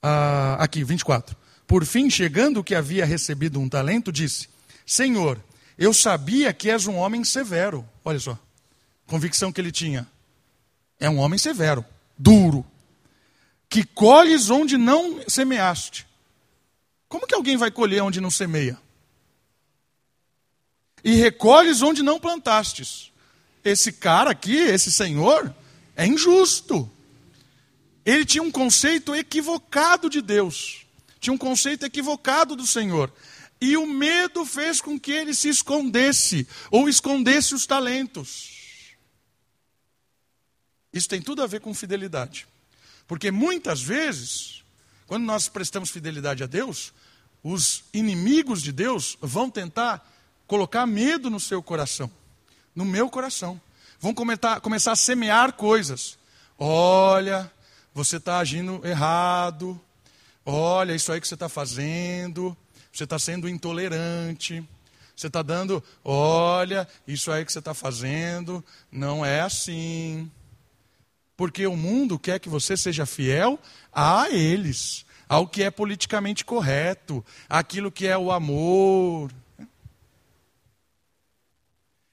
ah, 0.00 0.56
aqui, 0.60 0.84
24. 0.84 1.36
Por 1.66 1.84
fim, 1.84 2.08
chegando 2.08 2.62
que 2.62 2.74
havia 2.74 3.04
recebido 3.04 3.58
um 3.58 3.68
talento, 3.68 4.12
disse: 4.12 4.48
Senhor, 4.86 5.42
eu 5.76 5.92
sabia 5.92 6.52
que 6.52 6.70
és 6.70 6.86
um 6.86 6.96
homem 6.96 7.24
severo. 7.24 7.86
Olha 8.04 8.20
só, 8.20 8.38
convicção 9.06 9.52
que 9.52 9.60
ele 9.60 9.72
tinha. 9.72 10.06
É 11.00 11.10
um 11.10 11.18
homem 11.18 11.38
severo, 11.38 11.84
duro, 12.16 12.64
que 13.68 13.84
colhes 13.84 14.50
onde 14.50 14.76
não 14.76 15.20
semeaste. 15.28 16.09
Como 17.10 17.26
que 17.26 17.34
alguém 17.34 17.56
vai 17.56 17.72
colher 17.72 18.02
onde 18.04 18.20
não 18.20 18.30
semeia? 18.30 18.78
E 21.02 21.16
recolhes 21.16 21.82
onde 21.82 22.04
não 22.04 22.20
plantastes. 22.20 23.10
Esse 23.64 23.92
cara 23.92 24.30
aqui, 24.30 24.56
esse 24.56 24.92
senhor, 24.92 25.52
é 25.96 26.06
injusto. 26.06 26.88
Ele 28.06 28.24
tinha 28.24 28.42
um 28.42 28.50
conceito 28.50 29.12
equivocado 29.12 30.08
de 30.08 30.22
Deus, 30.22 30.86
tinha 31.18 31.34
um 31.34 31.38
conceito 31.38 31.84
equivocado 31.84 32.54
do 32.54 32.66
Senhor. 32.66 33.12
E 33.60 33.76
o 33.76 33.86
medo 33.86 34.46
fez 34.46 34.80
com 34.80 34.98
que 34.98 35.10
ele 35.10 35.34
se 35.34 35.48
escondesse, 35.48 36.46
ou 36.70 36.88
escondesse 36.88 37.54
os 37.54 37.66
talentos. 37.66 38.94
Isso 40.92 41.08
tem 41.08 41.20
tudo 41.20 41.42
a 41.42 41.46
ver 41.46 41.60
com 41.60 41.74
fidelidade. 41.74 42.46
Porque 43.06 43.30
muitas 43.30 43.82
vezes, 43.82 44.62
quando 45.06 45.24
nós 45.24 45.48
prestamos 45.48 45.90
fidelidade 45.90 46.42
a 46.42 46.46
Deus, 46.46 46.92
os 47.42 47.84
inimigos 47.92 48.62
de 48.62 48.72
Deus 48.72 49.16
vão 49.20 49.50
tentar 49.50 50.06
colocar 50.46 50.86
medo 50.86 51.30
no 51.30 51.40
seu 51.40 51.62
coração, 51.62 52.10
no 52.74 52.84
meu 52.84 53.08
coração 53.08 53.60
vão 54.00 54.14
comentar, 54.14 54.60
começar 54.60 54.92
a 54.92 54.96
semear 54.96 55.52
coisas. 55.52 56.18
Olha, 56.58 57.52
você 57.92 58.16
está 58.16 58.38
agindo 58.38 58.80
errado. 58.84 59.78
Olha, 60.44 60.94
isso 60.94 61.12
aí 61.12 61.20
que 61.20 61.28
você 61.28 61.34
está 61.34 61.48
fazendo. 61.48 62.56
Você 62.90 63.04
está 63.04 63.18
sendo 63.18 63.48
intolerante. 63.48 64.66
Você 65.14 65.26
está 65.26 65.42
dando, 65.42 65.84
olha, 66.02 66.88
isso 67.06 67.30
aí 67.30 67.44
que 67.44 67.52
você 67.52 67.58
está 67.58 67.74
fazendo 67.74 68.64
não 68.90 69.24
é 69.24 69.42
assim. 69.42 70.30
Porque 71.36 71.66
o 71.66 71.76
mundo 71.76 72.18
quer 72.18 72.40
que 72.40 72.48
você 72.48 72.74
seja 72.74 73.04
fiel 73.04 73.58
a 73.92 74.30
eles, 74.30 75.04
ao 75.30 75.46
que 75.46 75.62
é 75.62 75.70
politicamente 75.70 76.44
correto, 76.44 77.24
aquilo 77.48 77.90
que 77.90 78.06
é 78.06 78.18
o 78.18 78.30
amor, 78.30 79.30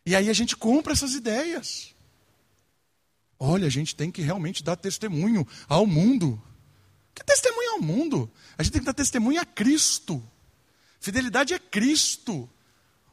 e 0.07 0.15
aí 0.15 0.29
a 0.29 0.33
gente 0.33 0.55
compra 0.55 0.93
essas 0.93 1.15
ideias. 1.15 1.93
Olha, 3.37 3.67
a 3.67 3.69
gente 3.69 3.93
tem 3.93 4.09
que 4.09 4.21
realmente 4.21 4.63
dar 4.63 4.77
testemunho 4.77 5.45
ao 5.67 5.85
mundo. 5.85 6.41
Que 7.13 7.25
testemunho 7.25 7.71
ao 7.71 7.81
mundo? 7.81 8.31
A 8.57 8.63
gente 8.63 8.71
tem 8.71 8.81
que 8.81 8.85
dar 8.85 8.93
testemunho 8.93 9.41
a 9.41 9.43
Cristo. 9.43 10.23
Fidelidade 10.97 11.53
é 11.53 11.59
Cristo. 11.59 12.49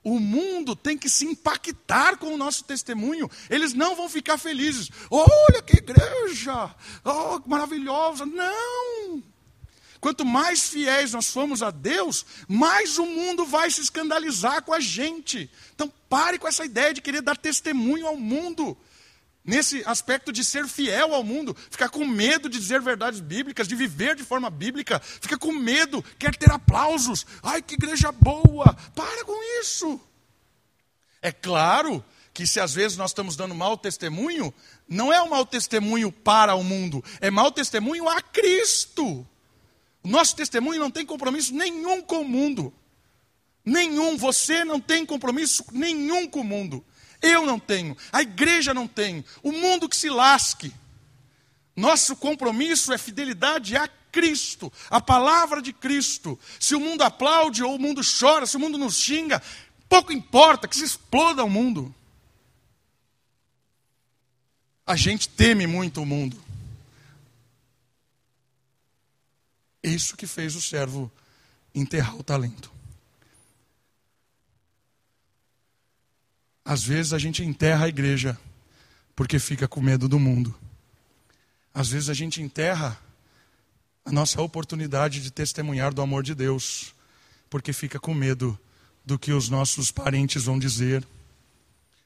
O 0.05 0.21
mundo 0.21 0.77
tem 0.77 0.97
que 0.97 1.09
se 1.09 1.25
impactar 1.25 2.17
com 2.17 2.33
o 2.33 2.37
nosso 2.37 2.63
testemunho. 2.63 3.29
Eles 3.51 3.75
não 3.75 3.97
vão 3.97 4.09
ficar 4.09 4.39
felizes. 4.39 4.89
Olha 5.11 5.61
que 5.63 5.79
igreja! 5.79 6.73
Oh, 7.05 7.41
maravilhosa! 7.45 8.25
Não! 8.25 9.34
Quanto 10.05 10.23
mais 10.23 10.69
fiéis 10.69 11.13
nós 11.13 11.31
formos 11.31 11.63
a 11.63 11.71
Deus, 11.71 12.27
mais 12.47 12.99
o 12.99 13.07
mundo 13.07 13.47
vai 13.47 13.71
se 13.71 13.81
escandalizar 13.81 14.63
com 14.63 14.75
a 14.75 14.79
gente. 14.79 15.51
Então 15.75 15.91
pare 16.11 16.39
com 16.39 16.47
essa 16.47 16.63
ideia 16.63 16.93
de 16.93 17.01
querer 17.01 17.23
dar 17.23 17.39
testemunho 17.39 18.07
ao 18.07 18.15
mundo. 18.15 18.77
Nesse 19.43 19.83
aspecto 19.87 20.31
de 20.31 20.45
ser 20.45 20.69
fiel 20.69 21.15
ao 21.15 21.25
mundo, 21.25 21.57
ficar 21.71 21.89
com 21.89 22.05
medo 22.05 22.51
de 22.51 22.59
dizer 22.59 22.83
verdades 22.83 23.19
bíblicas, 23.19 23.67
de 23.67 23.75
viver 23.75 24.15
de 24.15 24.23
forma 24.23 24.51
bíblica, 24.51 25.01
fica 25.01 25.39
com 25.39 25.53
medo, 25.53 26.05
quer 26.19 26.37
ter 26.37 26.53
aplausos. 26.53 27.25
Ai, 27.43 27.63
que 27.63 27.73
igreja 27.73 28.13
boa! 28.13 28.77
Para 28.95 29.25
com 29.25 29.63
isso. 29.63 29.99
É 31.23 31.33
claro 31.33 32.05
que 32.35 32.47
se 32.47 32.61
às 32.61 32.75
vezes 32.75 32.99
nós 32.99 33.13
estamos 33.13 33.37
dando 33.37 33.55
mau 33.55 33.79
testemunho, 33.79 34.53
não 34.87 35.11
é 35.11 35.23
um 35.23 35.31
mau 35.31 35.47
testemunho 35.47 36.13
para 36.13 36.55
o 36.55 36.63
mundo, 36.63 37.03
é 37.23 37.31
mau 37.31 37.51
testemunho 37.51 38.07
a 38.07 38.21
Cristo. 38.21 39.27
O 40.05 40.09
nosso 40.09 40.37
testemunho 40.37 40.79
não 40.79 40.91
tem 40.91 41.07
compromisso 41.07 41.55
nenhum 41.55 42.03
com 42.03 42.21
o 42.21 42.29
mundo. 42.29 42.73
Nenhum. 43.65 44.17
Você 44.19 44.63
não 44.63 44.79
tem 44.79 45.07
compromisso 45.07 45.65
nenhum 45.73 46.29
com 46.29 46.41
o 46.41 46.45
mundo. 46.45 46.85
Eu 47.23 47.47
não 47.47 47.59
tenho. 47.59 47.97
A 48.13 48.21
igreja 48.21 48.75
não 48.75 48.87
tem. 48.87 49.25
O 49.43 49.51
mundo 49.51 49.89
que 49.89 49.97
se 49.97 50.11
lasque. 50.11 50.73
Nosso 51.75 52.15
compromisso 52.15 52.93
é 52.93 52.99
fidelidade 52.99 53.77
a 53.77 53.89
Cristo, 54.13 54.73
a 54.89 55.01
palavra 55.01 55.61
de 55.61 55.73
Cristo. 55.73 56.39
Se 56.61 56.77
o 56.77 56.81
mundo 56.81 57.03
aplaude 57.03 57.65
ou 57.65 57.75
o 57.75 57.79
mundo 57.81 58.01
chora, 58.01 58.47
se 58.47 58.57
o 58.57 58.61
mundo 58.61 58.79
nos 58.79 58.97
xinga, 58.97 59.43
pouco 59.89 60.13
importa 60.13 60.69
que 60.69 60.77
se 60.77 60.85
exploda 60.85 61.43
o 61.43 61.51
mundo. 61.51 61.93
A 64.87 64.95
gente 64.95 65.29
teme 65.29 65.67
muito 65.67 66.03
o 66.03 66.07
mundo. 66.07 66.44
Isso 69.85 70.17
que 70.17 70.27
fez 70.27 70.57
o 70.57 70.63
servo 70.63 71.13
enterrar 71.75 72.17
o 72.17 72.23
talento. 72.23 72.73
Às 76.65 76.83
vezes 76.83 77.13
a 77.13 77.19
gente 77.19 77.45
enterra 77.45 77.85
a 77.85 77.89
igreja 77.89 78.39
porque 79.15 79.39
fica 79.39 79.69
com 79.69 79.83
medo 79.83 80.09
do 80.09 80.19
mundo. 80.19 80.55
Às 81.75 81.91
vezes 81.91 82.09
a 82.09 82.15
gente 82.15 82.41
enterra 82.41 82.99
a 84.07 84.11
nossa 84.11 84.41
oportunidade 84.41 85.21
de 85.21 85.31
testemunhar 85.31 85.93
do 85.93 86.01
amor 86.01 86.23
de 86.23 86.35
Deus 86.35 86.95
porque 87.51 87.73
fica 87.73 88.01
com 88.01 88.15
medo 88.15 88.59
do 89.05 89.19
que 89.19 89.33
os 89.33 89.51
nossos 89.51 89.93
parentes 89.93 90.45
vão 90.45 90.59
dizer, 90.59 91.07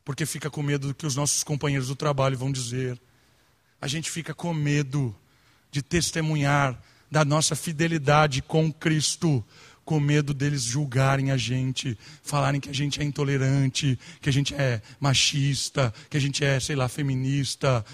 porque 0.04 0.26
fica 0.26 0.50
com 0.50 0.62
medo 0.62 0.88
do 0.88 0.94
que 0.94 1.06
os 1.06 1.14
nossos 1.14 1.44
companheiros 1.44 1.86
do 1.86 1.94
trabalho 1.94 2.36
vão 2.36 2.50
dizer. 2.50 3.00
A 3.80 3.86
gente 3.86 4.10
fica 4.10 4.34
com 4.34 4.52
medo 4.52 5.14
de 5.70 5.80
testemunhar 5.80 6.76
da 7.10 7.24
nossa 7.24 7.56
fidelidade 7.56 8.42
com 8.42 8.72
Cristo, 8.72 9.44
com 9.84 9.98
medo 9.98 10.34
deles 10.34 10.62
julgarem 10.62 11.30
a 11.30 11.36
gente, 11.36 11.98
falarem 12.22 12.60
que 12.60 12.68
a 12.68 12.74
gente 12.74 13.00
é 13.00 13.04
intolerante, 13.04 13.98
que 14.20 14.28
a 14.28 14.32
gente 14.32 14.54
é 14.54 14.82
machista, 15.00 15.94
que 16.10 16.16
a 16.16 16.20
gente 16.20 16.44
é, 16.44 16.60
sei 16.60 16.76
lá, 16.76 16.88
feminista, 16.88 17.84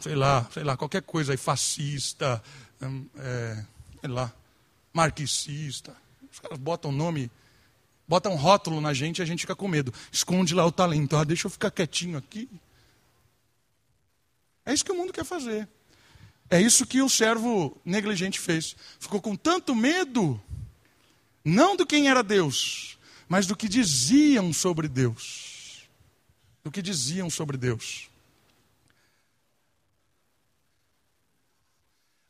sei 0.00 0.16
lá, 0.16 0.46
sei 0.52 0.64
lá, 0.64 0.76
qualquer 0.76 1.02
coisa 1.02 1.32
aí, 1.32 1.36
fascista, 1.36 2.42
hum, 2.82 3.06
é, 3.16 3.64
sei 4.00 4.10
lá, 4.10 4.32
marxista. 4.92 5.94
Os 6.32 6.40
caras 6.40 6.58
botam 6.58 6.90
nome, 6.90 7.30
botam 8.08 8.32
um 8.32 8.36
rótulo 8.36 8.80
na 8.80 8.92
gente 8.92 9.20
e 9.20 9.22
a 9.22 9.24
gente 9.24 9.42
fica 9.42 9.54
com 9.54 9.68
medo. 9.68 9.94
Esconde 10.10 10.54
lá 10.54 10.66
o 10.66 10.72
talento. 10.72 11.16
Ah, 11.16 11.22
deixa 11.22 11.46
eu 11.46 11.50
ficar 11.50 11.70
quietinho 11.70 12.18
aqui. 12.18 12.48
É 14.66 14.74
isso 14.74 14.84
que 14.84 14.90
o 14.90 14.96
mundo 14.96 15.12
quer 15.12 15.24
fazer. 15.24 15.68
É 16.54 16.60
isso 16.60 16.86
que 16.86 17.02
o 17.02 17.08
servo 17.08 17.76
negligente 17.84 18.38
fez. 18.38 18.76
Ficou 19.00 19.20
com 19.20 19.34
tanto 19.34 19.74
medo 19.74 20.40
não 21.44 21.74
do 21.74 21.84
quem 21.84 22.08
era 22.08 22.22
Deus, 22.22 22.96
mas 23.28 23.44
do 23.44 23.56
que 23.56 23.68
diziam 23.68 24.52
sobre 24.52 24.86
Deus. 24.86 25.88
Do 26.62 26.70
que 26.70 26.80
diziam 26.80 27.28
sobre 27.28 27.56
Deus. 27.56 28.08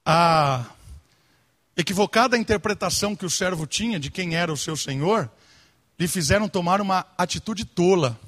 A 0.07 0.71
equivocada 1.77 2.39
interpretação 2.39 3.15
que 3.15 3.27
o 3.27 3.31
servo 3.31 3.67
tinha 3.67 4.01
de 4.01 4.11
quem 4.11 4.37
era 4.37 4.51
o 4.51 4.57
seu 4.57 4.75
senhor 4.75 5.31
lhe 5.99 6.09
fizeram 6.09 6.49
tomar 6.49 6.81
uma 6.81 7.07
atitude 7.19 7.67
tola. 7.67 8.19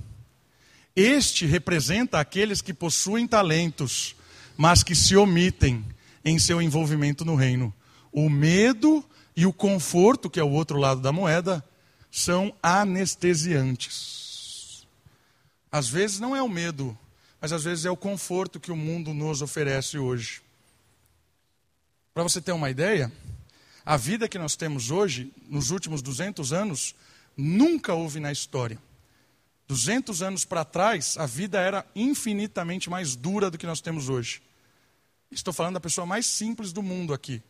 Este 0.94 1.46
representa 1.46 2.20
aqueles 2.20 2.60
que 2.60 2.74
possuem 2.74 3.26
talentos, 3.26 4.14
mas 4.56 4.82
que 4.82 4.94
se 4.94 5.16
omitem 5.16 5.84
em 6.24 6.38
seu 6.38 6.62
envolvimento 6.62 7.24
no 7.24 7.34
reino. 7.34 7.74
O 8.12 8.30
medo 8.30 9.04
e 9.36 9.46
o 9.46 9.52
conforto, 9.52 10.30
que 10.30 10.40
é 10.40 10.44
o 10.44 10.50
outro 10.50 10.78
lado 10.78 11.00
da 11.00 11.12
moeda, 11.12 11.64
são 12.10 12.54
anestesiantes. 12.62 14.86
Às 15.70 15.88
vezes 15.88 16.18
não 16.18 16.34
é 16.34 16.42
o 16.42 16.48
medo, 16.48 16.98
mas 17.40 17.52
às 17.52 17.64
vezes 17.64 17.84
é 17.84 17.90
o 17.90 17.96
conforto 17.96 18.58
que 18.58 18.72
o 18.72 18.76
mundo 18.76 19.12
nos 19.12 19.42
oferece 19.42 19.98
hoje. 19.98 20.40
Para 22.14 22.22
você 22.22 22.40
ter 22.40 22.52
uma 22.52 22.70
ideia, 22.70 23.12
a 23.84 23.96
vida 23.96 24.28
que 24.28 24.38
nós 24.38 24.56
temos 24.56 24.90
hoje, 24.90 25.30
nos 25.48 25.70
últimos 25.70 26.00
200 26.00 26.52
anos, 26.52 26.94
nunca 27.36 27.92
houve 27.92 28.18
na 28.18 28.32
história. 28.32 28.78
200 29.68 30.22
anos 30.22 30.44
para 30.44 30.64
trás, 30.64 31.16
a 31.18 31.26
vida 31.26 31.60
era 31.60 31.84
infinitamente 31.94 32.88
mais 32.88 33.14
dura 33.14 33.50
do 33.50 33.58
que 33.58 33.66
nós 33.66 33.82
temos 33.82 34.08
hoje. 34.08 34.40
Estou 35.30 35.52
falando 35.52 35.74
da 35.74 35.80
pessoa 35.80 36.06
mais 36.06 36.26
simples 36.26 36.72
do 36.72 36.82
mundo 36.82 37.12
aqui 37.12 37.42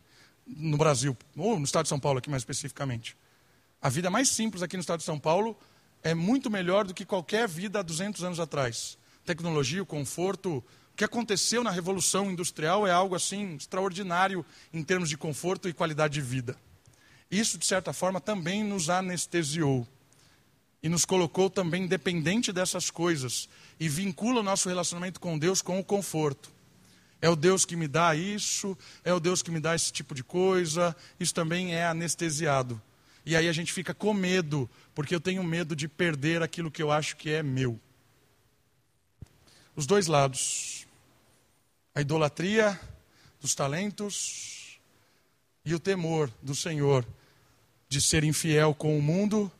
no 0.45 0.77
Brasil, 0.77 1.15
ou 1.35 1.59
no 1.59 1.65
estado 1.65 1.83
de 1.83 1.89
São 1.89 1.99
Paulo 1.99 2.19
aqui 2.19 2.29
mais 2.29 2.41
especificamente. 2.41 3.15
A 3.81 3.89
vida 3.89 4.09
mais 4.09 4.29
simples 4.29 4.63
aqui 4.63 4.75
no 4.75 4.81
estado 4.81 4.99
de 4.99 5.05
São 5.05 5.19
Paulo 5.19 5.57
é 6.01 6.13
muito 6.13 6.49
melhor 6.49 6.85
do 6.85 6.93
que 6.93 7.05
qualquer 7.05 7.47
vida 7.47 7.79
há 7.79 7.81
200 7.81 8.23
anos 8.23 8.39
atrás. 8.39 8.97
Tecnologia, 9.25 9.83
o 9.83 9.85
conforto, 9.85 10.57
o 10.57 10.63
que 10.95 11.03
aconteceu 11.03 11.63
na 11.63 11.69
Revolução 11.69 12.31
Industrial 12.31 12.87
é 12.87 12.91
algo 12.91 13.13
assim 13.13 13.55
extraordinário 13.55 14.45
em 14.73 14.83
termos 14.83 15.09
de 15.09 15.17
conforto 15.17 15.69
e 15.69 15.73
qualidade 15.73 16.15
de 16.15 16.21
vida. 16.21 16.55
Isso, 17.29 17.57
de 17.57 17.65
certa 17.65 17.91
forma, 17.91 18.21
também 18.21 18.63
nos 18.63 18.89
anestesiou 18.89 19.85
e 20.81 20.89
nos 20.89 21.03
colocou 21.05 21.49
também 21.49 21.85
dependente 21.85 22.53
dessas 22.53 22.89
coisas 22.89 23.49
e 23.79 23.89
vincula 23.89 24.39
o 24.39 24.43
nosso 24.43 24.69
relacionamento 24.69 25.19
com 25.19 25.37
Deus 25.37 25.61
com 25.61 25.79
o 25.79 25.83
conforto. 25.83 26.56
É 27.21 27.29
o 27.29 27.35
Deus 27.35 27.65
que 27.65 27.75
me 27.75 27.87
dá 27.87 28.15
isso, 28.15 28.77
é 29.03 29.13
o 29.13 29.19
Deus 29.19 29.41
que 29.41 29.49
me 29.49 29.59
dá 29.59 29.75
esse 29.75 29.91
tipo 29.91 30.13
de 30.13 30.23
coisa. 30.23 30.95
Isso 31.19 31.33
também 31.33 31.73
é 31.73 31.85
anestesiado. 31.85 32.81
E 33.25 33.35
aí 33.35 33.47
a 33.47 33.51
gente 33.51 33.73
fica 33.73 33.93
com 33.93 34.13
medo, 34.13 34.69
porque 34.95 35.13
eu 35.13 35.19
tenho 35.19 35.43
medo 35.43 35.75
de 35.75 35.87
perder 35.87 36.41
aquilo 36.41 36.71
que 36.71 36.81
eu 36.81 36.91
acho 36.91 37.17
que 37.17 37.29
é 37.29 37.43
meu. 37.43 37.79
Os 39.75 39.85
dois 39.85 40.07
lados. 40.07 40.87
A 41.93 42.01
idolatria 42.01 42.79
dos 43.41 43.55
talentos 43.55 44.79
e 45.65 45.73
o 45.73 45.79
temor 45.79 46.31
do 46.41 46.55
Senhor 46.55 47.05
de 47.89 47.99
ser 48.01 48.23
infiel 48.23 48.73
com 48.73 48.97
o 48.97 49.01
mundo 49.01 49.51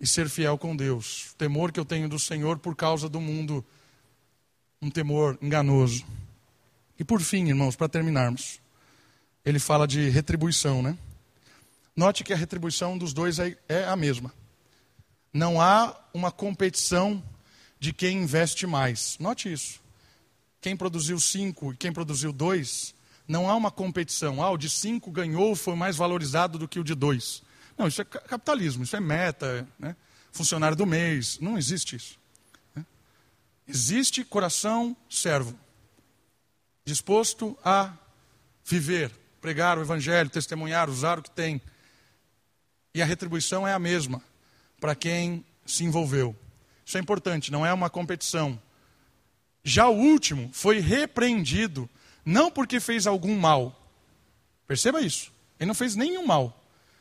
e 0.00 0.06
ser 0.06 0.28
fiel 0.28 0.56
com 0.56 0.76
Deus. 0.76 1.32
O 1.32 1.36
temor 1.36 1.72
que 1.72 1.80
eu 1.80 1.84
tenho 1.84 2.08
do 2.08 2.18
Senhor 2.18 2.58
por 2.58 2.76
causa 2.76 3.08
do 3.08 3.20
mundo, 3.20 3.64
um 4.80 4.90
temor 4.90 5.38
enganoso. 5.42 6.04
E 6.98 7.04
por 7.04 7.20
fim, 7.20 7.48
irmãos, 7.48 7.74
para 7.74 7.88
terminarmos, 7.88 8.60
ele 9.44 9.58
fala 9.58 9.86
de 9.86 10.08
retribuição, 10.08 10.82
né? 10.82 10.96
Note 11.96 12.24
que 12.24 12.32
a 12.32 12.36
retribuição 12.36 12.96
dos 12.96 13.12
dois 13.12 13.38
é, 13.38 13.56
é 13.68 13.84
a 13.84 13.96
mesma. 13.96 14.32
Não 15.32 15.60
há 15.60 15.96
uma 16.12 16.30
competição 16.30 17.22
de 17.78 17.92
quem 17.92 18.22
investe 18.22 18.66
mais. 18.66 19.16
Note 19.18 19.52
isso. 19.52 19.80
Quem 20.60 20.76
produziu 20.76 21.18
cinco 21.20 21.72
e 21.72 21.76
quem 21.76 21.92
produziu 21.92 22.32
dois, 22.32 22.94
não 23.26 23.50
há 23.50 23.54
uma 23.54 23.70
competição. 23.70 24.42
Ah, 24.42 24.50
o 24.50 24.56
de 24.56 24.70
cinco 24.70 25.10
ganhou, 25.10 25.54
foi 25.54 25.74
mais 25.74 25.96
valorizado 25.96 26.58
do 26.58 26.68
que 26.68 26.78
o 26.78 26.84
de 26.84 26.94
dois. 26.94 27.42
Não, 27.76 27.88
isso 27.88 28.00
é 28.00 28.04
capitalismo, 28.04 28.84
isso 28.84 28.96
é 28.96 29.00
meta, 29.00 29.68
né? 29.78 29.96
funcionário 30.32 30.76
do 30.76 30.86
mês. 30.86 31.38
Não 31.40 31.58
existe 31.58 31.96
isso. 31.96 32.18
Né? 32.74 32.86
Existe 33.66 34.24
coração 34.24 34.96
servo 35.10 35.58
disposto 36.84 37.56
a 37.64 37.92
viver, 38.64 39.10
pregar 39.40 39.78
o 39.78 39.82
evangelho, 39.82 40.28
testemunhar, 40.28 40.88
usar 40.88 41.18
o 41.18 41.22
que 41.22 41.30
tem. 41.30 41.60
E 42.94 43.02
a 43.02 43.04
retribuição 43.04 43.66
é 43.66 43.72
a 43.72 43.78
mesma 43.78 44.22
para 44.80 44.94
quem 44.94 45.44
se 45.64 45.84
envolveu. 45.84 46.36
Isso 46.84 46.98
é 46.98 47.00
importante, 47.00 47.50
não 47.50 47.64
é 47.64 47.72
uma 47.72 47.88
competição. 47.88 48.60
Já 49.62 49.88
o 49.88 49.96
último 49.96 50.50
foi 50.52 50.78
repreendido, 50.78 51.88
não 52.24 52.50
porque 52.50 52.78
fez 52.78 53.06
algum 53.06 53.38
mal. 53.38 53.80
Perceba 54.66 55.00
isso. 55.00 55.32
Ele 55.58 55.68
não 55.68 55.74
fez 55.74 55.96
nenhum 55.96 56.26
mal. 56.26 56.60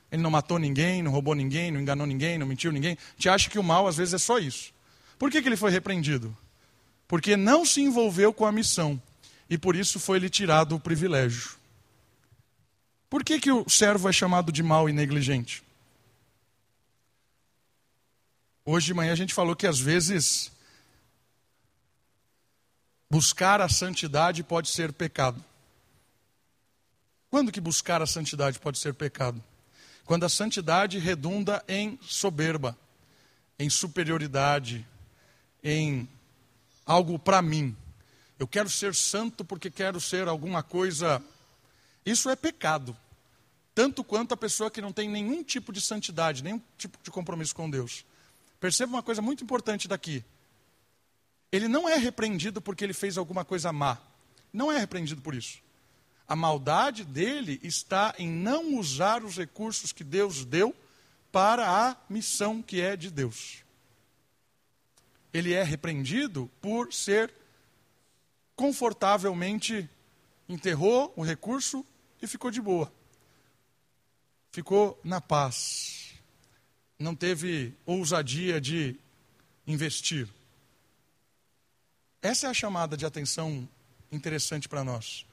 Ele 0.10 0.22
não 0.22 0.32
matou 0.32 0.60
ninguém, 0.60 1.02
não 1.02 1.12
roubou 1.12 1.36
ninguém, 1.36 1.72
não 1.72 1.82
enganou 1.82 2.06
ninguém, 2.06 2.38
não 2.38 2.48
mentiu 2.48 2.72
ninguém. 2.72 2.98
Gente 3.18 3.30
acha 3.30 3.50
que 3.50 3.60
o 3.60 3.64
mal 3.64 3.88
às 3.88 3.98
vezes 3.98 4.14
é 4.14 4.18
só 4.18 4.38
isso. 4.38 4.72
Por 5.18 5.30
que, 5.30 5.42
que 5.42 5.50
ele 5.50 5.58
foi 5.58 5.72
repreendido? 5.72 6.36
Porque 7.08 7.36
não 7.36 7.66
se 7.66 7.82
envolveu 7.82 8.32
com 8.32 8.46
a 8.46 8.52
missão 8.52 9.02
e 9.50 9.58
por 9.58 9.76
isso 9.76 10.00
foi-lhe 10.00 10.30
tirado 10.30 10.76
o 10.76 10.80
privilégio. 10.80 11.52
Por 13.10 13.24
que, 13.24 13.40
que 13.40 13.52
o 13.52 13.70
servo 13.70 14.10
é 14.10 14.12
chamado 14.12 14.52
de 14.52 14.64
mau 14.64 14.90
e 14.90 14.94
negligente? 14.94 15.64
Hoje 18.66 18.88
de 18.88 18.94
manhã 18.94 19.12
a 19.12 19.16
gente 19.16 19.34
falou 19.34 19.56
que 19.56 19.68
às 19.68 19.80
vezes 19.80 20.52
buscar 23.10 23.62
a 23.62 23.70
santidade 23.70 24.42
pode 24.44 24.70
ser 24.70 24.92
pecado. 24.92 25.44
Quando 27.30 27.52
que 27.52 27.60
buscar 27.60 28.02
a 28.02 28.08
santidade 28.08 28.58
pode 28.60 28.80
ser 28.80 28.94
pecado? 28.94 29.44
Quando 30.06 30.24
a 30.24 30.30
santidade 30.30 30.98
redunda 30.98 31.64
em 31.68 32.00
soberba, 32.02 32.78
em 33.60 33.70
superioridade, 33.70 34.88
em 35.64 36.08
algo 36.86 37.18
para 37.18 37.42
mim. 37.42 37.76
Eu 38.40 38.48
quero 38.48 38.70
ser 38.70 38.96
santo 38.96 39.46
porque 39.46 39.70
quero 39.70 40.02
ser 40.02 40.28
alguma 40.28 40.64
coisa. 40.64 41.24
Isso 42.06 42.30
é 42.30 42.36
pecado. 42.36 42.96
Tanto 43.76 44.04
quanto 44.04 44.34
a 44.34 44.38
pessoa 44.38 44.70
que 44.70 44.82
não 44.82 44.92
tem 44.92 45.10
nenhum 45.10 45.44
tipo 45.44 45.72
de 45.72 45.82
santidade, 45.82 46.44
nenhum 46.44 46.62
tipo 46.78 46.98
de 47.02 47.10
compromisso 47.10 47.56
com 47.56 47.70
Deus. 47.70 48.06
Perceba 48.60 48.94
uma 48.94 49.04
coisa 49.04 49.22
muito 49.22 49.44
importante 49.44 49.88
daqui. 49.88 50.24
Ele 51.52 51.68
não 51.68 51.88
é 51.88 51.96
repreendido 51.96 52.62
porque 52.62 52.84
ele 52.84 52.94
fez 52.94 53.18
alguma 53.18 53.44
coisa 53.44 53.72
má. 53.72 53.98
Não 54.52 54.72
é 54.72 54.78
repreendido 54.78 55.22
por 55.22 55.34
isso. 55.34 55.60
A 56.28 56.36
maldade 56.36 57.04
dele 57.04 57.60
está 57.64 58.14
em 58.18 58.30
não 58.30 58.76
usar 58.76 59.24
os 59.24 59.38
recursos 59.38 59.92
que 59.92 60.04
Deus 60.04 60.46
deu 60.46 60.76
para 61.32 61.90
a 61.90 61.98
missão 62.10 62.62
que 62.62 62.80
é 62.80 62.96
de 62.96 63.10
Deus. 63.10 63.64
Ele 65.34 65.54
é 65.54 65.64
repreendido 65.64 66.50
por 66.62 66.94
ser 66.94 67.34
confortavelmente 68.56 69.90
enterrou 70.48 71.14
o 71.16 71.24
recurso 71.24 71.86
e 72.22 72.28
ficou 72.28 72.52
de 72.52 72.62
boa. 72.62 72.92
Ficou 74.52 75.00
na 75.04 75.20
paz. 75.20 76.14
Não 77.00 77.16
teve 77.16 77.74
ousadia 77.86 78.62
de 78.62 78.96
investir. 79.66 80.28
Essa 82.22 82.48
é 82.48 82.50
a 82.50 82.54
chamada 82.54 82.96
de 82.96 83.06
atenção 83.06 83.68
interessante 84.12 84.70
para 84.70 84.84
nós. 84.84 85.26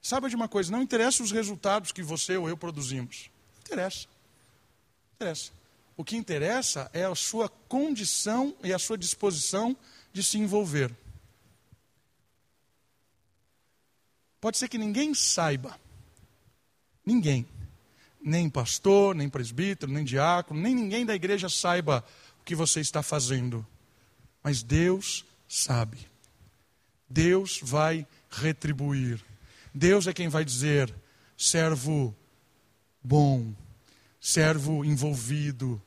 Saiba 0.00 0.28
de 0.28 0.36
uma 0.36 0.48
coisa, 0.48 0.70
não 0.70 0.80
interessa 0.80 1.22
os 1.22 1.32
resultados 1.32 1.92
que 1.92 2.02
você 2.02 2.36
ou 2.36 2.48
eu 2.48 2.56
produzimos. 2.56 3.28
Interessa. 3.60 4.06
Interessa. 5.16 5.50
O 5.96 6.04
que 6.04 6.16
interessa 6.16 6.88
é 6.94 7.04
a 7.04 7.14
sua 7.14 7.48
condição 7.48 8.56
e 8.62 8.72
a 8.72 8.78
sua 8.78 8.96
disposição 8.96 9.76
de 10.12 10.22
se 10.22 10.38
envolver. 10.38 10.94
Pode 14.40 14.58
ser 14.58 14.68
que 14.68 14.78
ninguém 14.78 15.14
saiba. 15.14 15.78
Ninguém. 17.04 17.46
Nem 18.20 18.48
pastor, 18.50 19.14
nem 19.14 19.28
presbítero, 19.28 19.90
nem 19.90 20.04
diácono, 20.04 20.60
nem 20.60 20.74
ninguém 20.74 21.06
da 21.06 21.14
igreja 21.14 21.48
saiba 21.48 22.04
o 22.40 22.44
que 22.44 22.54
você 22.54 22.80
está 22.80 23.02
fazendo. 23.02 23.66
Mas 24.42 24.62
Deus 24.62 25.24
sabe. 25.48 26.08
Deus 27.08 27.60
vai 27.62 28.06
retribuir. 28.30 29.24
Deus 29.74 30.06
é 30.06 30.12
quem 30.12 30.28
vai 30.28 30.44
dizer: 30.44 30.94
servo 31.36 32.14
bom, 33.02 33.54
servo 34.20 34.84
envolvido. 34.84 35.80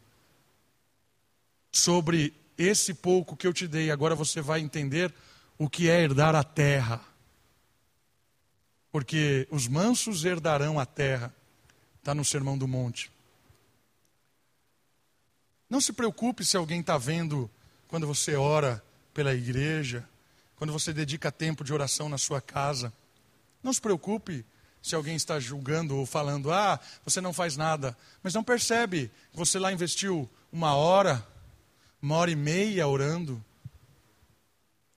Sobre 1.71 2.33
esse 2.57 2.93
pouco 2.93 3.37
que 3.37 3.47
eu 3.47 3.53
te 3.53 3.67
dei, 3.67 3.91
agora 3.91 4.15
você 4.15 4.41
vai 4.41 4.59
entender 4.59 5.13
o 5.57 5.69
que 5.69 5.89
é 5.89 6.01
herdar 6.01 6.35
a 6.35 6.43
terra. 6.43 7.10
Porque 8.91 9.47
os 9.49 9.67
mansos 9.67 10.25
herdarão 10.25 10.79
a 10.79 10.85
terra. 10.85 11.33
Está 11.99 12.13
no 12.15 12.25
Sermão 12.25 12.57
do 12.57 12.67
Monte. 12.67 13.11
Não 15.69 15.79
se 15.79 15.93
preocupe 15.93 16.43
se 16.43 16.57
alguém 16.57 16.81
está 16.81 16.97
vendo 16.97 17.49
quando 17.87 18.05
você 18.05 18.35
ora 18.35 18.83
pela 19.13 19.33
igreja, 19.33 20.07
quando 20.55 20.73
você 20.73 20.91
dedica 20.91 21.31
tempo 21.31 21.63
de 21.63 21.73
oração 21.73 22.09
na 22.09 22.17
sua 22.17 22.41
casa. 22.41 22.91
Não 23.63 23.71
se 23.71 23.79
preocupe 23.79 24.45
se 24.81 24.95
alguém 24.95 25.15
está 25.15 25.39
julgando 25.39 25.95
ou 25.95 26.05
falando, 26.05 26.51
ah, 26.51 26.79
você 27.05 27.21
não 27.21 27.31
faz 27.31 27.55
nada, 27.55 27.95
mas 28.23 28.33
não 28.33 28.43
percebe 28.43 29.11
que 29.31 29.37
você 29.37 29.59
lá 29.59 29.71
investiu 29.71 30.29
uma 30.51 30.73
hora, 30.75 31.25
uma 32.01 32.15
hora 32.15 32.31
e 32.31 32.35
meia 32.35 32.87
orando. 32.87 33.43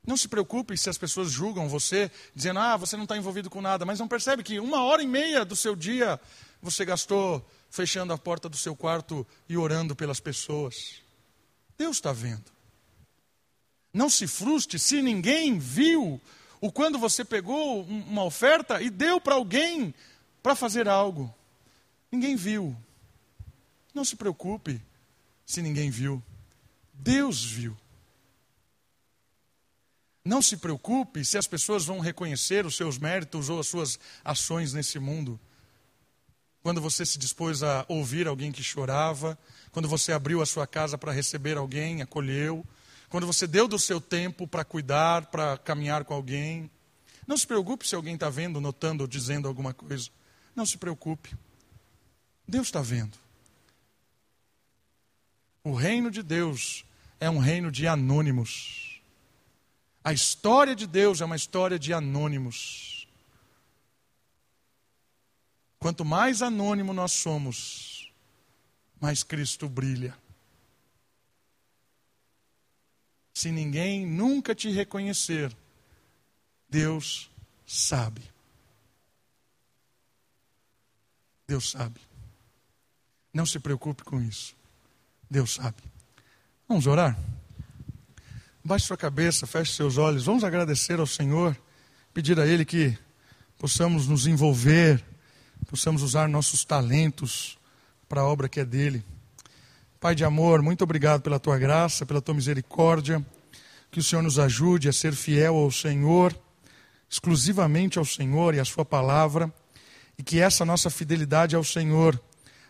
Não 0.07 0.17
se 0.17 0.29
preocupe 0.29 0.77
se 0.77 0.91
as 0.91 0.99
pessoas 0.99 1.31
julgam 1.31 1.69
você, 1.69 2.11
dizendo, 2.35 2.59
ah, 2.59 2.77
você 2.77 2.97
não 2.97 3.05
está 3.05 3.17
envolvido 3.17 3.49
com 3.49 3.63
nada, 3.63 3.87
mas 3.87 3.99
não 3.99 4.07
percebe 4.07 4.43
que 4.43 4.61
uma 4.61 4.83
hora 4.83 5.03
e 5.03 5.07
meia 5.07 5.45
do 5.45 5.57
seu 5.57 5.75
dia 5.75 6.21
você 6.61 6.85
gastou 6.85 7.45
fechando 7.71 8.13
a 8.13 8.19
porta 8.19 8.49
do 8.49 8.57
seu 8.57 8.77
quarto 8.77 9.27
e 9.49 9.57
orando 9.57 9.97
pelas 9.97 10.21
pessoas. 10.21 11.03
Deus 11.79 11.97
está 11.97 12.13
vendo. 12.13 12.53
Não 13.93 14.11
se 14.11 14.27
frustre 14.27 14.79
se 14.79 15.01
ninguém 15.01 15.59
viu 15.59 16.21
o 16.61 16.71
quando 16.71 16.99
você 16.99 17.25
pegou 17.25 17.83
uma 17.85 18.25
oferta 18.25 18.83
e 18.83 18.91
deu 18.91 19.21
para 19.21 19.35
alguém 19.35 19.95
para 20.43 20.55
fazer 20.55 20.89
algo. 20.89 21.33
Ninguém 22.11 22.37
viu. 22.37 22.77
Não 23.95 24.05
se 24.05 24.17
preocupe 24.17 24.81
se 25.47 25.63
ninguém 25.63 25.91
viu. 25.91 26.23
Deus 26.93 27.45
viu. 27.45 27.77
Não 30.25 30.41
se 30.41 30.57
preocupe 30.57 31.22
se 31.22 31.37
as 31.37 31.47
pessoas 31.47 31.85
vão 31.85 32.01
reconhecer 32.01 32.64
os 32.64 32.77
seus 32.77 32.99
méritos 32.99 33.51
ou 33.51 33.61
as 33.61 33.66
suas 33.66 33.99
ações 34.25 34.72
nesse 34.72 34.99
mundo. 34.99 35.39
Quando 36.62 36.81
você 36.81 37.05
se 37.05 37.18
dispôs 37.18 37.62
a 37.62 37.85
ouvir 37.89 38.27
alguém 38.27 38.51
que 38.51 38.62
chorava, 38.62 39.39
quando 39.70 39.87
você 39.87 40.12
abriu 40.12 40.41
a 40.41 40.47
sua 40.47 40.66
casa 40.66 40.97
para 40.97 41.12
receber 41.12 41.59
alguém, 41.59 42.01
acolheu, 42.01 42.64
quando 43.11 43.27
você 43.27 43.47
deu 43.47 43.68
do 43.68 43.79
seu 43.79 44.01
tempo 44.01 44.49
para 44.49 44.64
cuidar, 44.64 45.27
para 45.27 45.59
caminhar 45.59 46.05
com 46.05 46.14
alguém. 46.14 46.70
Não 47.27 47.37
se 47.37 47.47
preocupe 47.47 47.87
se 47.87 47.95
alguém 47.95 48.14
está 48.14 48.31
vendo, 48.31 48.62
notando 48.62 49.03
ou 49.03 49.07
dizendo 49.07 49.47
alguma 49.47 49.75
coisa. 49.75 50.09
Não 50.57 50.64
se 50.64 50.79
preocupe. 50.79 51.37
Deus 52.49 52.68
está 52.68 52.81
vendo. 52.81 53.18
O 55.62 55.75
reino 55.75 56.11
de 56.11 56.22
Deus 56.22 56.85
é 57.20 57.29
um 57.29 57.39
reino 57.39 57.70
de 57.70 57.87
anônimos. 57.87 58.84
A 60.05 60.13
história 60.13 60.77
de 60.77 60.87
Deus 60.87 61.23
é 61.23 61.25
uma 61.25 61.35
história 61.35 61.79
de 61.79 61.95
anônimos. 61.95 63.09
Quanto 65.79 66.05
mais 66.05 66.43
anônimo 66.43 66.93
nós 66.93 67.13
somos, 67.13 68.13
mais 69.01 69.23
Cristo 69.23 69.67
brilha. 69.67 70.15
Se 73.33 73.51
ninguém 73.51 74.07
nunca 74.07 74.55
te 74.55 74.71
reconhecer, 74.71 75.55
Deus 76.69 77.31
sabe. 77.67 78.23
Deus 81.47 81.71
sabe. 81.71 82.01
Não 83.33 83.47
se 83.47 83.59
preocupe 83.59 84.05
com 84.05 84.21
isso. 84.21 84.55
Deus 85.31 85.55
sabe. 85.55 85.83
Vamos 86.69 86.87
orar? 86.87 87.19
Baixe 88.67 88.87
sua 88.87 88.97
cabeça, 88.97 89.47
feche 89.47 89.75
seus 89.75 89.99
olhos. 89.99 90.25
Vamos 90.25 90.43
agradecer 90.43 90.99
ao 90.99 91.07
Senhor, 91.07 91.55
pedir 92.15 92.41
a 92.41 92.47
Ele 92.47 92.65
que 92.65 92.97
possamos 93.59 94.07
nos 94.07 94.27
envolver, 94.27 95.05
possamos 95.69 96.01
usar 96.03 96.31
nossos 96.31 96.65
talentos 96.65 97.59
para 98.09 98.23
a 98.23 98.25
obra 98.25 98.49
que 98.49 98.59
é 98.59 98.65
dele. 98.65 99.05
Pai 100.01 100.15
de 100.15 100.25
amor, 100.25 100.62
muito 100.62 100.83
obrigado 100.83 101.21
pela 101.21 101.39
tua 101.39 101.59
graça, 101.59 102.07
pela 102.07 102.23
tua 102.23 102.35
misericórdia. 102.35 103.23
Que 103.91 103.99
o 103.99 104.03
Senhor 104.03 104.23
nos 104.23 104.39
ajude 104.39 104.89
a 104.89 104.95
ser 104.95 105.12
fiel 105.12 105.57
ao 105.57 105.71
Senhor, 105.71 106.35
exclusivamente 107.07 107.99
ao 107.99 108.05
Senhor 108.07 108.55
e 108.55 108.61
à 108.61 108.65
Sua 108.65 108.83
palavra, 108.83 109.53
e 110.17 110.23
que 110.23 110.41
essa 110.41 110.65
nossa 110.65 110.89
fidelidade 110.89 111.55
ao 111.55 111.62
Senhor 111.62 112.19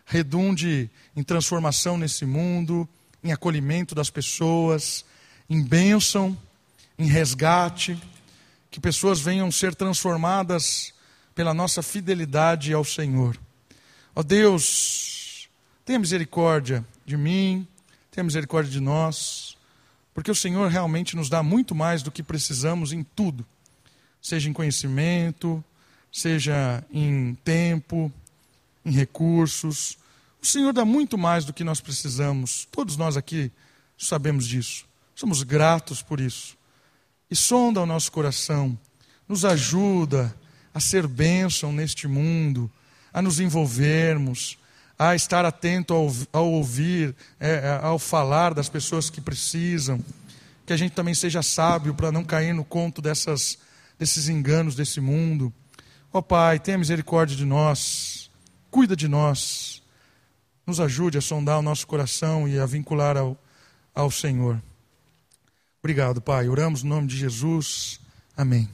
redunde 0.05 0.91
em 1.15 1.23
transformação 1.23 1.97
nesse 1.97 2.25
mundo, 2.25 2.85
em 3.23 3.31
acolhimento 3.31 3.95
das 3.95 4.09
pessoas, 4.09 5.05
em 5.49 5.63
bênção, 5.63 6.37
em 6.97 7.05
resgate, 7.05 8.01
que 8.71 8.79
pessoas 8.79 9.19
venham 9.19 9.51
ser 9.51 9.75
transformadas 9.75 10.93
pela 11.33 11.53
nossa 11.53 11.83
fidelidade 11.83 12.73
ao 12.73 12.83
Senhor. 12.83 13.37
Ó 14.15 14.23
Deus, 14.23 15.49
tenha 15.83 15.99
misericórdia 15.99 16.85
de 17.05 17.17
mim, 17.17 17.67
tenha 18.09 18.23
misericórdia 18.23 18.71
de 18.71 18.79
nós, 18.79 19.57
porque 20.13 20.31
o 20.31 20.35
Senhor 20.35 20.69
realmente 20.69 21.15
nos 21.15 21.29
dá 21.29 21.43
muito 21.43 21.75
mais 21.75 22.01
do 22.01 22.09
que 22.09 22.23
precisamos 22.23 22.93
em 22.93 23.03
tudo, 23.03 23.45
seja 24.21 24.49
em 24.49 24.53
conhecimento, 24.53 25.63
seja 26.11 26.81
em 26.89 27.35
tempo, 27.43 28.11
em 28.85 28.91
recursos. 28.91 29.97
O 30.41 30.45
Senhor 30.45 30.71
dá 30.71 30.85
muito 30.85 31.17
mais 31.17 31.43
do 31.43 31.51
que 31.51 31.63
nós 31.63 31.81
precisamos, 31.81 32.65
todos 32.71 32.95
nós 32.95 33.17
aqui 33.17 33.51
sabemos 33.97 34.47
disso, 34.47 34.85
somos 35.15 35.41
gratos 35.41 36.01
por 36.01 36.19
isso. 36.19 36.57
E 37.31 37.35
sonda 37.35 37.81
o 37.81 37.85
nosso 37.85 38.11
coração, 38.11 38.77
nos 39.27 39.43
ajuda 39.45 40.35
a 40.73 40.79
ser 40.79 41.07
bênção 41.07 41.71
neste 41.71 42.07
mundo, 42.07 42.69
a 43.11 43.21
nos 43.21 43.39
envolvermos, 43.39 44.57
a 44.99 45.15
estar 45.15 45.45
atento 45.45 45.93
ao, 45.93 46.11
ao 46.31 46.51
ouvir, 46.51 47.15
é, 47.39 47.49
é, 47.49 47.79
ao 47.81 47.97
falar 47.97 48.53
das 48.53 48.69
pessoas 48.69 49.09
que 49.09 49.21
precisam, 49.21 50.03
que 50.65 50.73
a 50.73 50.77
gente 50.77 50.93
também 50.93 51.13
seja 51.13 51.41
sábio 51.41 51.93
para 51.93 52.11
não 52.11 52.23
cair 52.23 52.53
no 52.53 52.63
conto 52.63 53.01
dessas, 53.01 53.57
desses 53.97 54.27
enganos 54.29 54.75
desse 54.75 54.99
mundo. 54.99 55.53
Ó 56.11 56.19
oh, 56.19 56.23
Pai, 56.23 56.59
tenha 56.59 56.77
misericórdia 56.77 57.35
de 57.35 57.45
nós, 57.45 58.29
cuida 58.69 58.95
de 58.95 59.07
nós, 59.07 59.81
nos 60.65 60.79
ajude 60.79 61.17
a 61.17 61.21
sondar 61.21 61.59
o 61.59 61.61
nosso 61.61 61.85
coração 61.87 62.47
e 62.47 62.57
a 62.59 62.65
vincular 62.65 63.17
ao, 63.17 63.37
ao 63.93 64.09
Senhor. 64.09 64.61
Obrigado, 65.85 66.19
Pai. 66.19 66.49
Oramos 66.49 66.81
no 66.81 66.95
nome 66.95 67.05
de 67.05 67.15
Jesus. 67.15 67.99
Amém. 68.35 68.67